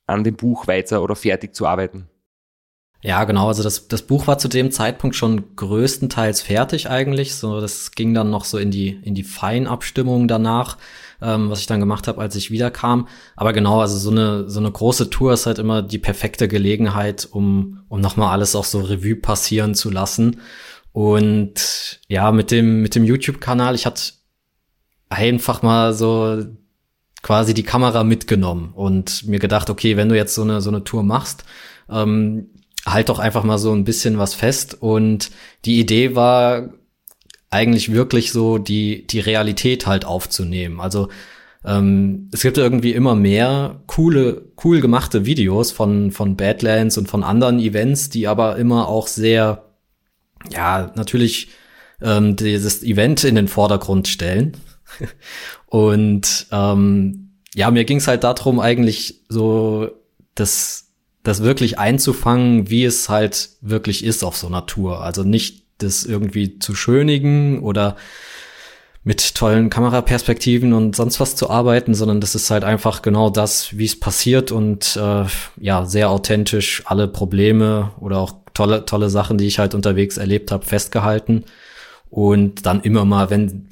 an 0.07 0.25
dem 0.25 0.37
Buch 0.37 0.67
weiter 0.67 1.03
oder 1.03 1.17
fertig 1.17 1.55
zu 1.55 1.67
arbeiten? 1.67 2.09
Ja, 3.03 3.23
genau. 3.25 3.47
Also 3.47 3.63
das, 3.63 3.89
das 3.89 4.03
Buch 4.03 4.27
war 4.27 4.39
zu 4.39 4.49
dem 4.49 4.71
Zeitpunkt 4.73 5.15
schon 5.15 5.55
größtenteils 5.55 6.41
fertig 6.43 6.91
eigentlich. 6.91 7.35
So, 7.35 7.61
das 7.61 7.93
ging 7.93 8.15
dann 8.15 8.31
noch 8.31 8.45
so 8.45 8.59
in 8.59 8.71
die 8.71 8.99
in 9.03 9.15
die 9.15 9.23
Feinabstimmung 9.23 10.29
danach, 10.29 10.77
ähm, 11.23 11.51
was 11.51 11.61
ich 11.61 11.67
dann 11.67 11.79
gemacht 11.79 12.09
habe, 12.09 12.21
als 12.21 12.35
ich 12.35 12.51
wiederkam. 12.51 13.07
Aber 13.37 13.53
genau, 13.53 13.81
also 13.81 13.97
so 13.97 14.11
eine 14.11 14.49
so 14.51 14.59
eine 14.59 14.73
große 14.73 15.11
Tour 15.11 15.35
ist 15.35 15.47
halt 15.47 15.59
immer 15.59 15.83
die 15.83 15.99
perfekte 15.99 16.49
Gelegenheit, 16.49 17.29
um 17.31 17.83
um 17.89 18.01
nochmal 18.01 18.33
alles 18.33 18.57
auch 18.57 18.65
so 18.65 18.81
Revue 18.81 19.15
passieren 19.17 19.75
zu 19.75 19.91
lassen. 19.91 20.41
Und 20.97 22.01
ja, 22.09 22.33
mit 22.33 22.51
dem, 22.51 22.81
mit 22.81 22.95
dem 22.95 23.05
YouTube-Kanal, 23.05 23.75
ich 23.75 23.85
hatte 23.85 24.15
einfach 25.11 25.61
mal 25.61 25.93
so 25.93 26.43
quasi 27.21 27.53
die 27.53 27.65
Kamera 27.65 28.03
mitgenommen 28.03 28.73
und 28.75 29.29
mir 29.29 29.39
gedacht, 29.39 29.69
okay, 29.69 29.99
wenn 29.99 30.09
du 30.09 30.17
jetzt 30.17 30.35
so 30.35 30.41
eine, 30.41 30.63
so 30.63 30.71
eine 30.71 30.85
Tour 30.85 31.03
machst, 31.03 31.45
ähm, 31.91 32.49
halt 32.87 33.11
doch 33.11 33.19
einfach 33.19 33.45
mal 33.45 33.59
so 33.59 33.75
ein 33.75 33.85
bisschen 33.85 34.17
was 34.17 34.33
fest. 34.33 34.79
Und 34.81 35.33
die 35.67 35.79
Idee 35.81 36.15
war 36.15 36.71
eigentlich 37.51 37.93
wirklich 37.93 38.33
so, 38.33 38.57
die, 38.57 39.07
die 39.07 39.21
Realität 39.21 39.87
halt 39.87 40.07
aufzunehmen. 40.07 40.81
Also 40.81 41.11
ähm, 41.63 42.31
es 42.33 42.41
gibt 42.41 42.57
irgendwie 42.57 42.93
immer 42.93 43.15
mehr 43.15 43.83
coole, 43.87 44.51
cool 44.65 44.81
gemachte 44.81 45.27
Videos 45.27 45.73
von, 45.73 46.11
von 46.11 46.39
Badlands 46.39 46.97
und 46.97 47.07
von 47.07 47.23
anderen 47.23 47.59
Events, 47.59 48.09
die 48.09 48.27
aber 48.27 48.57
immer 48.57 48.89
auch 48.89 49.09
sehr, 49.09 49.66
ja, 50.53 50.93
natürlich 50.95 51.49
ähm, 52.01 52.37
dieses 52.37 52.83
Event 52.83 53.25
in 53.25 53.35
den 53.35 53.49
Vordergrund 53.49 54.09
stellen. 54.09 54.57
und 55.67 56.47
ähm, 56.53 57.31
ja, 57.55 57.71
mir 57.71 57.85
ging 57.85 57.99
es 57.99 58.09
halt 58.09 58.25
darum, 58.25 58.61
eigentlich 58.61 59.23
so 59.29 59.91
das, 60.35 60.89
das 61.23 61.43
wirklich 61.43 61.79
einzufangen, 61.79 62.71
wie 62.71 62.85
es 62.85 63.09
halt 63.09 63.51
wirklich 63.61 64.05
ist 64.05 64.25
auf 64.25 64.37
so 64.37 64.47
einer 64.47 64.67
Tour. 64.67 65.03
Also 65.03 65.23
nicht 65.23 65.65
das 65.79 66.05
irgendwie 66.05 66.59
zu 66.59 66.75
schönigen 66.75 67.61
oder 67.61 67.97
mit 69.05 69.37
tollen 69.37 69.71
Kameraperspektiven 69.71 70.73
und 70.73 70.97
sonst 70.97 71.21
was 71.21 71.37
zu 71.37 71.49
arbeiten, 71.49 71.95
sondern 71.95 72.21
das 72.21 72.35
ist 72.35 72.51
halt 72.51 72.65
einfach 72.65 73.03
genau 73.03 73.31
das, 73.31 73.79
wie 73.79 73.85
es 73.85 73.99
passiert 74.01 74.51
und 74.51 74.97
äh, 74.97 75.25
ja, 75.59 75.87
sehr 75.87 76.11
authentisch 76.11 76.83
alle 76.87 77.07
Probleme 77.07 77.93
oder 78.01 78.19
auch 78.19 78.35
tolle, 78.57 78.85
tolle 78.87 79.11
Sachen, 79.11 79.39
die 79.39 79.47
ich 79.47 79.59
halt 79.59 79.75
unterwegs 79.75 80.17
erlebt 80.17 80.51
habe, 80.51 80.65
festgehalten. 80.65 81.45
Und 82.11 82.67
dann 82.67 82.81
immer 82.83 83.05
mal, 83.05 83.31
wenn 83.31 83.69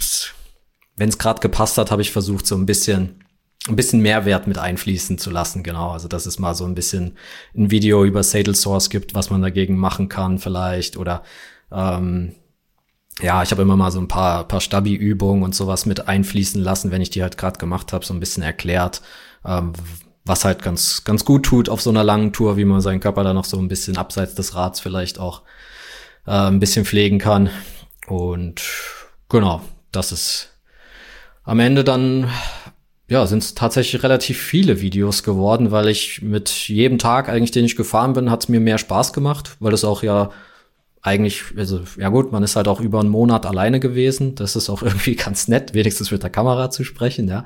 wenn 0.97 1.09
es 1.09 1.18
gerade 1.18 1.41
gepasst 1.41 1.78
hat, 1.78 1.91
habe 1.91 2.03
ich 2.03 2.12
versucht, 2.12 2.47
so 2.47 2.55
ein 2.55 2.66
bisschen 2.66 3.20
ein 3.66 3.76
bisschen 3.76 4.01
Mehrwert 4.01 4.47
mit 4.47 4.59
einfließen 4.59 5.16
zu 5.16 5.30
lassen, 5.30 5.62
genau. 5.62 5.91
Also 5.91 6.07
dass 6.07 6.26
es 6.26 6.39
mal 6.39 6.55
so 6.55 6.66
ein 6.66 6.74
bisschen 6.74 7.16
ein 7.57 7.70
Video 7.70 8.05
über 8.05 8.22
Saddle 8.22 8.55
Source 8.55 8.91
gibt, 8.91 9.14
was 9.14 9.30
man 9.30 9.41
dagegen 9.41 9.78
machen 9.78 10.11
kann 10.11 10.39
vielleicht 10.39 10.99
oder 10.99 11.22
ähm, 11.72 12.35
ja, 13.22 13.43
ich 13.43 13.51
habe 13.53 13.62
immer 13.62 13.76
mal 13.76 13.91
so 13.91 14.01
ein 14.01 14.09
paar, 14.09 14.47
paar 14.47 14.61
Stabi-Übungen 14.61 15.45
und 15.45 15.55
sowas 15.55 15.87
mit 15.87 16.09
einfließen 16.09 16.61
lassen, 16.61 16.91
wenn 16.91 17.01
ich 17.01 17.11
die 17.11 17.22
halt 17.22 17.39
gerade 17.39 17.59
gemacht 17.59 17.93
habe, 17.93 18.05
so 18.05 18.12
ein 18.12 18.20
bisschen 18.20 18.43
erklärt, 18.43 19.01
ähm, 19.47 19.72
was 20.25 20.45
halt 20.45 20.62
ganz, 20.62 21.05
ganz 21.05 21.25
gut 21.25 21.45
tut 21.45 21.68
auf 21.68 21.83
so 21.83 21.91
einer 21.91 22.05
langen 22.05 22.33
Tour, 22.33 22.57
wie 22.57 22.64
man 22.64 22.81
seinen 22.81 23.01
Körper 23.01 23.25
dann 23.25 23.37
noch 23.37 23.45
so 23.45 23.59
ein 23.59 23.68
bisschen 23.68 23.97
abseits 23.97 24.35
des 24.35 24.55
Rads 24.55 24.81
vielleicht 24.81 25.18
auch 25.18 25.43
äh, 26.27 26.33
ein 26.33 26.61
bisschen 26.61 26.85
pflegen 26.85 27.18
kann. 27.18 27.51
Und 28.07 28.62
genau, 29.29 29.62
das 29.93 30.12
ist 30.12 30.59
am 31.45 31.61
Ende 31.61 31.85
dann, 31.85 32.31
ja, 33.09 33.27
sind 33.27 33.43
es 33.43 33.55
tatsächlich 33.55 34.03
relativ 34.03 34.41
viele 34.41 34.81
Videos 34.81 35.22
geworden, 35.22 35.70
weil 35.70 35.89
ich 35.89 36.22
mit 36.22 36.51
jedem 36.68 36.99
Tag 36.99 37.29
eigentlich, 37.29 37.51
den 37.51 37.66
ich 37.66 37.77
gefahren 37.77 38.14
bin, 38.14 38.31
hat 38.31 38.45
es 38.45 38.49
mir 38.49 38.61
mehr 38.61 38.79
Spaß 38.79 39.12
gemacht, 39.12 39.57
weil 39.61 39.75
es 39.75 39.85
auch 39.85 40.03
ja 40.03 40.31
eigentlich, 41.03 41.45
also 41.59 41.83
ja 41.99 42.09
gut, 42.09 42.33
man 42.33 42.43
ist 42.43 42.57
halt 42.57 42.66
auch 42.66 42.81
über 42.81 43.01
einen 43.01 43.11
Monat 43.11 43.45
alleine 43.45 43.79
gewesen. 43.79 44.37
Das 44.37 44.57
ist 44.57 44.70
auch 44.70 44.83
irgendwie 44.83 45.16
ganz 45.16 45.49
nett, 45.49 45.75
wenigstens 45.75 46.11
mit 46.11 46.22
der 46.22 46.31
Kamera 46.31 46.70
zu 46.70 46.83
sprechen, 46.83 47.29
ja. 47.29 47.45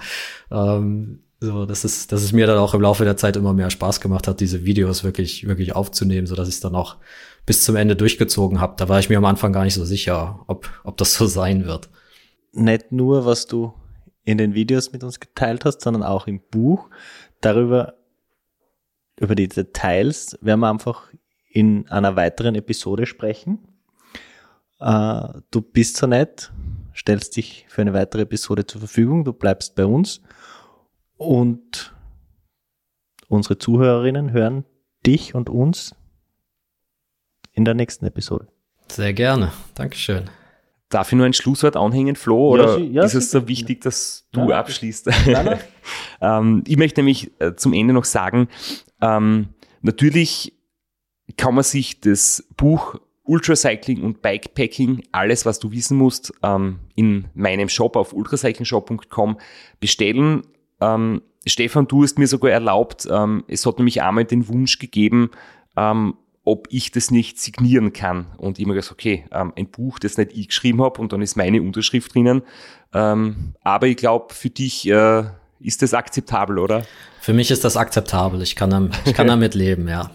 Ähm, 0.52 1.24
so, 1.40 1.66
das 1.66 1.84
ist, 1.84 2.10
dass 2.10 2.22
es 2.22 2.32
mir 2.32 2.48
dann 2.48 2.58
auch 2.58 2.74
im 2.74 2.80
Laufe 2.80 3.04
der 3.04 3.16
Zeit 3.16 3.36
immer 3.36 3.52
mehr 3.52 3.70
Spaß 3.70 4.00
gemacht 4.00 4.26
hat, 4.26 4.40
diese 4.40 4.64
Videos 4.64 5.04
wirklich, 5.04 5.46
wirklich 5.46 5.74
aufzunehmen, 5.74 6.26
so 6.26 6.34
dass 6.34 6.48
ich 6.48 6.56
es 6.56 6.60
dann 6.60 6.74
auch 6.74 6.96
bis 7.46 7.62
zum 7.62 7.76
Ende 7.76 7.94
durchgezogen 7.94 8.60
habe. 8.60 8.74
Da 8.76 8.88
war 8.88 8.98
ich 8.98 9.08
mir 9.08 9.18
am 9.18 9.24
Anfang 9.24 9.52
gar 9.52 9.62
nicht 9.62 9.74
so 9.74 9.84
sicher, 9.84 10.44
ob, 10.48 10.68
ob 10.82 10.96
das 10.96 11.14
so 11.14 11.26
sein 11.26 11.64
wird. 11.64 11.90
Nicht 12.52 12.90
nur, 12.90 13.24
was 13.24 13.46
du 13.46 13.72
in 14.24 14.36
den 14.36 14.54
Videos 14.54 14.92
mit 14.92 15.04
uns 15.04 15.20
geteilt 15.20 15.64
hast, 15.64 15.80
sondern 15.80 16.02
auch 16.02 16.26
im 16.26 16.40
Buch. 16.50 16.90
Darüber, 17.40 17.94
über 19.20 19.36
die 19.36 19.48
Details 19.48 20.36
werden 20.40 20.60
wir 20.60 20.70
einfach 20.70 21.08
in 21.50 21.88
einer 21.88 22.16
weiteren 22.16 22.56
Episode 22.56 23.06
sprechen. 23.06 23.60
Äh, 24.80 25.22
du 25.52 25.60
bist 25.60 25.96
so 25.96 26.08
nett, 26.08 26.52
stellst 26.94 27.36
dich 27.36 27.64
für 27.68 27.82
eine 27.82 27.94
weitere 27.94 28.22
Episode 28.22 28.66
zur 28.66 28.80
Verfügung, 28.80 29.24
du 29.24 29.32
bleibst 29.32 29.76
bei 29.76 29.86
uns 29.86 30.20
und 31.18 31.94
unsere 33.28 33.58
Zuhörerinnen 33.58 34.32
hören 34.32 34.64
dich 35.04 35.34
und 35.34 35.50
uns 35.50 35.94
in 37.52 37.64
der 37.64 37.74
nächsten 37.74 38.06
Episode. 38.06 38.48
Sehr 38.88 39.12
gerne. 39.12 39.52
Dankeschön. 39.74 40.30
Darf 40.88 41.12
ich 41.12 41.16
nur 41.16 41.26
ein 41.26 41.34
Schlusswort 41.34 41.76
anhängen, 41.76 42.16
Flo? 42.16 42.54
Oder 42.54 42.78
ja, 42.78 42.84
ja, 42.84 43.02
ist 43.02 43.14
es 43.14 43.30
so 43.30 43.46
wichtig, 43.46 43.82
dass 43.82 44.26
du 44.32 44.48
ja, 44.48 44.58
abschließt? 44.58 45.10
ähm, 46.22 46.64
ich 46.66 46.78
möchte 46.78 47.00
nämlich 47.00 47.30
äh, 47.40 47.54
zum 47.54 47.74
Ende 47.74 47.92
noch 47.92 48.06
sagen, 48.06 48.48
ähm, 49.02 49.48
natürlich 49.82 50.54
kann 51.36 51.54
man 51.54 51.64
sich 51.64 52.00
das 52.00 52.48
Buch 52.56 52.98
Ultracycling 53.24 54.02
und 54.02 54.22
Bikepacking, 54.22 55.02
alles 55.12 55.44
was 55.44 55.58
du 55.58 55.70
wissen 55.72 55.98
musst, 55.98 56.32
ähm, 56.42 56.78
in 56.94 57.26
meinem 57.34 57.68
Shop 57.68 57.94
auf 57.94 58.14
ultracyclingshop.com 58.14 59.38
bestellen. 59.80 60.42
Ähm, 60.80 61.22
Stefan, 61.46 61.88
du 61.88 62.02
hast 62.02 62.18
mir 62.18 62.26
sogar 62.26 62.50
erlaubt, 62.50 63.08
ähm, 63.10 63.44
es 63.48 63.64
hat 63.64 63.78
nämlich 63.78 64.02
einmal 64.02 64.24
den 64.24 64.48
Wunsch 64.48 64.78
gegeben, 64.78 65.30
ähm, 65.76 66.14
ob 66.44 66.66
ich 66.70 66.90
das 66.92 67.10
nicht 67.10 67.38
signieren 67.38 67.92
kann. 67.92 68.26
Und 68.38 68.58
ich 68.58 68.64
habe 68.64 68.74
gesagt, 68.74 68.92
okay, 68.92 69.24
ähm, 69.32 69.52
ein 69.56 69.68
Buch, 69.68 69.98
das 69.98 70.16
nicht 70.16 70.32
ich 70.32 70.48
geschrieben 70.48 70.82
habe 70.82 71.00
und 71.00 71.12
dann 71.12 71.20
ist 71.22 71.36
meine 71.36 71.60
Unterschrift 71.60 72.14
drinnen. 72.14 72.42
Ähm, 72.94 73.54
aber 73.62 73.86
ich 73.86 73.96
glaube, 73.96 74.34
für 74.34 74.50
dich 74.50 74.88
äh, 74.88 75.24
ist 75.60 75.82
das 75.82 75.94
akzeptabel, 75.94 76.58
oder? 76.58 76.84
Für 77.20 77.32
mich 77.32 77.50
ist 77.50 77.64
das 77.64 77.76
akzeptabel. 77.76 78.40
Ich 78.42 78.56
kann, 78.56 78.92
ich 79.04 79.14
kann 79.14 79.26
damit 79.26 79.54
leben, 79.54 79.88
ja. 79.88 80.10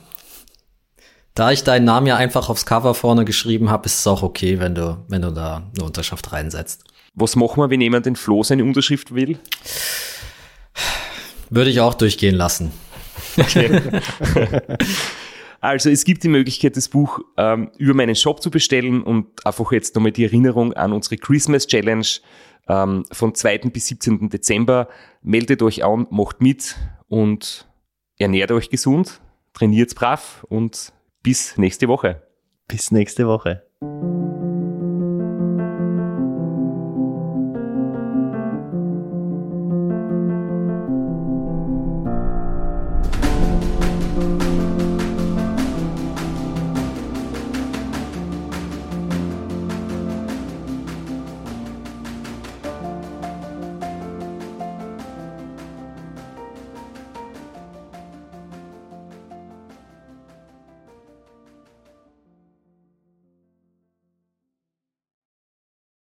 Da 1.36 1.52
ich 1.52 1.64
deinen 1.64 1.86
Namen 1.86 2.08
ja 2.08 2.16
einfach 2.16 2.50
aufs 2.50 2.66
Cover 2.66 2.94
vorne 2.94 3.26
geschrieben 3.26 3.70
habe, 3.70 3.86
ist 3.86 4.00
es 4.00 4.08
auch 4.08 4.22
okay, 4.22 4.60
wenn 4.60 4.76
du, 4.76 5.04
wenn 5.08 5.24
du 5.24 5.32
da 5.32 5.64
eine 5.76 5.86
Unterschrift 5.86 6.32
reinsetzt. 6.32 6.84
Was 7.16 7.36
machen 7.36 7.58
wir, 7.58 7.70
wenn 7.70 7.82
jemand 7.82 8.06
den 8.06 8.16
Flo 8.16 8.44
seine 8.44 8.64
Unterschrift 8.64 9.14
will? 9.14 9.40
Würde 11.50 11.70
ich 11.70 11.80
auch 11.80 11.94
durchgehen 11.94 12.36
lassen. 12.36 12.72
Okay. 13.38 13.82
also 15.62 15.90
es 15.90 16.04
gibt 16.04 16.24
die 16.24 16.30
Möglichkeit, 16.30 16.78
das 16.78 16.90
Buch 16.90 17.20
ähm, 17.38 17.72
über 17.78 17.94
meinen 17.94 18.16
Shop 18.16 18.42
zu 18.42 18.50
bestellen 18.50 19.04
und 19.04 19.46
einfach 19.46 19.72
jetzt 19.72 19.96
nochmal 19.96 20.12
die 20.12 20.24
Erinnerung 20.24 20.74
an 20.74 20.94
unsere 20.94 21.18
Christmas 21.18 21.68
Challenge 21.68 22.08
ähm, 22.68 23.06
von 23.12 23.36
2. 23.36 23.60
bis 23.70 23.88
17. 23.88 24.30
Dezember. 24.30 24.88
Meldet 25.22 25.62
euch 25.62 25.84
an, 25.84 26.08
macht 26.10 26.42
mit 26.42 26.76
und 27.08 27.68
ernährt 28.18 28.52
euch 28.52 28.70
gesund, 28.70 29.22
trainiert 29.54 29.94
brav 29.96 30.46
und 30.50 30.94
bis 31.22 31.58
nächste 31.58 31.88
Woche. 31.88 32.24
Bis 32.68 32.92
nächste 32.92 33.28
Woche. 33.28 33.64